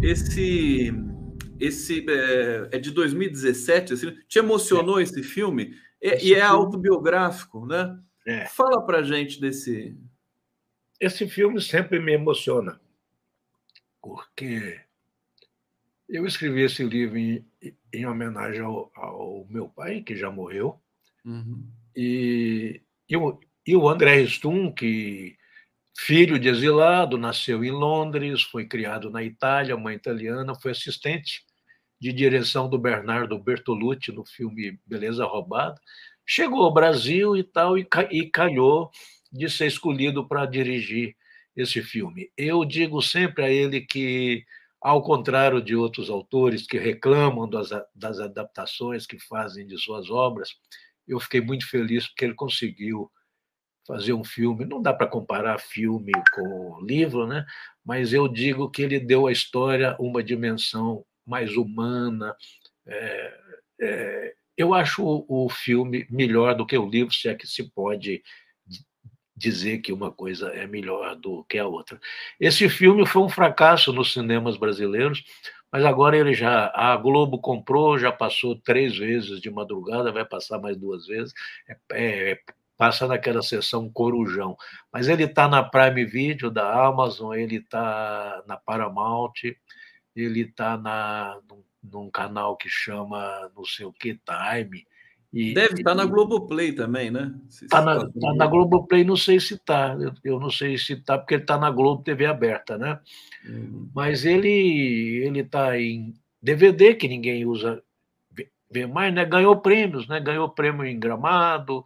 Esse 0.02 0.92
esse 1.60 2.06
é, 2.08 2.68
é 2.72 2.78
de 2.78 2.90
2017, 2.92 3.92
assim, 3.92 4.16
te 4.28 4.38
emocionou 4.38 5.00
é. 5.00 5.02
esse 5.02 5.22
filme? 5.22 5.74
É, 6.00 6.22
e 6.24 6.34
é 6.34 6.40
autobiográfico, 6.40 7.66
né? 7.66 7.98
É. 8.26 8.46
Fala 8.46 8.84
pra 8.84 9.02
gente 9.02 9.40
desse. 9.40 9.96
Esse 11.00 11.28
filme 11.28 11.60
sempre 11.60 11.98
me 11.98 12.12
emociona, 12.12 12.80
porque 14.00 14.80
eu 16.08 16.26
escrevi 16.26 16.62
esse 16.62 16.82
livro 16.82 17.16
em, 17.16 17.44
em 17.92 18.06
homenagem 18.06 18.60
ao, 18.60 18.90
ao, 18.94 19.46
meu 19.48 19.68
pai, 19.68 20.02
que 20.02 20.16
já 20.16 20.30
morreu, 20.30 20.80
uhum. 21.24 21.64
e, 21.94 22.82
e, 23.08 23.16
o, 23.16 23.38
e 23.64 23.76
o 23.76 23.88
André 23.88 24.22
Stum, 24.24 24.72
que 24.72 25.37
Filho 26.00 26.38
de 26.38 26.48
exilado, 26.48 27.18
nasceu 27.18 27.64
em 27.64 27.72
Londres, 27.72 28.40
foi 28.40 28.64
criado 28.64 29.10
na 29.10 29.20
Itália, 29.24 29.76
mãe 29.76 29.96
italiana, 29.96 30.54
foi 30.54 30.70
assistente 30.70 31.42
de 32.00 32.12
direção 32.12 32.70
do 32.70 32.78
Bernardo 32.78 33.36
Bertolucci 33.36 34.12
no 34.12 34.24
filme 34.24 34.78
Beleza 34.86 35.24
Roubada. 35.24 35.74
Chegou 36.24 36.62
ao 36.62 36.72
Brasil 36.72 37.36
e 37.36 37.42
tal, 37.42 37.76
e, 37.76 37.86
e 38.12 38.30
calhou 38.30 38.92
de 39.32 39.50
ser 39.50 39.66
escolhido 39.66 40.26
para 40.26 40.46
dirigir 40.46 41.16
esse 41.56 41.82
filme. 41.82 42.30
Eu 42.36 42.64
digo 42.64 43.02
sempre 43.02 43.44
a 43.44 43.50
ele 43.50 43.80
que, 43.80 44.44
ao 44.80 45.02
contrário 45.02 45.60
de 45.60 45.74
outros 45.74 46.08
autores 46.08 46.64
que 46.64 46.78
reclamam 46.78 47.50
das, 47.50 47.70
das 47.92 48.20
adaptações 48.20 49.04
que 49.04 49.18
fazem 49.18 49.66
de 49.66 49.76
suas 49.76 50.08
obras, 50.08 50.50
eu 51.08 51.18
fiquei 51.18 51.40
muito 51.40 51.68
feliz 51.68 52.06
porque 52.06 52.24
ele 52.24 52.34
conseguiu 52.34 53.10
fazer 53.88 54.12
um 54.12 54.22
filme. 54.22 54.66
Não 54.66 54.82
dá 54.82 54.92
para 54.92 55.06
comparar 55.06 55.58
filme 55.58 56.12
com 56.34 56.78
livro, 56.82 57.26
né? 57.26 57.44
mas 57.88 58.12
eu 58.12 58.28
digo 58.28 58.70
que 58.70 58.82
ele 58.82 59.00
deu 59.00 59.26
à 59.26 59.32
história 59.32 59.96
uma 59.98 60.22
dimensão 60.22 61.06
mais 61.26 61.56
humana. 61.56 62.36
É, 62.86 63.34
é, 63.80 64.34
eu 64.58 64.74
acho 64.74 65.24
o, 65.26 65.48
filme 65.48 66.06
melhor 66.10 66.54
do 66.54 66.66
que 66.66 66.76
o 66.76 66.88
livro, 66.88 67.14
se 67.14 67.28
é 67.30 67.34
que 67.34 67.46
se 67.46 67.64
pode 67.72 68.22
dizer 69.34 69.78
que 69.78 69.90
uma 69.90 70.12
coisa 70.12 70.48
é 70.48 70.66
melhor 70.66 71.16
do 71.16 71.44
que 71.44 71.58
a 71.58 71.66
outra. 71.66 71.98
Esse 72.38 72.68
filme 72.68 73.06
foi 73.06 73.22
um 73.22 73.28
fracasso 73.28 73.90
nos 73.90 74.12
cinemas 74.12 74.58
brasileiros, 74.58 75.24
mas 75.72 75.82
agora 75.82 76.16
ele 76.18 76.34
já 76.34 76.70
a 76.74 76.94
Globo 76.96 77.40
comprou, 77.40 77.98
já 77.98 78.12
passou 78.12 78.54
três 78.54 78.98
vezes 78.98 79.40
de 79.40 79.50
madrugada, 79.50 80.12
vai 80.12 80.26
passar 80.26 80.58
mais 80.58 80.76
duas 80.76 81.06
vezes. 81.06 81.32
É, 81.66 81.76
é, 81.92 82.40
passa 82.78 83.08
naquela 83.08 83.42
sessão 83.42 83.90
Corujão. 83.90 84.56
Mas 84.90 85.08
ele 85.08 85.24
está 85.24 85.48
na 85.48 85.62
Prime 85.62 86.04
Video 86.06 86.50
da 86.50 86.86
Amazon, 86.86 87.34
ele 87.34 87.56
está 87.56 88.42
na 88.46 88.56
Paramount, 88.56 89.32
ele 90.14 90.42
está 90.42 90.78
num, 91.50 91.62
num, 91.82 92.10
canal 92.10 92.56
que 92.56 92.68
chama 92.68 93.50
não 93.54 93.64
sei 93.64 93.84
o 93.84 93.92
que 93.92 94.14
Time. 94.14 94.86
E, 95.30 95.52
Deve 95.52 95.74
estar 95.74 95.90
tá 95.90 95.94
na 95.94 96.06
Globoplay 96.06 96.72
também, 96.72 97.10
né? 97.10 97.34
Está 97.50 97.82
na, 97.82 97.98
tá, 97.98 98.34
na 98.34 98.46
Globoplay, 98.46 99.04
não 99.04 99.16
sei 99.16 99.38
se 99.38 99.54
está. 99.54 99.94
Eu, 100.00 100.14
eu, 100.24 100.40
não 100.40 100.48
sei 100.48 100.78
se 100.78 100.94
está, 100.94 101.18
porque 101.18 101.34
ele 101.34 101.42
está 101.42 101.58
na 101.58 101.70
Globo 101.70 102.02
TV 102.02 102.24
aberta, 102.24 102.78
né? 102.78 102.98
Uhum. 103.44 103.90
Mas 103.94 104.24
ele 104.24 105.20
ele 105.26 105.40
está 105.40 105.78
em 105.78 106.14
DVD, 106.40 106.94
que 106.94 107.08
ninguém 107.08 107.44
usa 107.44 107.82
vê 108.70 108.86
mais, 108.86 109.12
né? 109.12 109.24
Ganhou 109.24 109.60
prêmios, 109.60 110.06
né? 110.08 110.20
Ganhou 110.20 110.48
prêmio 110.48 110.84
em 110.84 110.98
Gramado, 110.98 111.84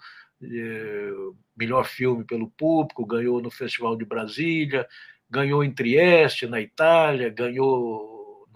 melhor 1.57 1.84
filme 1.84 2.24
pelo 2.24 2.51
público, 2.51 3.07
ganhou 3.07 3.40
no 3.40 3.51
Festival 3.51 3.97
de 3.97 4.05
Brasília, 4.05 4.86
ganhou 5.30 5.62
em 5.62 5.70
Trieste, 5.70 6.47
na 6.47 6.61
Itália, 6.61 7.30
ganhou 7.30 8.47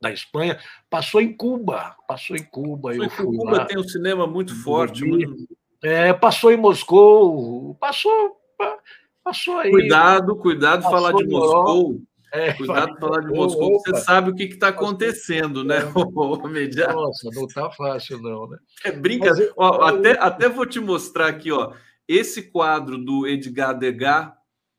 na 0.00 0.10
Espanha, 0.12 0.58
passou 0.90 1.20
em 1.20 1.32
Cuba, 1.32 1.96
passou 2.06 2.36
em 2.36 2.42
Cuba. 2.42 2.90
Passou 2.90 3.04
eu 3.04 3.10
fui 3.10 3.26
Cuba 3.26 3.58
lá, 3.58 3.64
tem 3.64 3.78
um 3.78 3.88
cinema 3.88 4.26
muito 4.26 4.54
forte. 4.62 5.04
Muito... 5.04 5.48
É, 5.82 6.12
passou 6.12 6.52
em 6.52 6.56
Moscou, 6.56 7.74
passou, 7.76 8.36
passou 9.22 9.58
aí. 9.58 9.70
Cuidado, 9.70 10.36
cuidado 10.36 10.82
falar 10.82 11.12
de 11.12 11.24
Moscou. 11.24 12.00
É, 12.32 12.52
Cuidado 12.56 12.98
falar 12.98 13.20
de 13.20 13.28
Moscou, 13.28 13.74
opa, 13.74 13.90
você 13.90 14.04
sabe 14.04 14.30
o 14.30 14.34
que 14.34 14.44
está 14.44 14.68
acontecendo, 14.68 15.62
né, 15.62 15.80
o 15.94 16.48
Mediano? 16.48 16.94
Nossa, 16.94 17.28
não 17.32 17.44
está 17.44 17.70
fácil, 17.70 18.20
não, 18.20 18.48
né? 18.48 18.58
É 18.84 18.90
brincadeira. 18.90 19.52
até, 19.82 20.18
até 20.18 20.48
vou 20.48 20.64
te 20.64 20.80
mostrar 20.80 21.28
aqui, 21.28 21.52
ó. 21.52 21.72
Esse 22.08 22.50
quadro 22.50 22.98
do 22.98 23.26
Edgar 23.26 23.78
Degas, 23.78 24.32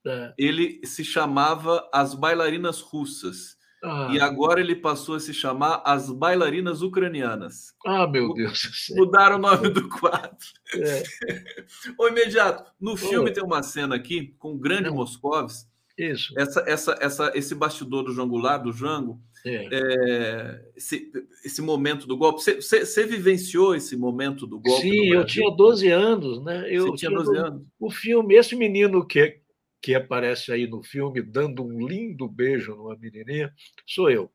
é. 0.06 0.34
ele 0.38 0.82
se 0.84 1.06
chamava 1.06 1.88
As 1.94 2.14
Bailarinas 2.14 2.82
Russas. 2.82 3.62
Ah. 3.86 4.10
E 4.12 4.20
agora 4.20 4.62
ele 4.62 4.76
passou 4.76 5.16
a 5.16 5.20
se 5.20 5.34
chamar 5.34 5.82
As 5.86 6.10
Bailarinas 6.10 6.82
Ucranianas. 6.82 7.74
Ah, 7.86 8.08
meu 8.08 8.34
Deus. 8.34 8.88
Mudaram 8.92 9.36
o 9.36 9.40
nome 9.40 9.70
do 9.70 9.90
quadro. 9.90 10.38
É. 10.76 11.04
Ô, 12.00 12.08
imediato, 12.08 12.72
no 12.80 12.96
filme 12.96 13.32
tem 13.32 13.44
uma 13.44 13.62
cena 13.62 13.96
aqui 13.96 14.36
com 14.40 14.54
o 14.54 14.58
grande 14.58 14.90
Moscovis 14.90 15.68
isso. 15.98 16.34
Essa, 16.38 16.64
essa, 16.68 16.98
essa, 17.00 17.32
esse 17.36 17.54
bastidor 17.54 18.04
do 18.04 18.14
Jango 18.14 18.32
Goulart, 18.32 18.64
do 18.64 18.74
Jango, 18.74 19.22
é, 19.46 20.62
esse, 20.76 21.12
esse, 21.44 21.62
momento 21.62 22.08
do 22.08 22.18
golpe. 22.18 22.42
Você, 22.42 22.56
você, 22.56 22.86
você, 22.86 23.06
vivenciou 23.06 23.76
esse 23.76 23.96
momento 23.98 24.48
do 24.48 24.60
golpe? 24.60 24.82
Sim, 24.82 25.14
eu 25.14 25.26
tinha 25.26 25.52
12 25.52 25.90
anos, 25.90 26.44
né? 26.44 26.66
Eu 26.70 26.88
você 26.88 26.98
tinha 26.98 27.12
12 27.12 27.32
tinha, 27.32 27.46
anos. 27.46 27.68
O 27.80 27.92
filme, 27.92 28.36
esse 28.36 28.56
menino 28.56 29.06
que, 29.06 29.42
que 29.82 29.94
aparece 29.94 30.52
aí 30.52 30.66
no 30.66 30.82
filme 30.82 31.22
dando 31.22 31.64
um 31.64 31.86
lindo 31.86 32.28
beijo 32.28 32.74
numa 32.74 32.96
menininha, 32.96 33.54
sou 33.86 34.10
eu. 34.10 34.32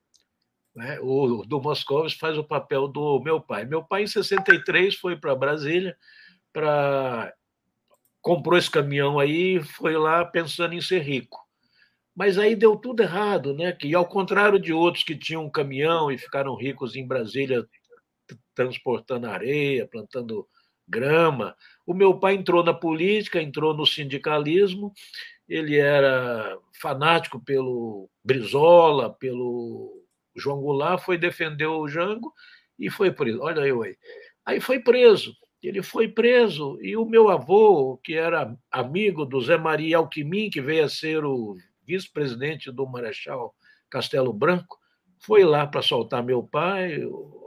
Né? 0.77 0.99
O 1.01 1.43
do 1.47 1.61
Moscovitz 1.61 2.15
faz 2.15 2.37
o 2.37 2.45
papel 2.45 2.87
do 2.87 3.19
meu 3.21 3.41
pai. 3.41 3.65
Meu 3.65 3.83
pai, 3.83 4.03
em 4.03 4.07
63, 4.07 4.95
foi 4.95 5.17
para 5.17 5.35
Brasília 5.35 5.97
para 6.53 7.33
comprou 8.21 8.59
esse 8.59 8.71
caminhão 8.71 9.19
aí, 9.19 9.63
foi 9.63 9.97
lá 9.97 10.25
pensando 10.25 10.75
em 10.75 10.81
ser 10.81 11.01
rico. 11.01 11.48
Mas 12.19 12.37
aí 12.37 12.57
deu 12.57 12.75
tudo 12.75 13.01
errado, 13.01 13.55
né? 13.55 13.71
Que 13.71 13.95
ao 13.95 14.05
contrário 14.05 14.59
de 14.59 14.73
outros 14.73 15.05
que 15.05 15.15
tinham 15.15 15.45
um 15.45 15.51
caminhão 15.51 16.11
e 16.11 16.19
ficaram 16.19 16.57
ricos 16.57 16.97
em 16.97 17.07
Brasília 17.07 17.65
transportando 18.57 19.29
areia, 19.29 19.87
plantando 19.87 20.45
grama, 20.89 21.55
o 21.87 21.95
meu 21.95 22.19
pai 22.19 22.35
entrou 22.35 22.65
na 22.65 22.75
política, 22.75 23.41
entrou 23.41 23.73
no 23.73 23.87
sindicalismo. 23.87 24.93
Ele 25.49 25.77
era 25.77 26.59
fanático 26.81 27.39
pelo 27.39 28.11
Brizola, 28.25 29.15
pelo 29.15 30.05
João 30.35 30.61
Goulart, 30.61 31.01
foi 31.01 31.19
defender 31.19 31.67
o 31.67 31.87
Jango 31.87 32.35
e 32.77 32.91
foi 32.91 33.13
preso. 33.13 33.41
Olha 33.43 33.61
eu 33.61 33.81
aí. 33.81 33.97
Aí 34.45 34.59
foi 34.59 34.81
preso. 34.81 35.37
Ele 35.63 35.83
foi 35.83 36.09
preso 36.09 36.81
e 36.83 36.97
o 36.97 37.07
meu 37.07 37.29
avô, 37.29 37.97
que 38.03 38.15
era 38.15 38.57
amigo 38.73 39.25
do 39.25 39.41
Zé 39.41 39.57
Maria 39.57 39.99
Alquimim, 39.99 40.51
que 40.51 40.61
veio 40.61 40.85
a 40.85 40.89
ser 40.89 41.25
o 41.25 41.57
vice-presidente 41.89 42.71
do 42.71 42.87
Marechal 42.87 43.55
Castelo 43.89 44.33
Branco, 44.33 44.79
foi 45.19 45.43
lá 45.43 45.67
para 45.67 45.81
soltar 45.81 46.23
meu 46.23 46.43
pai. 46.43 47.01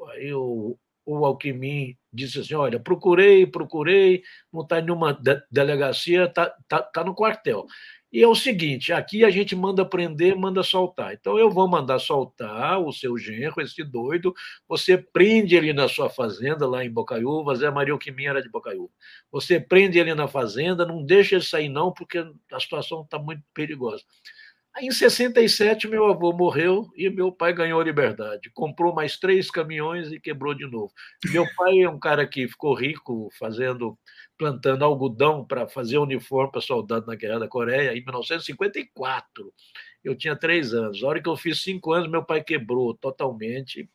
Aí 0.10 0.34
o, 0.34 0.76
o 1.06 1.26
Alquimim 1.26 1.96
disse 2.12 2.40
assim: 2.40 2.56
Olha, 2.56 2.80
procurei, 2.80 3.46
procurei, 3.46 4.24
não 4.52 4.64
está 4.64 4.80
em 4.80 4.84
nenhuma 4.84 5.14
de 5.14 5.40
delegacia, 5.52 6.26
está 6.26 6.50
tá, 6.68 6.82
tá 6.82 7.04
no 7.04 7.14
quartel. 7.14 7.68
E 8.12 8.22
é 8.22 8.28
o 8.28 8.36
seguinte: 8.36 8.92
aqui 8.92 9.24
a 9.24 9.30
gente 9.30 9.56
manda 9.56 9.86
prender, 9.86 10.36
manda 10.36 10.62
soltar. 10.64 11.14
Então 11.14 11.40
eu 11.40 11.50
vou 11.50 11.68
mandar 11.68 12.00
soltar 12.00 12.80
o 12.80 12.92
seu 12.92 13.18
genro, 13.18 13.62
esse 13.62 13.84
doido. 13.84 14.34
Você 14.68 14.98
prende 14.98 15.56
ele 15.56 15.72
na 15.72 15.88
sua 15.88 16.10
fazenda, 16.10 16.68
lá 16.68 16.84
em 16.84 16.92
Bocaiúva. 16.92 17.56
Zé 17.56 17.72
Maria 17.72 17.94
Alquimim 17.94 18.26
era 18.26 18.42
de 18.42 18.50
Bocaiúva. 18.50 18.92
Você 19.32 19.60
prende 19.60 19.98
ele 19.98 20.14
na 20.14 20.28
fazenda, 20.28 20.86
não 20.86 21.04
deixa 21.04 21.36
ele 21.36 21.44
sair, 21.44 21.70
não, 21.70 21.92
porque 21.94 22.18
a 22.52 22.60
situação 22.60 23.02
está 23.04 23.18
muito 23.18 23.44
perigosa. 23.54 24.04
Em 24.80 24.90
67, 24.90 25.88
meu 25.88 26.08
avô 26.08 26.32
morreu 26.32 26.90
e 26.96 27.10
meu 27.10 27.32
pai 27.32 27.54
ganhou 27.54 27.82
liberdade. 27.82 28.50
Comprou 28.54 28.94
mais 28.94 29.18
três 29.18 29.52
caminhões 29.52 30.12
e 30.12 30.20
quebrou 30.20 30.54
de 30.56 30.66
novo. 30.66 30.92
Meu 31.26 31.46
pai 31.58 31.82
é 31.82 31.90
um 31.90 32.00
cara 32.00 32.26
que 32.26 32.48
ficou 32.48 32.74
rico 32.74 33.30
fazendo 33.38 33.98
plantando 34.38 34.84
algodão 34.84 35.46
para 35.46 35.68
fazer 35.68 35.98
uniforme 36.00 36.52
para 36.52 36.62
soldado 36.62 37.06
na 37.06 37.16
Guerra 37.16 37.40
da 37.40 37.48
Coreia, 37.48 37.92
em 37.92 38.02
1954. 38.04 39.54
Eu 40.04 40.16
tinha 40.16 40.36
três 40.36 40.74
anos. 40.74 41.04
A 41.04 41.08
hora 41.08 41.22
que 41.22 41.30
eu 41.30 41.38
fiz 41.38 41.62
cinco 41.62 41.92
anos, 41.92 42.10
meu 42.10 42.24
pai 42.24 42.42
quebrou 42.44 42.96
totalmente. 42.96 43.88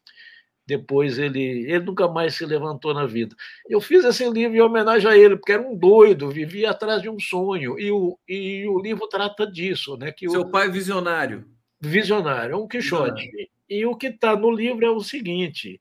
Depois 0.67 1.19
ele, 1.19 1.41
ele 1.41 1.85
nunca 1.85 2.09
mais 2.09 2.35
se 2.35 2.45
levantou 2.45 2.93
na 2.93 3.07
vida. 3.07 3.37
Eu 3.69 3.81
fiz 3.81 4.05
esse 4.05 4.29
livro 4.29 4.57
em 4.57 4.61
homenagem 4.61 5.09
a 5.09 5.17
ele, 5.17 5.37
porque 5.37 5.53
era 5.53 5.63
um 5.63 5.77
doido, 5.77 6.29
vivia 6.29 6.71
atrás 6.71 7.01
de 7.01 7.09
um 7.09 7.21
sonho. 7.21 7.79
E 7.79 7.91
o, 7.91 8.19
e 8.29 8.67
o 8.67 8.81
livro 8.81 9.07
trata 9.07 9.47
disso. 9.47 9.97
Né, 9.97 10.11
que 10.11 10.29
Seu 10.29 10.41
o, 10.41 10.51
pai 10.51 10.69
visionário. 10.69 11.47
Visionário, 11.81 12.55
é 12.55 12.57
um 12.57 12.67
Quixote. 12.67 13.31
E 13.69 13.87
o 13.87 13.95
que 13.97 14.09
está 14.09 14.35
no 14.35 14.51
livro 14.51 14.85
é 14.85 14.91
o 14.91 15.01
seguinte: 15.01 15.81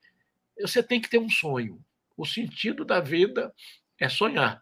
você 0.60 0.84
tem 0.84 1.02
que 1.02 1.10
ter 1.10 1.18
um 1.18 1.30
sonho. 1.30 1.80
O 2.16 2.26
sentido 2.26 2.86
da 2.86 3.00
vida 3.00 3.52
é 4.00 4.08
sonhar, 4.08 4.62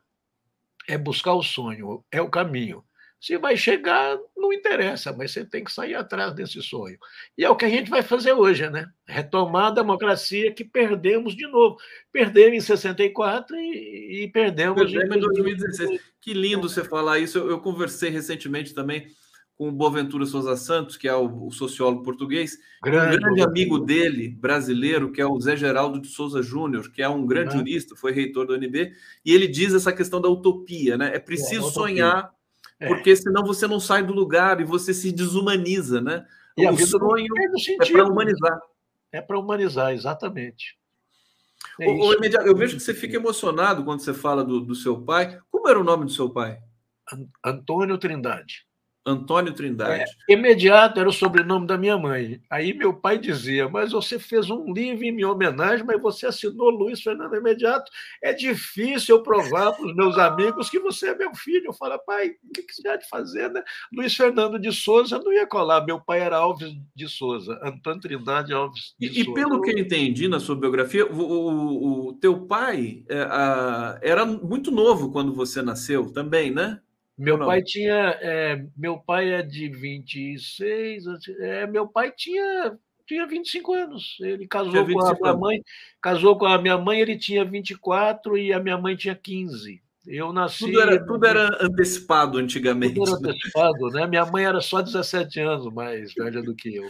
é 0.88 0.98
buscar 0.98 1.34
o 1.34 1.44
sonho, 1.44 2.04
é 2.12 2.22
o 2.22 2.30
caminho. 2.30 2.84
Se 3.24 3.38
vai 3.38 3.56
chegar, 3.56 4.20
não 4.36 4.52
interessa, 4.52 5.14
mas 5.14 5.32
você 5.32 5.46
tem 5.46 5.64
que 5.64 5.72
sair 5.72 5.96
atrás 5.96 6.36
desse 6.36 6.62
sonho. 6.62 6.98
E 7.38 7.46
é 7.46 7.50
o 7.50 7.56
que 7.56 7.64
a 7.64 7.70
gente 7.70 7.90
vai 7.90 8.04
fazer 8.04 8.34
hoje, 8.34 8.70
né? 8.70 8.86
Retomar 9.08 9.68
a 9.68 9.76
democracia 9.76 10.52
que 10.52 10.66
perdemos 10.66 11.34
de 11.34 11.48
novo. 11.48 11.78
Perdemos 12.12 12.58
em 12.58 12.60
64 12.60 13.56
e, 13.56 14.24
e 14.24 14.28
perdemos, 14.28 14.92
perdemos 14.92 15.16
em 15.16 15.20
2016. 15.22 16.02
Que 16.20 16.34
lindo 16.34 16.68
você 16.68 16.84
falar 16.84 17.18
isso. 17.18 17.38
Eu, 17.38 17.52
eu 17.52 17.60
conversei 17.62 18.10
recentemente 18.10 18.74
também 18.74 19.08
com 19.56 19.70
o 19.70 19.72
Boaventura 19.72 20.26
Souza 20.26 20.58
Santos, 20.58 20.98
que 20.98 21.08
é 21.08 21.16
o, 21.16 21.48
o 21.48 21.52
sociólogo 21.52 22.04
português, 22.04 22.58
grande, 22.84 23.16
um 23.16 23.20
grande 23.22 23.42
amigo 23.42 23.80
dele, 23.80 24.36
brasileiro, 24.38 25.14
que 25.14 25.22
é 25.22 25.26
o 25.26 25.40
Zé 25.40 25.56
Geraldo 25.56 26.02
de 26.02 26.10
Souza 26.10 26.44
Júnior, 26.44 26.92
que 26.92 27.02
é 27.02 27.08
um 27.08 27.26
grande 27.26 27.54
uhum. 27.54 27.60
jurista, 27.60 27.96
foi 27.96 28.12
reitor 28.12 28.48
do 28.48 28.54
UNB, 28.54 28.92
e 29.24 29.32
ele 29.32 29.48
diz 29.48 29.74
essa 29.74 29.94
questão 29.94 30.20
da 30.20 30.28
utopia, 30.28 30.98
né? 30.98 31.16
É 31.16 31.20
preciso 31.20 31.70
é, 31.70 31.72
sonhar, 31.72 32.34
é. 32.84 32.88
porque 32.88 33.16
senão 33.16 33.44
você 33.44 33.68
não 33.68 33.80
sai 33.80 34.04
do 34.04 34.14
lugar 34.14 34.60
e 34.60 34.66
você 34.66 34.94
se 34.94 35.12
desumaniza, 35.12 36.02
né? 36.02 36.26
E 36.58 36.68
o 36.68 36.78
sonho 36.78 37.34
é 37.82 37.92
para 37.92 38.06
humanizar. 38.06 38.62
É 39.12 39.22
para 39.22 39.40
humanizar, 39.40 39.94
exatamente. 39.94 40.78
É 41.80 41.88
o, 41.90 42.14
eu 42.14 42.56
vejo 42.56 42.78
que 42.78 42.84
você 42.84 42.94
fica 42.94 43.16
emocionado 43.16 43.84
quando 43.84 44.02
você 44.02 44.14
fala 44.14 44.44
do, 44.44 44.60
do 44.60 44.76
seu 44.76 45.02
pai. 45.02 45.40
Como 45.50 45.68
era 45.68 45.80
o 45.80 45.84
nome 45.84 46.06
do 46.06 46.12
seu 46.12 46.30
pai? 46.30 46.60
Antônio 47.44 47.98
Trindade. 47.98 48.66
Antônio 49.06 49.54
Trindade. 49.54 50.04
É, 50.30 50.34
imediato 50.34 51.00
era 51.00 51.10
o 51.10 51.14
sobrenome 51.14 51.68
da 51.68 51.78
minha 51.78 51.98
mãe. 51.98 52.42
Aí 52.50 52.74
meu 52.74 52.94
pai 52.94 53.18
dizia: 53.18 53.68
Mas 53.68 53.92
você 53.92 54.18
fez 54.18 54.50
um 54.50 54.72
livro 54.72 55.04
em 55.04 55.12
minha 55.12 55.30
homenagem, 55.30 55.86
mas 55.86 56.02
você 56.02 56.26
assinou 56.26 56.70
Luiz 56.70 57.02
Fernando 57.02 57.36
Imediato. 57.36 57.92
É 58.22 58.34
difícil 58.34 59.18
eu 59.18 59.24
provar 59.24 59.74
para 59.74 59.86
os 59.86 59.96
meus 59.96 60.18
amigos 60.18 60.70
que 60.70 60.80
você 60.80 61.10
é 61.10 61.16
meu 61.16 61.36
filho. 61.36 61.68
Eu 61.68 61.74
falo, 61.74 62.00
pai, 62.00 62.30
o 62.44 62.54
que, 62.54 62.64
que 62.64 62.74
você 62.74 62.88
há 62.88 62.96
de 62.96 63.08
fazer, 63.10 63.50
né? 63.52 63.62
Luiz 63.94 64.16
Fernando 64.16 64.58
de 64.58 64.72
Souza 64.72 65.20
não 65.20 65.34
ia 65.34 65.46
colar. 65.46 65.86
Meu 65.86 66.00
pai 66.00 66.22
era 66.22 66.38
Alves 66.38 66.74
de 66.96 67.08
Souza, 67.10 67.60
Antônio 67.62 68.00
Trindade 68.00 68.54
Alves 68.54 68.96
de 68.98 69.08
e, 69.08 69.26
Souza. 69.26 69.30
E 69.30 69.34
pelo 69.34 69.62
que 69.62 69.72
eu 69.72 69.78
entendi 69.78 70.28
na 70.28 70.40
sua 70.40 70.56
biografia, 70.56 71.06
o, 71.06 71.20
o, 71.20 72.08
o 72.08 72.14
teu 72.14 72.46
pai 72.46 73.04
é, 73.10 73.22
a, 73.24 74.00
era 74.02 74.26
muito 74.26 74.72
novo 74.72 75.12
quando 75.12 75.34
você 75.34 75.62
nasceu 75.62 76.12
também, 76.12 76.52
né? 76.52 76.80
Meu 77.18 77.38
pai 77.38 77.62
tinha. 77.62 78.18
É, 78.22 78.66
meu 78.76 78.98
pai 78.98 79.32
é 79.34 79.42
de 79.42 79.70
26. 79.70 81.04
É, 81.40 81.68
meu 81.68 81.88
pai 81.88 82.12
tinha, 82.12 82.78
tinha 83.06 83.28
25 83.28 83.74
anos. 83.74 84.18
Ele 84.20 84.48
casou 84.48 84.86
com 84.86 85.06
a 85.06 85.14
minha 85.14 85.38
mãe. 85.38 85.64
Casou 86.02 86.38
com 86.38 86.46
a 86.46 86.58
minha 86.62 86.78
mãe, 86.78 87.00
ele 87.00 87.18
tinha 87.18 87.46
24 87.46 88.38
e 88.38 88.52
a 88.52 88.60
minha 88.60 88.78
mãe 88.78 88.96
tinha 88.96 89.16
15. 89.16 89.82
Eu 90.06 90.34
nasci. 90.34 90.66
Tudo 90.66 90.82
era, 90.82 91.06
tudo 91.06 91.26
era 91.26 91.58
antecipado 91.62 92.38
antigamente. 92.38 92.96
Tudo 92.96 93.12
era 93.12 93.22
né? 93.22 93.30
antecipado, 93.30 93.88
né? 93.90 94.06
Minha 94.06 94.26
mãe 94.26 94.44
era 94.44 94.60
só 94.60 94.82
17 94.82 95.40
anos 95.40 95.74
mais 95.74 96.14
velha 96.14 96.42
do 96.42 96.54
que 96.54 96.76
eu. 96.76 96.90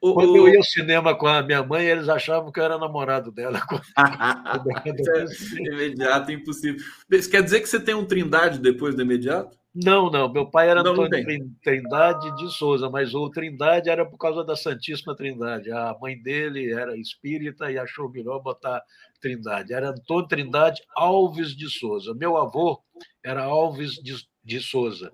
O, 0.00 0.14
Quando 0.14 0.36
eu 0.36 0.48
ia 0.48 0.58
ao 0.58 0.62
cinema 0.62 1.12
com 1.16 1.26
a 1.26 1.42
minha 1.42 1.62
mãe, 1.64 1.84
eles 1.84 2.08
achavam 2.08 2.52
que 2.52 2.60
eu 2.60 2.64
era 2.64 2.78
namorado 2.78 3.32
dela. 3.32 3.60
é 4.86 5.74
imediato, 5.74 6.30
impossível. 6.30 6.80
Isso 7.10 7.28
quer 7.28 7.42
dizer 7.42 7.60
que 7.60 7.68
você 7.68 7.80
tem 7.80 7.96
um 7.96 8.04
trindade 8.04 8.60
depois 8.60 8.94
do 8.94 9.02
imediato? 9.02 9.58
Não, 9.74 10.10
não. 10.10 10.30
Meu 10.30 10.50
pai 10.50 10.68
era 10.68 10.82
não, 10.82 10.92
Antônio 10.92 11.24
não 11.26 11.54
Trindade 11.62 12.36
de 12.36 12.52
Souza, 12.52 12.90
mas 12.90 13.14
o 13.14 13.30
Trindade 13.30 13.88
era 13.88 14.04
por 14.04 14.18
causa 14.18 14.44
da 14.44 14.54
Santíssima 14.54 15.16
Trindade. 15.16 15.72
A 15.72 15.96
mãe 15.98 16.20
dele 16.20 16.70
era 16.72 16.96
espírita 16.96 17.72
e 17.72 17.78
achou 17.78 18.10
melhor 18.10 18.40
botar 18.40 18.82
Trindade. 19.20 19.72
Era 19.72 19.90
Antônio 19.90 20.28
Trindade 20.28 20.82
Alves 20.94 21.56
de 21.56 21.70
Souza. 21.70 22.12
Meu 22.14 22.36
avô 22.36 22.82
era 23.24 23.44
Alves 23.44 23.94
de, 23.94 24.14
de 24.44 24.60
Souza. 24.60 25.10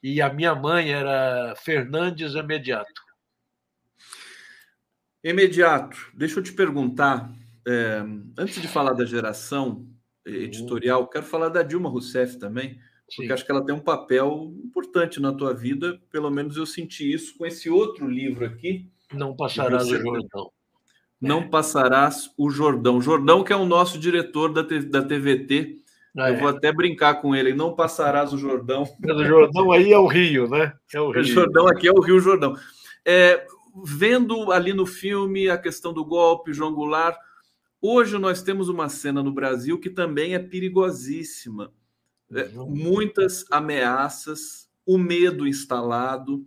E 0.00 0.22
a 0.22 0.32
minha 0.32 0.54
mãe 0.54 0.92
era 0.92 1.54
Fernandes 1.56 2.34
Imediato. 2.34 3.02
Imediato, 5.24 5.96
deixa 6.14 6.38
eu 6.38 6.42
te 6.44 6.52
perguntar, 6.52 7.32
é, 7.66 8.04
antes 8.38 8.62
de 8.62 8.68
falar 8.68 8.92
da 8.92 9.04
geração 9.04 9.84
editorial, 10.24 11.08
quero 11.08 11.26
falar 11.26 11.48
da 11.48 11.64
Dilma 11.64 11.88
Rousseff 11.88 12.38
também 12.38 12.78
porque 13.06 13.28
Sim. 13.28 13.32
acho 13.32 13.44
que 13.44 13.52
ela 13.52 13.64
tem 13.64 13.74
um 13.74 13.80
papel 13.80 14.52
importante 14.64 15.20
na 15.20 15.32
tua 15.32 15.54
vida. 15.54 16.00
Pelo 16.10 16.30
menos 16.30 16.56
eu 16.56 16.66
senti 16.66 17.10
isso 17.10 17.36
com 17.38 17.46
esse 17.46 17.70
outro 17.70 18.08
livro 18.08 18.44
aqui. 18.44 18.90
Não 19.12 19.34
passarás 19.34 19.88
o 19.88 19.96
Jordão. 19.96 20.50
Não 21.20 21.40
é. 21.40 21.48
passarás 21.48 22.30
o 22.36 22.50
Jordão. 22.50 23.00
Jordão, 23.00 23.44
que 23.44 23.52
é 23.52 23.56
o 23.56 23.64
nosso 23.64 23.98
diretor 23.98 24.52
da, 24.52 24.62
da 24.62 25.02
TVT. 25.02 25.76
Ah, 26.18 26.30
eu 26.30 26.34
é. 26.34 26.40
vou 26.40 26.48
até 26.48 26.72
brincar 26.72 27.20
com 27.20 27.34
ele. 27.34 27.54
Não 27.54 27.76
passarás 27.76 28.32
o 28.32 28.38
Jordão. 28.38 28.82
O 28.82 29.24
Jordão 29.24 29.70
aí 29.70 29.92
é 29.92 29.98
o 29.98 30.06
Rio, 30.06 30.48
né? 30.48 30.72
É 30.92 31.00
o, 31.00 31.10
Rio. 31.12 31.22
o 31.22 31.24
Jordão 31.24 31.68
aqui 31.68 31.86
é 31.86 31.92
o 31.92 32.00
Rio 32.00 32.18
Jordão. 32.18 32.56
É, 33.04 33.46
vendo 33.84 34.50
ali 34.50 34.72
no 34.72 34.84
filme 34.84 35.48
a 35.48 35.56
questão 35.56 35.92
do 35.92 36.04
golpe, 36.04 36.52
João 36.52 36.74
Goulart, 36.74 37.16
hoje 37.80 38.18
nós 38.18 38.42
temos 38.42 38.68
uma 38.68 38.88
cena 38.88 39.22
no 39.22 39.32
Brasil 39.32 39.78
que 39.78 39.90
também 39.90 40.34
é 40.34 40.40
perigosíssima 40.40 41.70
é, 41.70 41.75
muitas 42.68 43.44
ameaças, 43.50 44.68
o 44.84 44.98
medo 44.98 45.46
instalado 45.46 46.46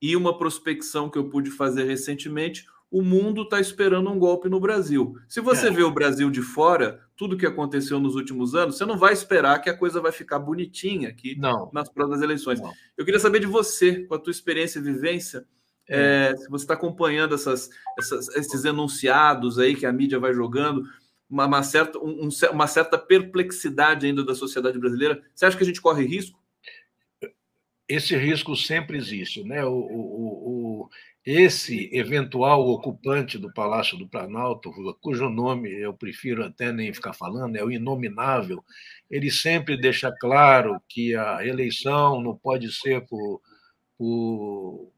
e 0.00 0.16
uma 0.16 0.36
prospecção 0.36 1.08
que 1.08 1.18
eu 1.18 1.28
pude 1.28 1.50
fazer 1.50 1.84
recentemente, 1.84 2.66
o 2.90 3.00
mundo 3.00 3.42
está 3.42 3.58
esperando 3.58 4.10
um 4.10 4.18
golpe 4.18 4.50
no 4.50 4.60
Brasil. 4.60 5.14
Se 5.26 5.40
você 5.40 5.68
é. 5.68 5.70
vê 5.70 5.82
o 5.82 5.90
Brasil 5.90 6.30
de 6.30 6.42
fora, 6.42 7.00
tudo 7.16 7.38
que 7.38 7.46
aconteceu 7.46 7.98
nos 7.98 8.14
últimos 8.14 8.54
anos, 8.54 8.76
você 8.76 8.84
não 8.84 8.98
vai 8.98 9.14
esperar 9.14 9.60
que 9.60 9.70
a 9.70 9.76
coisa 9.76 10.00
vai 10.00 10.12
ficar 10.12 10.38
bonitinha 10.38 11.08
aqui 11.08 11.34
não. 11.38 11.70
nas 11.72 11.88
próximas 11.88 12.20
eleições. 12.20 12.60
Não. 12.60 12.70
Eu 12.98 13.04
queria 13.04 13.18
saber 13.18 13.40
de 13.40 13.46
você, 13.46 14.04
com 14.04 14.14
a 14.14 14.18
tua 14.18 14.30
experiência 14.30 14.78
e 14.78 14.82
vivência, 14.82 15.46
é. 15.88 16.30
É, 16.32 16.36
se 16.36 16.48
você 16.48 16.64
está 16.64 16.74
acompanhando 16.74 17.34
essas, 17.34 17.68
essas, 17.98 18.28
esses 18.36 18.64
enunciados 18.64 19.58
aí 19.58 19.74
que 19.74 19.86
a 19.86 19.92
mídia 19.92 20.18
vai 20.18 20.32
jogando, 20.32 20.84
uma, 21.32 21.46
uma 21.46 21.62
certa, 21.62 21.98
um, 21.98 22.28
uma 22.52 22.66
certa 22.66 22.98
perplexidade 22.98 24.06
ainda 24.06 24.22
da 24.22 24.34
sociedade 24.34 24.78
brasileira, 24.78 25.22
você 25.34 25.46
acha 25.46 25.56
que 25.56 25.62
a 25.62 25.66
gente 25.66 25.80
corre 25.80 26.04
risco? 26.04 26.38
Esse 27.88 28.14
risco 28.16 28.54
sempre 28.54 28.98
existe, 28.98 29.42
né? 29.42 29.64
o, 29.64 29.72
o, 29.72 30.82
o 30.84 30.90
esse 31.24 31.88
eventual 31.96 32.68
ocupante 32.68 33.38
do 33.38 33.52
Palácio 33.52 33.96
do 33.96 34.08
Planalto, 34.08 34.72
cujo 35.00 35.28
nome 35.28 35.70
eu 35.70 35.94
prefiro 35.94 36.44
até 36.44 36.72
nem 36.72 36.92
ficar 36.92 37.12
falando, 37.12 37.56
é 37.56 37.64
o 37.64 37.70
inominável, 37.70 38.62
ele 39.08 39.30
sempre 39.30 39.76
deixa 39.76 40.10
claro 40.10 40.82
que 40.88 41.14
a 41.14 41.46
eleição 41.46 42.20
não 42.20 42.36
pode 42.36 42.72
ser 42.72 43.06
por, 43.06 43.40
por, 43.96 44.91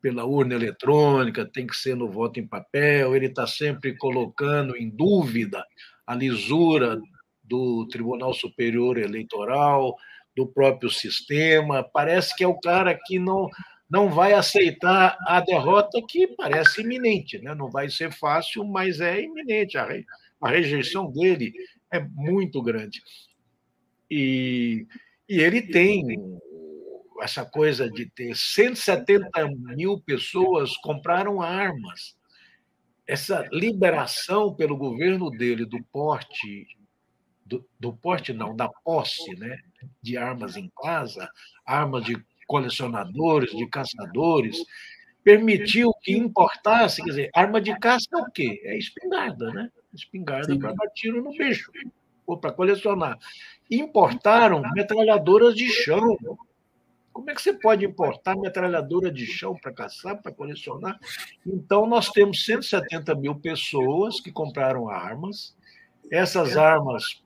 pela 0.00 0.24
urna 0.24 0.54
eletrônica, 0.54 1.50
tem 1.52 1.66
que 1.66 1.76
ser 1.76 1.96
no 1.96 2.10
voto 2.10 2.38
em 2.38 2.46
papel, 2.46 3.14
ele 3.14 3.26
está 3.26 3.46
sempre 3.46 3.96
colocando 3.96 4.76
em 4.76 4.88
dúvida 4.88 5.64
a 6.06 6.14
lisura 6.14 7.00
do 7.42 7.86
Tribunal 7.88 8.32
Superior 8.32 8.98
Eleitoral, 8.98 9.94
do 10.36 10.46
próprio 10.46 10.90
sistema. 10.90 11.82
Parece 11.82 12.34
que 12.36 12.44
é 12.44 12.48
o 12.48 12.58
cara 12.58 12.98
que 13.06 13.18
não 13.18 13.48
não 13.90 14.10
vai 14.10 14.34
aceitar 14.34 15.16
a 15.26 15.40
derrota 15.40 15.98
que 16.06 16.26
parece 16.26 16.82
iminente, 16.82 17.38
né? 17.38 17.54
não 17.54 17.70
vai 17.70 17.88
ser 17.88 18.12
fácil, 18.12 18.62
mas 18.62 19.00
é 19.00 19.22
iminente. 19.22 19.78
A, 19.78 19.86
re... 19.86 20.04
a 20.42 20.50
rejeição 20.50 21.10
dele 21.10 21.52
é 21.90 21.98
muito 21.98 22.60
grande. 22.60 23.02
E, 24.10 24.86
e 25.26 25.40
ele 25.40 25.62
tem 25.62 26.04
essa 27.20 27.44
coisa 27.44 27.90
de 27.90 28.06
ter 28.06 28.36
170 28.36 29.48
mil 29.76 30.00
pessoas 30.00 30.76
compraram 30.76 31.42
armas. 31.42 32.16
Essa 33.06 33.48
liberação 33.52 34.54
pelo 34.54 34.76
governo 34.76 35.30
dele 35.30 35.64
do 35.64 35.82
porte 35.84 36.66
do, 37.48 37.66
do 37.80 37.92
porte 37.96 38.32
não, 38.32 38.54
da 38.54 38.68
posse, 38.68 39.34
né, 39.36 39.58
de 40.02 40.18
armas 40.18 40.56
em 40.56 40.70
casa, 40.82 41.28
armas 41.64 42.04
de 42.04 42.22
colecionadores, 42.46 43.50
de 43.56 43.66
caçadores, 43.66 44.62
permitiu 45.24 45.92
que 46.02 46.12
importasse, 46.12 47.02
quer 47.02 47.10
dizer, 47.10 47.30
arma 47.34 47.60
de 47.60 47.76
caça 47.78 48.06
é 48.14 48.16
o 48.18 48.30
quê? 48.30 48.60
É 48.64 48.76
espingarda, 48.76 49.52
né? 49.52 49.70
Espingarda 49.92 50.58
para 50.58 50.72
dar 50.72 50.88
tiro 50.94 51.22
no 51.22 51.30
bicho, 51.32 51.70
ou 52.26 52.38
para 52.38 52.52
colecionar. 52.52 53.18
Importaram 53.70 54.62
metralhadoras 54.74 55.54
de 55.54 55.68
chão. 55.68 56.16
Como 57.18 57.28
é 57.32 57.34
que 57.34 57.42
você 57.42 57.52
pode 57.52 57.84
importar 57.84 58.36
metralhadora 58.36 59.10
de 59.10 59.26
chão 59.26 59.52
para 59.60 59.72
caçar, 59.72 60.22
para 60.22 60.30
colecionar? 60.30 60.96
Então, 61.44 61.84
nós 61.84 62.10
temos 62.10 62.44
170 62.44 63.12
mil 63.16 63.34
pessoas 63.34 64.20
que 64.20 64.30
compraram 64.30 64.88
armas. 64.88 65.52
Essas 66.12 66.56
armas 66.56 67.20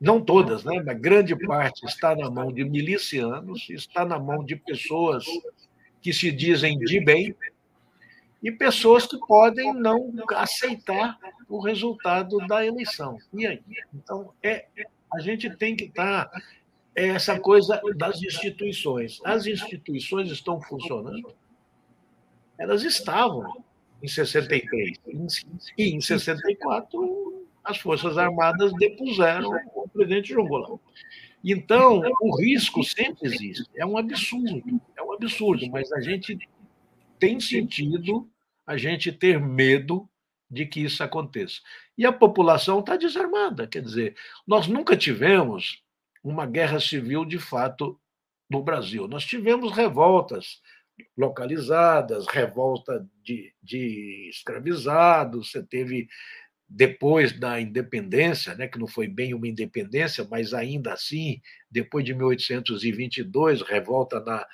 não 0.00 0.20
todas, 0.20 0.64
né, 0.64 0.82
mas 0.84 0.98
grande 0.98 1.36
parte 1.46 1.86
está 1.86 2.16
na 2.16 2.28
mão 2.28 2.52
de 2.52 2.64
milicianos, 2.64 3.70
está 3.70 4.04
na 4.04 4.18
mão 4.18 4.44
de 4.44 4.56
pessoas 4.56 5.24
que 6.02 6.12
se 6.12 6.32
dizem 6.32 6.76
de 6.76 6.98
bem 6.98 7.36
e 8.42 8.50
pessoas 8.50 9.06
que 9.06 9.16
podem 9.28 9.72
não 9.74 10.12
aceitar 10.34 11.16
o 11.48 11.60
resultado 11.60 12.36
da 12.48 12.66
eleição. 12.66 13.16
E 13.32 13.46
aí? 13.46 13.62
Então, 13.94 14.32
é, 14.42 14.66
a 15.14 15.20
gente 15.20 15.48
tem 15.56 15.76
que 15.76 15.84
estar 15.84 16.28
é 16.98 17.08
essa 17.10 17.38
coisa 17.38 17.80
das 17.96 18.20
instituições. 18.20 19.20
As 19.24 19.46
instituições 19.46 20.32
estão 20.32 20.60
funcionando? 20.60 21.32
Elas 22.58 22.82
estavam 22.82 23.64
em 24.02 24.08
63 24.08 24.98
e 25.76 25.90
em 25.94 26.00
64 26.00 27.46
as 27.62 27.78
Forças 27.78 28.18
Armadas 28.18 28.72
depuseram 28.74 29.50
o 29.76 29.88
presidente 29.88 30.30
João 30.30 30.48
Goulart. 30.48 30.80
Então, 31.44 32.02
o 32.20 32.36
risco 32.36 32.82
sempre 32.82 33.28
existe. 33.28 33.70
É 33.76 33.86
um 33.86 33.96
absurdo, 33.96 34.80
é 34.96 35.02
um 35.02 35.12
absurdo, 35.12 35.70
mas 35.70 35.92
a 35.92 36.00
gente 36.00 36.36
tem 37.16 37.38
sentido 37.38 38.28
a 38.66 38.76
gente 38.76 39.12
ter 39.12 39.40
medo 39.40 40.08
de 40.50 40.66
que 40.66 40.80
isso 40.80 41.02
aconteça. 41.04 41.60
E 41.96 42.04
a 42.04 42.12
população 42.12 42.80
está 42.80 42.96
desarmada. 42.96 43.68
Quer 43.68 43.82
dizer, 43.82 44.16
nós 44.46 44.66
nunca 44.66 44.96
tivemos 44.96 45.80
uma 46.22 46.46
guerra 46.46 46.80
civil 46.80 47.24
de 47.24 47.38
fato 47.38 47.98
no 48.50 48.62
Brasil. 48.62 49.06
Nós 49.06 49.24
tivemos 49.24 49.72
revoltas 49.72 50.60
localizadas, 51.16 52.26
revolta 52.26 53.06
de, 53.22 53.52
de 53.62 54.28
escravizados, 54.30 55.50
você 55.50 55.62
teve 55.62 56.08
depois 56.68 57.38
da 57.38 57.60
independência, 57.60 58.54
né, 58.54 58.68
que 58.68 58.78
não 58.78 58.86
foi 58.86 59.08
bem 59.08 59.32
uma 59.32 59.48
independência, 59.48 60.26
mas 60.30 60.52
ainda 60.52 60.92
assim, 60.92 61.40
depois 61.70 62.04
de 62.04 62.12
1822, 62.12 63.62
revolta 63.62 64.20
na, 64.20 64.46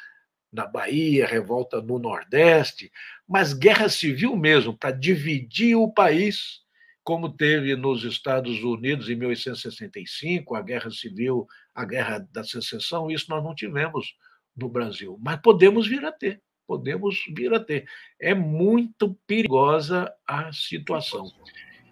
na 0.53 0.65
Bahia, 0.65 1.27
revolta 1.27 1.83
no 1.83 1.99
Nordeste, 1.99 2.93
mas 3.27 3.53
guerra 3.53 3.89
civil 3.89 4.37
mesmo, 4.37 4.77
para 4.77 4.93
dividir 4.93 5.75
o 5.77 5.93
país, 5.93 6.61
como 7.05 7.29
teve 7.29 7.77
nos 7.77 8.03
Estados 8.03 8.65
Unidos 8.65 9.11
em 9.11 9.15
1865, 9.15 10.57
a 10.57 10.63
guerra 10.63 10.91
civil, 10.91 11.47
a 11.75 11.85
guerra 11.85 12.27
da 12.33 12.43
secessão, 12.43 13.11
isso 13.11 13.27
nós 13.29 13.45
não 13.45 13.55
tivemos 13.55 14.17
no 14.57 14.71
Brasil, 14.71 15.19
mas 15.21 15.39
podemos 15.41 15.87
vir 15.87 16.03
a 16.05 16.11
ter, 16.11 16.41
podemos 16.67 17.23
vir 17.37 17.53
a 17.53 17.61
ter. 17.61 17.87
É 18.19 18.35
muito 18.35 19.15
perigosa 19.27 20.11
a 20.27 20.51
situação. 20.51 21.31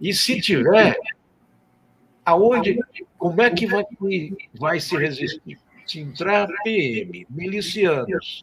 E 0.01 0.15
se 0.15 0.41
tiver, 0.41 0.97
aonde, 2.25 2.79
como 3.19 3.43
é 3.43 3.51
que 3.51 3.67
vai, 3.67 3.85
vai 4.55 4.81
se 4.81 4.97
resistir? 4.97 5.59
Se 5.87 6.01
entrar 6.01 6.49
PM, 6.65 7.27
milicianos 7.29 8.43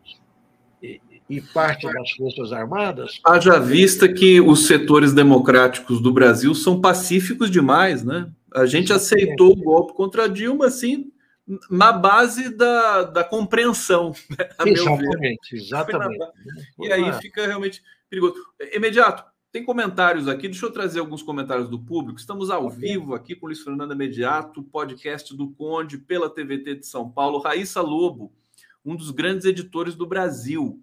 e 1.30 1.40
parte 1.40 1.86
das 1.92 2.12
Forças 2.12 2.52
Armadas. 2.52 3.20
Haja 3.24 3.60
vista 3.60 4.12
que 4.12 4.42
os 4.42 4.66
setores 4.66 5.14
democráticos 5.14 6.02
do 6.02 6.12
Brasil 6.12 6.56
são 6.56 6.82
pacíficos 6.82 7.52
demais, 7.52 8.04
né? 8.04 8.32
A 8.54 8.66
gente 8.66 8.92
aceitou 8.92 9.52
o 9.52 9.56
golpe 9.56 9.94
contra 9.94 10.28
Dilma, 10.28 10.66
assim, 10.66 11.12
na 11.70 11.92
base 11.92 12.50
da, 12.50 13.04
da 13.04 13.24
compreensão. 13.24 14.12
Né? 14.30 14.72
exatamente, 14.72 15.56
exatamente. 15.56 16.26
E 16.80 16.92
aí 16.92 17.14
fica 17.22 17.46
realmente 17.46 17.82
perigoso. 18.10 18.36
Imediato, 18.74 19.24
tem 19.52 19.64
comentários 19.64 20.28
aqui, 20.28 20.48
deixa 20.48 20.66
eu 20.66 20.72
trazer 20.72 21.00
alguns 21.00 21.24
comentários 21.24 21.70
do 21.70 21.80
público. 21.80 22.20
Estamos 22.20 22.50
ao 22.50 22.70
vivo 22.70 23.16
aqui 23.16 23.36
com 23.36 23.48
Luiz 23.48 23.62
Fernando 23.62 23.94
Imediato, 23.94 24.64
podcast 24.64 25.36
do 25.36 25.50
Conde 25.52 25.98
pela 25.98 26.30
TVT 26.30 26.76
de 26.76 26.86
São 26.86 27.10
Paulo. 27.10 27.40
Raíssa 27.40 27.82
Lobo, 27.82 28.32
um 28.84 28.96
dos 28.96 29.12
grandes 29.12 29.46
editores 29.46 29.96
do 29.96 30.06
Brasil. 30.06 30.82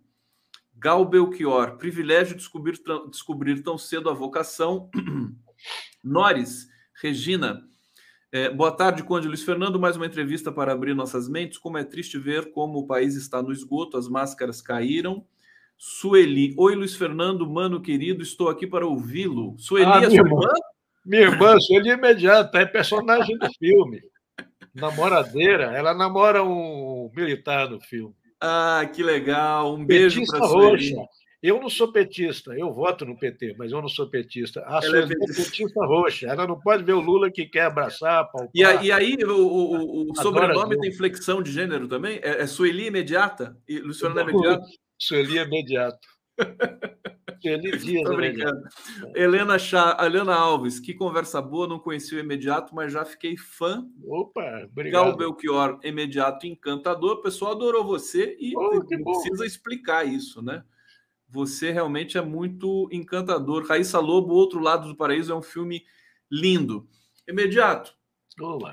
Gal 0.87 1.05
Belchior, 1.05 1.79
privilégio 1.79 2.37
de 2.37 2.43
descobrir, 2.43 2.81
descobrir 3.11 3.61
tão 3.61 3.77
cedo 3.77 4.09
a 4.09 4.15
vocação. 4.15 4.89
Nores, 6.01 6.69
Regina, 7.03 7.61
é, 8.31 8.49
boa 8.51 8.71
tarde, 8.71 9.03
Conde 9.03 9.27
Luiz 9.27 9.43
Fernando. 9.43 9.81
Mais 9.81 9.97
uma 9.97 10.07
entrevista 10.07 10.53
para 10.53 10.73
abrir 10.73 10.95
nossas 10.95 11.29
mentes. 11.29 11.59
Como 11.59 11.77
é 11.77 11.83
triste 11.83 12.21
ver 12.21 12.53
como 12.53 12.79
o 12.79 12.87
país 12.87 13.17
está 13.17 13.43
no 13.43 13.51
esgoto, 13.51 13.97
as 13.97 14.07
máscaras 14.07 14.63
caíram 14.63 15.27
Sueli. 15.77 16.55
Oi, 16.57 16.77
Luiz 16.77 16.95
Fernando, 16.95 17.51
mano 17.51 17.83
querido, 17.83 18.23
estou 18.23 18.49
aqui 18.49 18.65
para 18.65 18.87
ouvi-lo. 18.87 19.59
Sueli 19.59 19.91
ah, 19.91 20.03
é 20.05 20.09
sua 20.09 20.15
irmã? 20.15 20.49
Minha 21.05 21.23
irmã, 21.23 21.59
Sueli 21.59 21.91
imediata, 21.91 22.61
é 22.61 22.65
personagem 22.65 23.37
do 23.37 23.49
filme. 23.59 24.03
Namoradeira, 24.73 25.65
ela 25.65 25.93
namora 25.93 26.45
um 26.45 27.11
militar 27.13 27.69
no 27.69 27.81
filme. 27.81 28.15
Ah, 28.41 28.89
que 28.93 29.03
legal. 29.03 29.75
Um 29.75 29.85
beijo 29.85 30.25
para. 30.27 30.47
Roxa. 30.47 30.97
Eu 31.43 31.61
não 31.61 31.69
sou 31.69 31.93
petista, 31.93 32.59
eu 32.59 32.73
voto 32.73 33.05
no 33.05 33.17
PT, 33.17 33.55
mas 33.59 33.71
eu 33.71 33.81
não 33.81 33.89
sou 33.89 34.09
petista. 34.09 34.65
A 34.67 34.81
ela 34.83 34.99
é 34.99 35.07
petista. 35.07 35.45
petista 35.45 35.87
roxa. 35.87 36.27
Ela 36.27 36.47
não 36.47 36.59
pode 36.59 36.83
ver 36.83 36.95
o 36.95 37.01
Lula 37.01 37.31
que 37.31 37.47
quer 37.47 37.67
abraçar, 37.67 38.25
palpar. 38.33 38.51
E, 38.55 38.65
aí, 38.65 38.87
e 38.87 38.93
aí 38.93 39.17
o, 39.23 39.47
o, 39.47 40.11
o 40.11 40.17
sobrenome 40.17 40.79
tem 40.81 40.93
flexão 40.93 41.43
de 41.43 41.53
gênero 41.53 41.87
também? 41.87 42.19
É, 42.23 42.41
é 42.41 42.47
Sueli 42.47 42.87
imediata? 42.87 43.57
E 43.69 43.79
Luciano 43.79 44.19
é 44.19 44.23
imediato? 44.23 44.67
Sueli 44.99 45.39
imediato. 45.39 46.09
Sueli 47.41 47.79
Dias 47.79 48.11
imediato. 48.11 48.69
Helena, 49.15 49.59
Chá, 49.59 49.97
Helena 50.01 50.35
Alves, 50.35 50.79
que 50.81 50.95
conversa 50.95 51.41
boa, 51.41 51.67
não 51.67 51.79
conheci 51.79 52.15
o 52.15 52.19
imediato, 52.19 52.75
mas 52.75 52.93
já 52.93 53.05
fiquei 53.05 53.37
fã. 53.37 53.87
Opa, 54.05 54.67
obrigado. 54.71 55.05
Gal 55.05 55.17
Belchior, 55.17 55.81
imediato 55.83 56.47
encantador. 56.47 57.17
O 57.17 57.23
pessoal 57.23 57.53
adorou 57.53 57.85
você 57.85 58.37
e 58.41 58.57
oh, 58.57 58.85
precisa 58.85 59.45
explicar 59.47 60.07
isso, 60.07 60.43
né? 60.43 60.65
Você 61.29 61.71
realmente 61.71 62.17
é 62.17 62.23
muito 62.23 62.89
encantador. 62.93 63.67
Raíssa 63.67 63.99
Lobo, 63.99 64.35
Outro 64.35 64.61
Lado 64.61 64.89
do 64.89 64.97
Paraíso, 64.97 65.33
é 65.33 65.37
um 65.37 65.43
filme 65.43 65.83
lindo. 66.31 66.89
Imediato. 67.29 67.95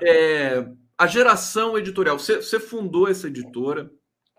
É, 0.02 0.66
a 0.96 1.06
geração 1.06 1.76
editorial. 1.76 2.18
Você, 2.18 2.36
você 2.36 2.60
fundou 2.60 3.08
essa 3.08 3.26
editora. 3.26 3.90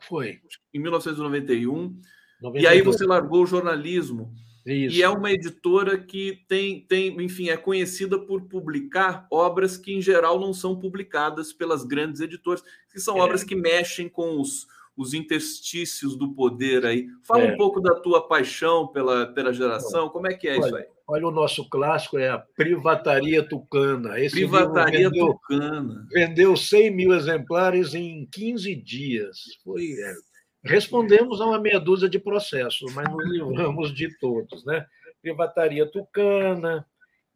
Foi. 0.02 0.40
Em 0.74 0.80
1991. 0.80 2.00
92. 2.42 2.64
E 2.64 2.68
aí 2.68 2.82
você 2.82 3.06
largou 3.06 3.44
o 3.44 3.48
jornalismo. 3.48 4.32
Isso. 4.66 4.96
E 4.96 5.04
é 5.04 5.10
uma 5.10 5.32
editora 5.32 5.96
que 5.96 6.44
tem, 6.48 6.82
tem, 6.82 7.22
enfim, 7.22 7.50
é 7.50 7.58
conhecida 7.58 8.18
por 8.18 8.42
publicar 8.42 9.28
obras 9.30 9.78
que, 9.78 9.94
em 9.94 10.02
geral, 10.02 10.40
não 10.40 10.54
são 10.54 10.80
publicadas 10.80 11.54
pelas 11.54 11.84
grandes 11.84 12.20
editoras, 12.20 12.64
que 12.92 13.00
são 13.00 13.18
é. 13.18 13.22
obras 13.22 13.44
que 13.44 13.56
mexem 13.56 14.10
com 14.10 14.42
os, 14.42 14.66
os 14.98 15.14
interstícios 15.14 16.18
do 16.18 16.34
poder 16.34 16.84
aí. 16.84 17.08
Fala 17.22 17.44
é. 17.44 17.54
um 17.54 17.58
pouco 17.58 17.80
da 17.80 17.94
tua 17.94 18.28
paixão 18.28 18.88
pela, 18.88 19.28
pela 19.28 19.54
geração, 19.54 20.10
como 20.10 20.28
é 20.28 20.34
que 20.34 20.48
é 20.48 20.58
olha, 20.58 20.66
isso 20.66 20.76
aí? 20.76 20.86
Olha, 21.08 21.28
o 21.28 21.32
nosso 21.32 21.70
clássico 21.70 22.18
é 22.18 22.30
a 22.30 22.40
Privataria 22.40 23.48
Tucana. 23.48 24.20
Esse 24.20 24.36
Privataria 24.36 25.12
vendeu, 25.12 25.28
Tucana. 25.28 26.08
Vendeu 26.12 26.58
100 26.58 26.90
mil 26.90 27.14
exemplares 27.14 27.94
em 27.94 28.28
15 28.32 28.76
dias. 28.76 29.38
Foi... 29.64 29.92
É 29.92 30.35
Respondemos 30.66 31.40
a 31.40 31.46
uma 31.46 31.60
meia 31.60 31.80
dúzia 31.80 32.10
de 32.10 32.18
processos, 32.18 32.94
mas 32.94 33.08
nos 33.12 33.30
livramos 33.30 33.94
de 33.94 34.18
todos. 34.18 34.66
Né? 34.66 34.86
Privataria 35.22 35.86
Tucana, 35.86 36.86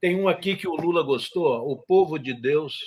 tem 0.01 0.19
um 0.19 0.27
aqui 0.27 0.55
que 0.55 0.67
o 0.67 0.75
Lula 0.75 1.03
gostou, 1.03 1.69
O 1.69 1.77
Povo 1.77 2.17
de 2.17 2.33
Deus, 2.33 2.79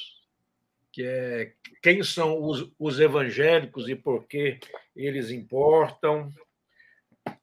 que 0.90 1.04
é 1.04 1.52
quem 1.82 2.02
são 2.02 2.42
os, 2.42 2.68
os 2.78 2.98
evangélicos 2.98 3.88
e 3.88 3.94
por 3.94 4.26
que 4.26 4.58
eles 4.96 5.30
importam 5.30 6.32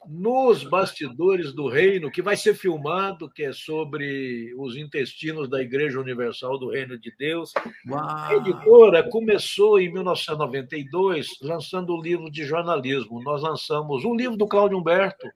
nos 0.09 0.63
bastidores 0.63 1.53
do 1.53 1.67
reino, 1.67 2.09
que 2.09 2.19
vai 2.19 2.35
ser 2.35 2.55
filmado, 2.55 3.29
que 3.29 3.43
é 3.43 3.53
sobre 3.53 4.51
os 4.57 4.75
intestinos 4.75 5.47
da 5.47 5.61
Igreja 5.61 5.99
Universal 5.99 6.57
do 6.57 6.71
Reino 6.71 6.97
de 6.97 7.13
Deus. 7.15 7.53
Uau. 7.87 8.01
A 8.01 8.33
editora 8.33 9.07
começou 9.07 9.79
em 9.79 9.93
1992 9.93 11.27
lançando 11.43 11.91
o 11.91 11.99
um 11.99 12.01
livro 12.01 12.31
de 12.31 12.43
jornalismo. 12.43 13.21
Nós 13.21 13.43
lançamos 13.43 14.03
um 14.03 14.15
livro 14.15 14.35
do 14.35 14.47
Cláudio 14.47 14.79
Humberto. 14.79 15.27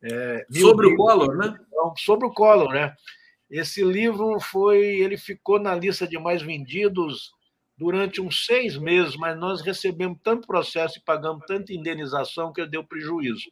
É, 0.00 0.46
sobre 0.60 0.86
o 0.86 0.96
Collor, 0.96 1.36
né? 1.36 1.58
Sobre 1.96 2.26
o 2.26 2.30
Collor, 2.30 2.72
né? 2.72 2.94
Esse 3.50 3.82
livro 3.82 4.38
foi, 4.38 4.78
ele 4.78 5.16
ficou 5.16 5.58
na 5.58 5.74
lista 5.74 6.06
de 6.06 6.18
mais 6.18 6.40
vendidos 6.40 7.32
durante 7.76 8.20
uns 8.20 8.46
seis 8.46 8.76
meses, 8.76 9.16
mas 9.16 9.36
nós 9.36 9.60
recebemos 9.60 10.18
tanto 10.22 10.46
processo 10.46 10.98
e 10.98 11.02
pagamos 11.02 11.44
tanta 11.46 11.72
indenização 11.72 12.52
que 12.52 12.64
deu 12.64 12.84
prejuízo. 12.84 13.50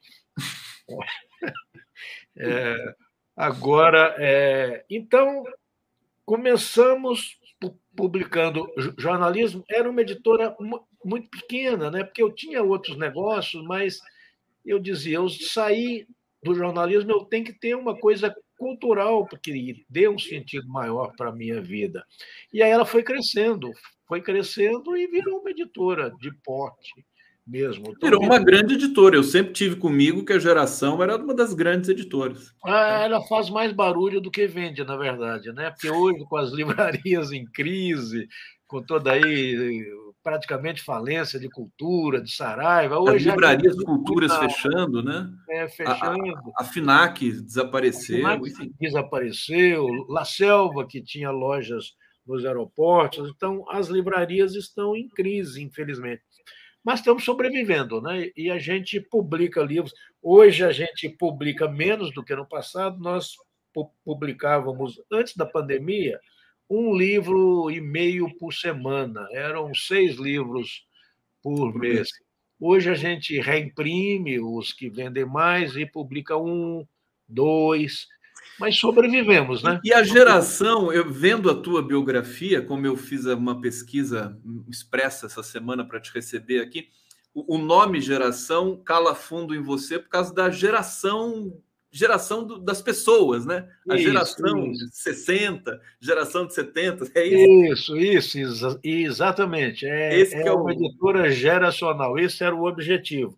É, 2.35 2.95
agora, 3.37 4.17
é, 4.19 4.87
então, 4.89 5.45
começamos 6.25 7.39
publicando 7.95 8.67
jornalismo, 8.99 9.63
era 9.69 9.89
uma 9.89 10.01
editora 10.01 10.57
muito 11.05 11.29
pequena, 11.29 11.91
né? 11.91 12.05
porque 12.05 12.23
eu 12.23 12.33
tinha 12.33 12.63
outros 12.63 12.97
negócios, 12.97 13.63
mas 13.65 13.99
eu 14.65 14.79
dizia, 14.79 15.17
eu 15.17 15.29
saí 15.29 16.07
do 16.43 16.55
jornalismo, 16.55 17.11
eu 17.11 17.25
tenho 17.25 17.45
que 17.45 17.53
ter 17.53 17.75
uma 17.75 17.99
coisa 17.99 18.35
cultural, 18.57 19.27
porque 19.27 19.85
dê 19.89 20.09
um 20.09 20.19
sentido 20.19 20.67
maior 20.69 21.13
para 21.17 21.31
a 21.31 21.35
minha 21.35 21.61
vida. 21.61 22.05
E 22.53 22.63
aí 22.63 22.71
ela 22.71 22.87
foi 22.87 23.03
crescendo, 23.03 23.71
foi 24.07 24.23
crescendo 24.23 24.97
e 24.97 25.07
virou 25.07 25.41
uma 25.41 25.51
editora 25.51 26.11
de 26.19 26.33
porte 26.43 27.05
mesmo. 27.47 27.95
Virou 28.01 28.23
uma 28.23 28.39
grande 28.39 28.75
editora. 28.75 29.17
Eu 29.17 29.23
sempre 29.23 29.53
tive 29.53 29.77
comigo 29.77 30.25
que 30.25 30.33
a 30.33 30.39
geração 30.39 31.03
era 31.03 31.17
uma 31.17 31.35
das 31.35 31.53
grandes 31.55 31.89
editoras. 31.89 32.55
Ah, 32.65 33.03
ela 33.05 33.21
faz 33.23 33.51
mais 33.51 33.73
barulho 33.73 34.21
do 34.21 34.31
que 34.31 34.47
vende, 34.47 34.85
na 34.85 34.97
verdade, 34.97 35.53
né? 35.53 35.71
Porque 35.71 35.91
hoje, 35.91 36.25
com 36.29 36.37
as 36.37 36.51
livrarias 36.53 37.33
em 37.33 37.45
crise, 37.45 38.29
com 38.67 38.83
toda 38.83 39.13
aí 39.13 39.85
praticamente 40.23 40.83
falência 40.83 41.39
de 41.39 41.49
cultura, 41.49 42.23
de 42.23 42.31
Saraiva. 42.31 42.99
Hoje 42.99 43.29
as 43.29 43.35
livrarias 43.35 43.77
de 43.77 43.85
culturas 43.85 44.37
fechando, 44.37 45.03
né? 45.03 45.29
É, 45.51 45.69
fechando. 45.69 46.29
A, 46.29 46.39
a, 46.39 46.43
a 46.61 46.65
FINAC 46.65 47.33
desapareceu. 47.43 48.25
A 48.25 48.39
FINAC 48.39 48.73
desapareceu. 48.81 49.87
La 50.09 50.25
Selva, 50.25 50.87
que 50.87 51.03
tinha 51.03 51.31
lojas 51.33 51.97
nos 52.25 52.45
aeroportos. 52.45 53.29
Então, 53.35 53.65
as 53.69 53.89
livrarias 53.89 54.55
estão 54.55 54.95
em 54.95 55.09
crise, 55.09 55.61
infelizmente 55.61 56.23
mas 56.85 57.01
estamos 57.01 57.25
sobrevivendo, 57.25 58.01
né? 58.01 58.31
E 58.37 58.51
a 58.51 58.59
gente 58.59 59.01
publica 59.01 59.63
livros. 59.63 59.95
Hoje 60.21 60.65
a 60.65 60.73
gente 60.73 61.09
publica 61.09 61.69
menos 61.69 62.13
do 62.13 62.25
que 62.25 62.35
no 62.35 62.47
passado. 62.47 62.99
Nós 62.99 63.37
publicávamos 64.05 65.01
antes 65.11 65.37
da 65.37 65.47
pandemia 65.47 66.21
um 66.69 66.95
livro 66.95 67.71
e 67.71 67.81
meio 67.81 68.35
por 68.39 68.53
semana. 68.53 69.29
Eram 69.33 69.75
seis 69.75 70.17
livros 70.17 70.87
por 71.43 71.75
mês. 71.75 72.09
Hoje 72.59 72.91
a 72.91 72.95
gente 72.95 73.41
reimprime 73.41 74.41
os 74.41 74.73
que 74.73 74.89
vendem 74.89 75.25
mais 75.25 75.77
e 75.77 75.85
publica 75.85 76.37
um, 76.37 76.87
dois 77.29 78.07
mas 78.63 78.79
sobrevivemos, 78.79 79.61
né? 79.61 79.81
E 79.83 79.93
a 79.93 80.05
geração, 80.05 80.93
eu 80.93 81.11
vendo 81.11 81.51
a 81.51 81.55
tua 81.55 81.83
biografia, 81.83 82.63
como 82.63 82.87
eu 82.87 82.97
fiz 82.97 83.27
uma 83.27 83.61
pesquisa 83.61 84.39
expressa 84.69 85.27
essa 85.27 85.43
semana 85.43 85.85
para 85.85 85.99
te 85.99 86.15
receber 86.15 86.61
aqui, 86.61 86.87
o 87.35 87.59
nome 87.59 88.01
geração 88.01 88.81
cala 88.85 89.17
fundo 89.17 89.53
em 89.53 89.61
você 89.61 89.99
por 89.99 90.09
causa 90.09 90.33
da 90.33 90.49
geração 90.49 91.61
geração 91.91 92.47
do, 92.47 92.59
das 92.59 92.81
pessoas, 92.81 93.45
né? 93.45 93.69
A 93.91 93.97
isso, 93.97 94.05
geração 94.05 94.71
isso. 94.71 94.87
de 94.87 94.97
60, 94.97 95.81
geração 96.01 96.47
de 96.47 96.55
70, 96.55 97.11
é 97.17 97.27
isso? 97.27 97.97
Isso, 97.97 98.39
isso, 98.39 98.81
exatamente. 98.83 99.85
É, 99.87 100.19
Esse 100.21 100.37
é, 100.37 100.47
é 100.47 100.53
uma 100.53 100.67
o... 100.67 100.71
editora 100.71 101.31
geracional, 101.33 102.17
esse 102.17 102.45
era 102.45 102.55
o 102.55 102.65
objetivo. 102.65 103.37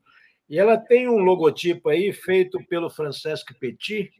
E 0.48 0.58
ela 0.58 0.76
tem 0.76 1.08
um 1.08 1.18
logotipo 1.18 1.88
aí 1.88 2.12
feito 2.12 2.62
pelo 2.68 2.90
Francesco 2.90 3.54
Petit, 3.58 4.12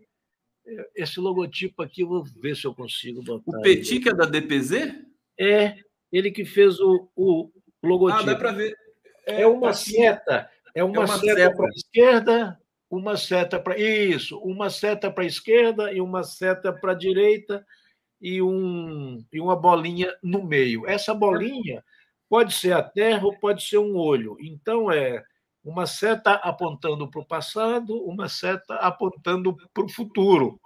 esse 0.94 1.20
logotipo 1.20 1.82
aqui, 1.82 2.04
vou 2.04 2.24
ver 2.24 2.56
se 2.56 2.66
eu 2.66 2.74
consigo 2.74 3.22
botar. 3.22 3.58
O 3.58 3.60
Petit, 3.60 4.00
que 4.00 4.08
é 4.08 4.14
da 4.14 4.24
DPZ? 4.24 4.94
É, 5.38 5.76
ele 6.10 6.30
que 6.30 6.44
fez 6.44 6.80
o, 6.80 7.08
o 7.14 7.50
logotipo. 7.82 8.22
Ah, 8.22 8.32
dá 8.32 8.36
para 8.36 8.52
ver. 8.52 8.74
É, 9.26 9.42
é, 9.42 9.46
uma 9.46 9.70
assim, 9.70 9.96
seta. 9.96 10.50
É 10.74 10.82
uma, 10.82 10.96
é 10.96 10.98
uma 11.00 11.18
seta, 11.18 11.34
seta. 11.34 11.56
para 11.56 11.66
a 11.66 11.70
esquerda, 11.70 12.60
uma 12.90 13.16
seta 13.16 13.60
para. 13.60 13.78
Isso, 13.78 14.38
uma 14.38 14.70
seta 14.70 15.10
para 15.10 15.24
a 15.24 15.26
esquerda 15.26 15.92
e 15.92 16.00
uma 16.00 16.22
seta 16.22 16.72
para 16.72 16.92
a 16.92 16.96
direita 16.96 17.64
e, 18.20 18.40
um, 18.40 19.24
e 19.32 19.40
uma 19.40 19.56
bolinha 19.56 20.14
no 20.22 20.42
meio. 20.42 20.86
Essa 20.86 21.12
bolinha 21.14 21.84
pode 22.28 22.54
ser 22.54 22.72
a 22.72 22.82
terra 22.82 23.24
ou 23.26 23.38
pode 23.38 23.62
ser 23.62 23.78
um 23.78 23.96
olho. 23.96 24.36
Então, 24.40 24.90
é 24.90 25.22
uma 25.64 25.86
seta 25.86 26.34
apontando 26.34 27.10
para 27.10 27.20
o 27.20 27.26
passado, 27.26 27.96
uma 28.04 28.28
seta 28.28 28.74
apontando 28.74 29.56
para 29.72 29.84
o 29.84 29.88
futuro. 29.88 30.60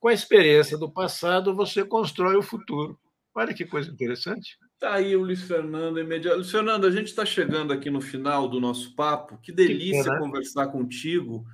Com 0.00 0.08
a 0.08 0.14
experiência 0.14 0.78
do 0.78 0.90
passado, 0.90 1.54
você 1.54 1.84
constrói 1.84 2.36
o 2.36 2.42
futuro. 2.42 2.98
Olha 3.34 3.52
que 3.52 3.66
coisa 3.66 3.90
interessante. 3.90 4.56
Tá 4.80 4.94
aí 4.94 5.14
o 5.14 5.20
Luiz 5.20 5.42
Fernando 5.42 6.00
imediato. 6.00 6.36
Luiz 6.36 6.50
Fernando, 6.50 6.86
a 6.86 6.90
gente 6.90 7.08
está 7.08 7.26
chegando 7.26 7.72
aqui 7.72 7.90
no 7.90 8.00
final 8.00 8.48
do 8.48 8.60
nosso 8.60 8.94
papo. 8.94 9.38
Que 9.42 9.52
delícia 9.52 10.10
que 10.10 10.18
conversar 10.18 10.68
contigo. 10.68 11.44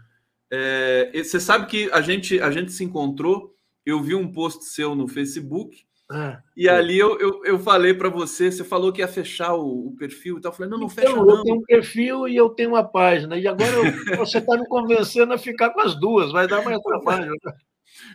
É, 0.51 1.11
você 1.15 1.41
sabe 1.41 1.67
que 1.67 1.91
a 1.91 2.01
gente, 2.01 2.41
a 2.41 2.51
gente 2.51 2.73
se 2.73 2.85
encontrou. 2.85 3.55
Eu 3.85 4.03
vi 4.03 4.15
um 4.15 4.31
post 4.31 4.65
seu 4.65 4.95
no 4.95 5.09
Facebook 5.09 5.85
ah, 6.11 6.43
e 6.55 6.69
ali 6.69 6.99
eu, 6.99 7.19
eu, 7.19 7.45
eu 7.45 7.59
falei 7.59 7.95
para 7.95 8.11
você, 8.11 8.53
você 8.53 8.63
falou 8.63 8.93
que 8.93 9.01
ia 9.01 9.09
fechar 9.09 9.55
o, 9.55 9.89
o 9.89 9.97
perfil 9.97 10.37
e 10.37 10.41
tal. 10.41 10.53
Eu 10.53 10.57
falei, 10.57 10.71
não, 10.71 10.79
não 10.79 10.89
fecha 10.89 11.11
então, 11.11 11.25
não. 11.25 11.39
Eu 11.39 11.43
tenho 11.43 11.57
um 11.57 11.63
perfil 11.63 12.29
e 12.29 12.37
eu 12.37 12.51
tenho 12.51 12.71
uma 12.71 12.85
página. 12.85 13.39
E 13.39 13.47
agora 13.49 13.71
eu, 13.73 13.85
você 14.19 14.39
está 14.39 14.57
me 14.57 14.67
convencendo 14.67 15.33
a 15.33 15.39
ficar 15.39 15.71
com 15.71 15.81
as 15.81 15.99
duas, 15.99 16.31
vai 16.31 16.47
dar 16.47 16.63
mais 16.63 16.79
trabalho. 16.81 17.31
Né? 17.31 17.53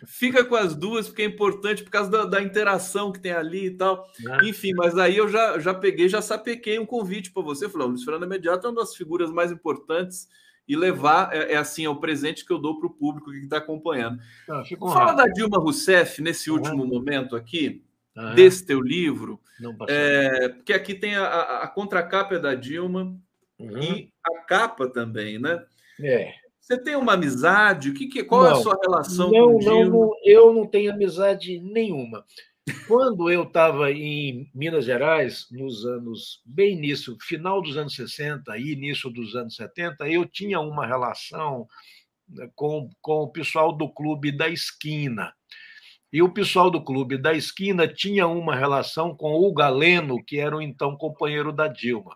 Fica 0.06 0.44
com 0.44 0.54
as 0.54 0.74
duas, 0.74 1.08
porque 1.08 1.22
é 1.22 1.26
importante 1.26 1.82
por 1.82 1.90
causa 1.90 2.10
da, 2.10 2.24
da 2.24 2.42
interação 2.42 3.10
que 3.10 3.20
tem 3.20 3.32
ali 3.32 3.66
e 3.66 3.76
tal. 3.76 4.04
Ah. 4.28 4.38
Enfim, 4.44 4.72
mas 4.74 4.96
aí 4.96 5.16
eu 5.16 5.28
já, 5.28 5.58
já 5.58 5.74
peguei, 5.74 6.08
já 6.08 6.22
sapequei 6.22 6.78
um 6.78 6.86
convite 6.86 7.32
para 7.32 7.42
você. 7.42 7.68
Falei, 7.68 7.88
o 7.88 7.90
Luiz 7.90 8.04
Fernando 8.04 8.24
Imediato 8.24 8.66
é 8.66 8.70
uma 8.70 8.80
das 8.80 8.94
figuras 8.94 9.32
mais 9.32 9.50
importantes 9.50 10.28
e 10.70 10.76
levar, 10.76 11.34
é, 11.34 11.54
é 11.54 11.56
assim, 11.56 11.84
é 11.84 11.88
o 11.88 11.96
presente 11.96 12.46
que 12.46 12.52
eu 12.52 12.58
dou 12.58 12.78
para 12.78 12.86
o 12.86 12.94
público 12.94 13.32
que 13.32 13.38
está 13.38 13.56
acompanhando. 13.56 14.20
Ah, 14.48 14.62
Fala 14.78 15.14
da 15.14 15.24
Dilma 15.26 15.58
Rousseff 15.58 16.22
nesse 16.22 16.48
último 16.48 16.86
momento 16.86 17.34
aqui, 17.34 17.82
uhum. 18.16 18.36
desse 18.36 18.64
teu 18.64 18.80
livro, 18.80 19.40
é, 19.88 20.48
porque 20.50 20.72
aqui 20.72 20.94
tem 20.94 21.16
a, 21.16 21.24
a, 21.24 21.64
a 21.64 21.68
contracapa 21.68 22.36
é 22.36 22.38
da 22.38 22.54
Dilma 22.54 23.16
uhum. 23.58 23.78
e 23.82 24.12
a 24.24 24.42
capa 24.44 24.88
também, 24.88 25.40
né? 25.40 25.60
É. 26.00 26.34
Você 26.60 26.78
tem 26.80 26.94
uma 26.94 27.14
amizade? 27.14 27.90
O 27.90 27.94
que, 27.94 28.06
que 28.06 28.22
qual 28.22 28.44
não, 28.44 28.50
é 28.50 28.52
a 28.52 28.56
sua 28.62 28.78
relação 28.80 29.28
não, 29.28 29.54
com 29.54 29.58
Dilma? 29.58 29.84
Não, 29.86 30.12
eu 30.24 30.54
não 30.54 30.64
tenho 30.68 30.92
amizade 30.92 31.58
nenhuma. 31.58 32.24
Quando 32.86 33.30
eu 33.30 33.44
estava 33.44 33.90
em 33.90 34.50
Minas 34.54 34.84
Gerais, 34.84 35.46
nos 35.50 35.84
anos, 35.84 36.42
bem 36.44 36.76
início, 36.76 37.16
final 37.20 37.62
dos 37.62 37.76
anos 37.76 37.94
60 37.94 38.56
e 38.58 38.72
início 38.72 39.10
dos 39.10 39.34
anos 39.34 39.56
70, 39.56 40.08
eu 40.08 40.26
tinha 40.26 40.60
uma 40.60 40.86
relação 40.86 41.66
né, 42.28 42.48
com, 42.54 42.88
com 43.00 43.22
o 43.22 43.32
pessoal 43.32 43.72
do 43.72 43.88
clube 43.88 44.30
da 44.32 44.48
esquina. 44.48 45.32
E 46.12 46.20
o 46.22 46.32
pessoal 46.32 46.72
do 46.72 46.82
clube 46.82 47.16
da 47.16 47.32
esquina 47.32 47.86
tinha 47.86 48.26
uma 48.26 48.56
relação 48.56 49.14
com 49.14 49.32
o 49.34 49.54
Galeno, 49.54 50.16
que 50.24 50.40
era 50.40 50.56
o 50.56 50.60
então 50.60 50.96
companheiro 50.96 51.52
da 51.52 51.68
Dilma. 51.68 52.10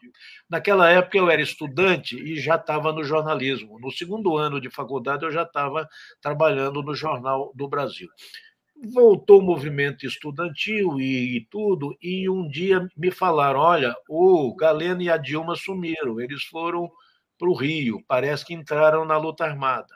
Naquela 0.51 0.91
época 0.91 1.17
eu 1.17 1.31
era 1.31 1.41
estudante 1.41 2.17
e 2.17 2.41
já 2.41 2.57
estava 2.57 2.93
no 2.93 3.05
jornalismo. 3.05 3.79
No 3.79 3.93
segundo 3.93 4.37
ano 4.37 4.61
de 4.61 4.69
faculdade 4.69 5.25
eu 5.25 5.31
já 5.31 5.45
estava 5.45 5.89
trabalhando 6.21 6.83
no 6.83 6.93
Jornal 6.93 7.53
do 7.55 7.69
Brasil. 7.69 8.09
Voltou 8.93 9.41
o 9.41 9.43
movimento 9.43 10.05
estudantil 10.05 11.01
e, 11.01 11.37
e 11.37 11.47
tudo, 11.47 11.97
e 12.03 12.29
um 12.29 12.49
dia 12.49 12.87
me 12.97 13.11
falaram: 13.11 13.61
olha, 13.61 13.95
o 14.09 14.55
Galeno 14.55 15.03
e 15.03 15.11
a 15.11 15.17
Dilma 15.17 15.57
sumiram, 15.57 16.21
eles 16.21 16.45
foram 16.45 16.91
para 17.39 17.49
o 17.49 17.55
Rio, 17.55 18.03
parece 18.07 18.45
que 18.45 18.55
entraram 18.55 19.05
na 19.05 19.17
luta 19.17 19.45
armada. 19.45 19.95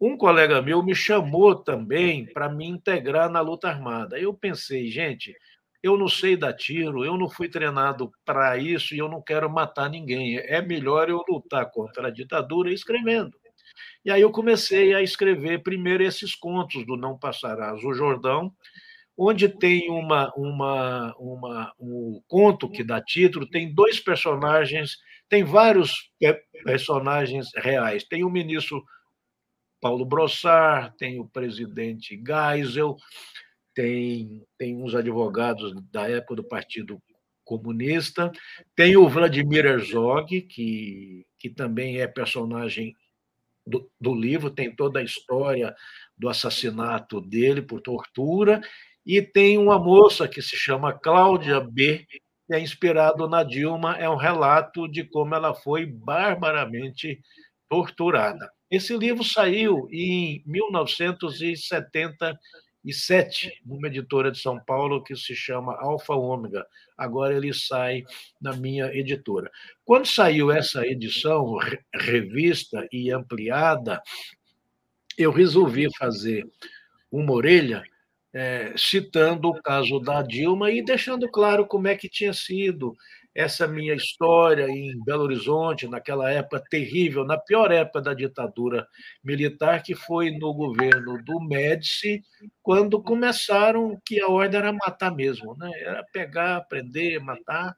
Um 0.00 0.16
colega 0.16 0.60
meu 0.60 0.82
me 0.82 0.94
chamou 0.94 1.54
também 1.54 2.26
para 2.26 2.48
me 2.48 2.66
integrar 2.66 3.30
na 3.30 3.40
luta 3.40 3.68
armada. 3.68 4.18
Eu 4.18 4.34
pensei, 4.34 4.88
gente, 4.88 5.32
eu 5.82 5.96
não 5.96 6.08
sei 6.08 6.36
dar 6.36 6.52
tiro, 6.52 7.04
eu 7.04 7.16
não 7.16 7.28
fui 7.28 7.48
treinado 7.48 8.10
para 8.24 8.56
isso 8.56 8.94
e 8.94 8.98
eu 8.98 9.08
não 9.08 9.22
quero 9.22 9.48
matar 9.48 9.88
ninguém. 9.88 10.38
É 10.38 10.60
melhor 10.60 11.08
eu 11.08 11.24
lutar 11.28 11.70
contra 11.70 12.08
a 12.08 12.10
ditadura 12.10 12.72
escrevendo. 12.72 13.38
E 14.04 14.10
aí 14.10 14.20
eu 14.20 14.30
comecei 14.30 14.94
a 14.94 15.02
escrever 15.02 15.62
primeiro 15.62 16.02
esses 16.02 16.34
contos 16.34 16.84
do 16.86 16.96
Não 16.96 17.18
Passarás 17.18 17.82
o 17.84 17.92
Jordão, 17.92 18.52
onde 19.16 19.48
tem 19.48 19.90
uma, 19.90 20.32
uma, 20.36 21.14
uma, 21.18 21.72
um 21.78 22.20
conto 22.26 22.70
que 22.70 22.82
dá 22.82 23.00
título, 23.00 23.48
tem 23.48 23.72
dois 23.72 24.00
personagens, 24.00 24.96
tem 25.28 25.44
vários 25.44 26.10
personagens 26.64 27.50
reais. 27.56 28.04
Tem 28.04 28.24
o 28.24 28.30
ministro 28.30 28.82
Paulo 29.80 30.04
Brossard, 30.04 30.96
tem 30.96 31.18
o 31.18 31.26
presidente 31.26 32.20
Geisel, 32.24 32.96
tem, 33.74 34.44
tem 34.58 34.76
uns 34.76 34.94
advogados 34.94 35.72
da 35.90 36.08
época 36.08 36.36
do 36.36 36.44
Partido 36.44 37.02
Comunista, 37.44 38.30
tem 38.76 38.96
o 38.96 39.08
Vladimir 39.08 39.66
Herzog, 39.66 40.42
que, 40.42 41.26
que 41.38 41.50
também 41.50 42.00
é 42.00 42.06
personagem 42.06 42.94
do, 43.66 43.90
do 44.00 44.14
livro, 44.14 44.50
tem 44.50 44.74
toda 44.74 45.00
a 45.00 45.04
história 45.04 45.74
do 46.16 46.28
assassinato 46.28 47.20
dele 47.20 47.62
por 47.62 47.80
tortura, 47.80 48.60
e 49.04 49.20
tem 49.20 49.58
uma 49.58 49.78
moça 49.78 50.28
que 50.28 50.40
se 50.40 50.56
chama 50.56 50.92
Cláudia 50.92 51.60
B., 51.60 52.06
que 52.08 52.54
é 52.54 52.60
inspirado 52.60 53.28
na 53.28 53.42
Dilma, 53.42 53.96
é 53.96 54.08
um 54.08 54.16
relato 54.16 54.86
de 54.88 55.04
como 55.04 55.34
ela 55.34 55.54
foi 55.54 55.86
barbaramente 55.86 57.20
torturada. 57.68 58.50
Esse 58.70 58.96
livro 58.96 59.24
saiu 59.24 59.88
em 59.90 60.42
1977, 60.46 62.38
numa 63.64 63.86
editora 63.86 64.30
de 64.30 64.38
São 64.38 64.58
Paulo 64.58 65.02
que 65.02 65.14
se 65.14 65.34
chama 65.34 65.76
Alfa 65.80 66.14
Ômega. 66.14 66.66
Agora 66.96 67.36
ele 67.36 67.52
sai 67.52 68.04
na 68.40 68.54
minha 68.54 68.86
editora. 68.86 69.50
Quando 69.84 70.06
saiu 70.06 70.50
essa 70.50 70.86
edição, 70.86 71.56
revista 71.94 72.86
e 72.92 73.10
ampliada, 73.10 74.02
eu 75.16 75.30
resolvi 75.30 75.88
fazer 75.96 76.46
uma 77.10 77.32
orelha 77.32 77.82
é, 78.34 78.72
citando 78.76 79.48
o 79.48 79.62
caso 79.62 80.00
da 80.00 80.22
Dilma 80.22 80.70
e 80.70 80.82
deixando 80.82 81.28
claro 81.28 81.66
como 81.66 81.88
é 81.88 81.96
que 81.96 82.08
tinha 82.08 82.32
sido 82.32 82.96
essa 83.34 83.66
minha 83.66 83.94
história 83.94 84.68
em 84.68 85.02
Belo 85.04 85.24
Horizonte, 85.24 85.88
naquela 85.88 86.30
época 86.30 86.62
terrível, 86.70 87.24
na 87.24 87.38
pior 87.38 87.70
época 87.72 88.02
da 88.02 88.14
ditadura 88.14 88.86
militar, 89.24 89.82
que 89.82 89.94
foi 89.94 90.30
no 90.30 90.52
governo 90.52 91.22
do 91.24 91.40
Médici, 91.40 92.22
quando 92.62 93.02
começaram 93.02 93.98
que 94.04 94.20
a 94.20 94.28
ordem 94.28 94.60
era 94.60 94.72
matar 94.72 95.14
mesmo, 95.14 95.56
né? 95.56 95.70
era 95.80 96.04
pegar, 96.12 96.60
prender, 96.68 97.20
matar, 97.20 97.74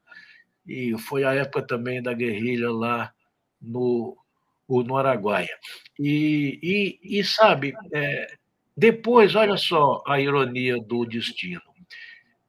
e 0.66 0.96
foi 0.98 1.24
a 1.24 1.34
época 1.34 1.62
também 1.62 2.02
da 2.02 2.12
guerrilha 2.12 2.70
lá 2.72 3.12
no, 3.60 4.16
no 4.68 4.96
Araguaia. 4.96 5.56
E, 6.00 6.58
e, 6.62 7.18
e 7.20 7.24
sabe, 7.24 7.74
é, 7.92 8.26
depois, 8.76 9.34
olha 9.34 9.56
só 9.56 10.02
a 10.06 10.20
ironia 10.20 10.76
do 10.80 11.04
destino. 11.04 11.62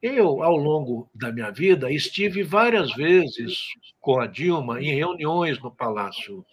Eu, 0.02 0.42
ao 0.42 0.56
longo 0.56 1.08
da 1.14 1.32
minha 1.32 1.50
vida, 1.50 1.90
estive 1.90 2.42
várias 2.42 2.92
vezes 2.94 3.68
com 4.00 4.20
a 4.20 4.26
Dilma 4.26 4.80
em 4.80 4.94
reuniões 4.94 5.60
no 5.60 5.70
Palácio 5.70 6.44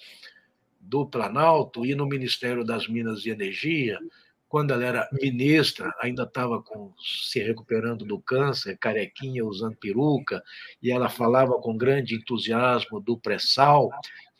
do 0.80 1.05
Planalto 1.05 1.86
e 1.86 1.95
no 1.95 2.05
Ministério 2.05 2.63
das 2.63 2.88
Minas 2.88 3.26
e 3.26 3.30
Energia, 3.30 3.99
quando 4.47 4.71
ela 4.71 4.86
era 4.86 5.09
ministra, 5.11 5.91
ainda 5.99 6.24
estava 6.24 6.63
se 6.99 7.41
recuperando 7.41 8.05
do 8.05 8.19
câncer, 8.19 8.78
carequinha, 8.78 9.43
usando 9.43 9.76
peruca, 9.76 10.43
e 10.82 10.91
ela 10.91 11.09
falava 11.09 11.53
com 11.59 11.76
grande 11.76 12.13
entusiasmo 12.13 12.99
do 12.99 13.17
pré-sal, 13.17 13.89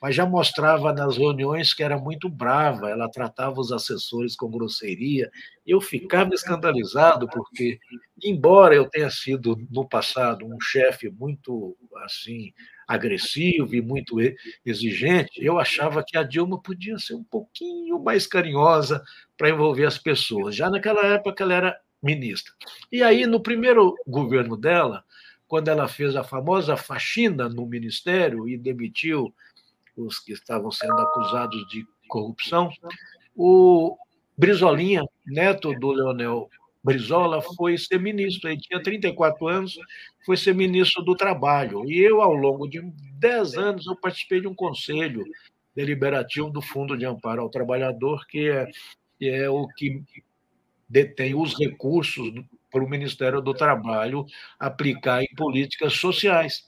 mas 0.04 0.18
já 0.18 0.26
mostrava 0.26 0.92
nas 0.92 1.16
reuniões 1.16 1.74
que 1.74 1.82
era 1.82 1.98
muito 1.98 2.28
brava, 2.28 2.90
ela 2.90 3.10
tratava 3.10 3.62
os 3.62 3.72
assessores 3.72 4.36
com 4.36 4.52
grosseria. 4.52 5.32
Eu 5.66 5.80
ficava 5.80 6.34
escandalizado 6.34 7.26
porque, 7.30 7.80
embora 8.22 8.76
eu 8.76 8.84
tenha 8.90 9.10
sido 9.10 9.56
no 9.72 9.88
passado 9.88 10.46
um 10.46 10.60
chefe 10.60 11.10
muito 11.10 11.78
assim 12.04 12.52
agressivo 12.86 13.74
e 13.74 13.82
muito 13.82 14.18
exigente, 14.66 15.42
eu 15.42 15.58
achava 15.58 16.04
que 16.06 16.18
a 16.18 16.24
Dilma 16.24 16.62
podia 16.62 17.00
ser 17.00 17.14
um 17.14 17.24
pouquinho 17.24 17.98
mais 17.98 18.28
carinhosa 18.28 19.02
para 19.38 19.52
envolver 19.52 19.86
as 19.86 19.98
pessoas. 19.98 20.54
Já 20.54 20.70
naquela 20.70 21.06
época 21.06 21.46
ela 21.46 21.54
era 21.54 21.80
ministra. 22.02 22.52
E 22.92 23.02
aí 23.02 23.26
no 23.26 23.42
primeiro 23.42 23.96
governo 24.06 24.58
dela, 24.58 25.02
quando 25.48 25.70
ela 25.70 25.88
fez 25.88 26.14
a 26.18 26.26
famosa 26.26 26.76
faxina 26.76 27.48
no 27.48 27.66
ministério 27.66 28.50
e 28.50 28.58
demitiu 28.58 29.34
os 29.96 30.20
que 30.20 30.34
estavam 30.34 30.72
sendo 30.72 31.00
acusados 31.00 31.68
de 31.68 31.86
corrupção. 32.08 32.70
O 33.36 33.98
Brizolinha, 34.38 35.04
neto 35.26 35.74
do 35.74 35.92
Leonel 35.92 36.50
Brizola, 36.84 37.42
foi 37.42 37.78
ser 37.78 38.00
ministro. 38.00 38.50
Ele 38.50 38.60
tinha 38.60 38.82
34 38.82 39.48
anos, 39.48 39.78
foi 40.26 40.38
ser 40.38 40.54
ministro 40.54 41.04
do 41.04 41.16
Trabalho. 41.16 41.90
E 41.90 42.00
eu, 42.00 42.22
ao 42.22 42.34
longo 42.34 42.68
de 42.68 42.82
10 43.20 43.56
anos, 43.56 43.88
eu 43.88 43.96
participei 43.96 44.42
de 44.42 44.48
um 44.48 44.56
conselho 44.56 45.24
deliberativo 45.76 46.50
do 46.50 46.62
Fundo 46.62 46.98
de 46.98 47.06
Amparo 47.06 47.42
ao 47.42 47.50
Trabalhador, 47.50 48.26
que 48.28 48.50
é, 48.50 48.68
que 49.18 49.30
é 49.30 49.50
o 49.50 49.68
que 49.68 50.04
detém 50.88 51.34
os 51.34 51.58
recursos 51.58 52.32
para 52.72 52.84
o 52.84 52.90
Ministério 52.90 53.42
do 53.42 53.54
Trabalho 53.54 54.26
aplicar 54.60 55.24
em 55.24 55.36
políticas 55.36 55.94
sociais. 55.94 56.64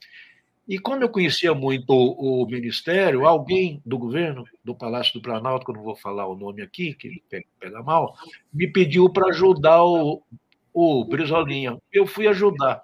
E 0.68 0.80
como 0.80 1.04
eu 1.04 1.10
conhecia 1.10 1.54
muito 1.54 1.92
o, 1.92 2.44
o, 2.44 2.48
ministério, 2.48 3.28
alguém 3.28 3.82
do 3.86 4.00
governo, 4.00 4.46
do 4.64 4.74
Palácio 4.74 5.14
do 5.14 5.22
Planalto, 5.22 5.64
que 5.64 5.72
eu 5.72 5.76
não 5.76 5.84
vou 5.84 5.96
falar 5.96 6.26
o 6.28 6.36
nome 6.36 6.64
aqui, 6.64 6.94
que 6.96 7.22
pega, 7.30 7.46
pega 7.60 7.84
mal, 7.84 8.16
me 8.52 8.68
pediu 8.68 9.08
para 9.08 9.30
ajudar 9.30 9.84
o, 9.84 10.24
o 10.74 11.06
Brizolinha. 11.06 11.78
Eu 11.94 12.08
fui 12.08 12.28
ajudar. 12.28 12.82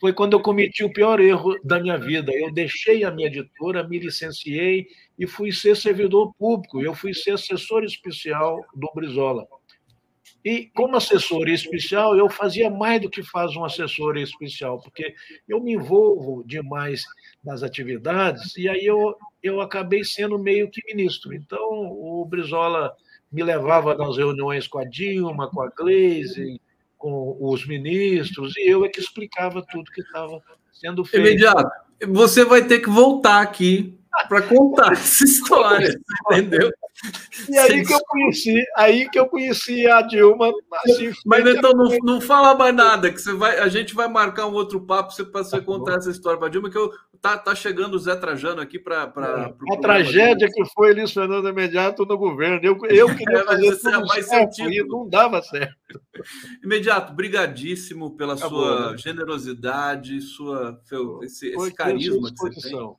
Foi 0.00 0.12
quando 0.12 0.32
eu 0.32 0.40
cometi 0.40 0.82
o 0.82 0.92
pior 0.92 1.20
erro 1.20 1.56
da 1.62 1.78
minha 1.78 1.98
vida. 1.98 2.32
Eu 2.32 2.52
deixei 2.52 3.04
a 3.04 3.10
minha 3.10 3.28
editora, 3.28 3.86
me 3.86 3.98
licenciei 3.98 4.88
e 5.18 5.26
fui 5.26 5.52
ser 5.52 5.76
servidor 5.76 6.34
público. 6.34 6.80
Eu 6.80 6.94
fui 6.94 7.14
ser 7.14 7.32
assessor 7.32 7.84
especial 7.84 8.64
do 8.74 8.90
Brizola. 8.94 9.46
E 10.44 10.70
como 10.74 10.96
assessor 10.96 11.48
especial, 11.48 12.16
eu 12.16 12.28
fazia 12.28 12.70
mais 12.70 13.00
do 13.02 13.10
que 13.10 13.22
faz 13.22 13.54
um 13.56 13.64
assessor 13.64 14.16
especial, 14.16 14.80
porque 14.80 15.14
eu 15.46 15.60
me 15.60 15.74
envolvo 15.74 16.42
demais 16.46 17.02
nas 17.44 17.62
atividades, 17.62 18.56
e 18.56 18.68
aí 18.68 18.86
eu, 18.86 19.14
eu 19.42 19.60
acabei 19.60 20.02
sendo 20.02 20.38
meio 20.38 20.70
que 20.70 20.82
ministro. 20.86 21.34
Então, 21.34 21.60
o 21.60 22.24
Brizola 22.24 22.94
me 23.30 23.42
levava 23.42 23.94
nas 23.94 24.16
reuniões 24.16 24.66
com 24.66 24.78
a 24.78 24.84
Dilma, 24.84 25.50
com 25.50 25.60
a 25.60 25.68
Gleisi, 25.68 26.60
com 26.96 27.36
os 27.38 27.66
ministros, 27.66 28.56
e 28.56 28.70
eu 28.70 28.84
é 28.84 28.88
que 28.88 29.00
explicava 29.00 29.64
tudo 29.70 29.90
que 29.90 30.00
estava 30.00 30.42
sendo 30.72 31.04
feito. 31.04 31.26
Imediato. 31.26 31.70
Você 32.08 32.46
vai 32.46 32.66
ter 32.66 32.80
que 32.80 32.88
voltar 32.88 33.42
aqui 33.42 33.99
para 34.28 34.42
contar 34.42 34.92
essa 34.92 35.24
história, 35.24 36.00
entendeu? 36.30 36.70
E 37.48 37.58
aí 37.58 37.84
que 37.84 37.94
eu 37.94 38.00
conheci, 38.00 38.64
aí 38.76 39.08
que 39.08 39.18
eu 39.18 39.26
conheci 39.26 39.86
a 39.86 40.02
Dilma. 40.02 40.52
Assim, 40.84 41.12
Mas 41.24 41.46
então 41.46 41.72
não, 41.72 41.96
não 42.02 42.20
fala 42.20 42.54
mais 42.54 42.74
nada, 42.74 43.10
que 43.10 43.20
você 43.20 43.32
vai, 43.32 43.58
a 43.58 43.68
gente 43.68 43.94
vai 43.94 44.08
marcar 44.08 44.46
um 44.46 44.52
outro 44.52 44.80
papo 44.80 45.14
para 45.30 45.42
você, 45.42 45.58
tá 45.58 45.64
contar 45.64 45.94
essa 45.94 46.10
história 46.10 46.38
para 46.38 46.48
a 46.48 46.50
Dilma, 46.50 46.68
que 46.68 46.76
eu, 46.76 46.92
tá, 47.20 47.38
tá 47.38 47.54
chegando 47.54 47.94
o 47.94 47.98
Zé 47.98 48.14
Trajano 48.16 48.60
aqui 48.60 48.78
para. 48.78 49.12
É, 49.16 49.74
a 49.74 49.80
tragédia 49.80 50.48
que 50.52 50.64
foi 50.74 50.90
Elis 50.90 51.12
Fernando 51.12 51.48
imediato 51.48 52.04
no 52.04 52.18
governo. 52.18 52.60
Eu, 52.62 52.78
eu 52.88 53.16
queria 53.16 53.38
é, 53.38 53.44
fazer 53.44 53.76
tudo 53.78 54.06
mais 54.06 54.26
certo, 54.26 54.54
sentido. 54.54 54.88
não 54.88 55.08
dava 55.08 55.42
certo. 55.42 55.74
Imediato, 56.62 57.14
brigadíssimo 57.14 58.14
pela 58.14 58.36
sua 58.36 58.94
generosidade, 58.96 60.20
sua, 60.20 60.78
esse, 61.22 61.48
esse 61.48 61.74
carisma 61.74 62.30
que 62.30 62.36
você 62.36 62.68
tem. 62.68 62.96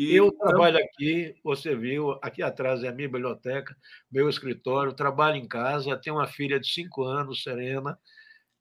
E 0.00 0.16
eu 0.16 0.32
trabalho 0.32 0.78
aqui, 0.78 1.34
você 1.44 1.76
viu, 1.76 2.18
aqui 2.22 2.42
atrás 2.42 2.82
é 2.82 2.88
a 2.88 2.92
minha 2.92 3.06
biblioteca, 3.06 3.76
meu 4.10 4.30
escritório, 4.30 4.94
trabalho 4.94 5.36
em 5.36 5.46
casa, 5.46 5.94
tenho 5.94 6.16
uma 6.16 6.26
filha 6.26 6.58
de 6.58 6.72
cinco 6.72 7.02
anos, 7.04 7.42
Serena, 7.42 7.98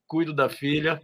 cuido 0.06 0.34
da 0.34 0.50
filha, 0.50 1.02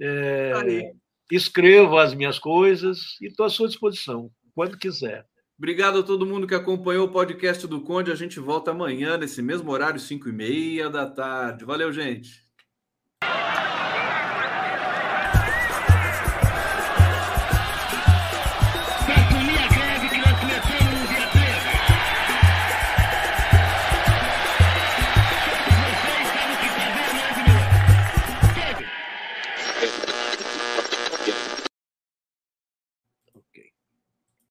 é, 0.00 0.90
escrevo 1.30 1.98
as 1.98 2.14
minhas 2.14 2.38
coisas 2.38 3.20
e 3.20 3.26
estou 3.26 3.44
à 3.44 3.50
sua 3.50 3.68
disposição, 3.68 4.30
quando 4.54 4.78
quiser. 4.78 5.26
Obrigado 5.58 5.98
a 5.98 6.02
todo 6.02 6.24
mundo 6.24 6.46
que 6.46 6.54
acompanhou 6.54 7.06
o 7.06 7.12
podcast 7.12 7.66
do 7.66 7.82
Conde. 7.82 8.10
A 8.10 8.14
gente 8.14 8.40
volta 8.40 8.70
amanhã, 8.70 9.18
nesse 9.18 9.42
mesmo 9.42 9.70
horário, 9.70 10.00
5 10.00 10.30
e 10.30 10.32
meia 10.32 10.88
da 10.88 11.06
tarde. 11.06 11.62
Valeu, 11.62 11.92
gente. 11.92 12.42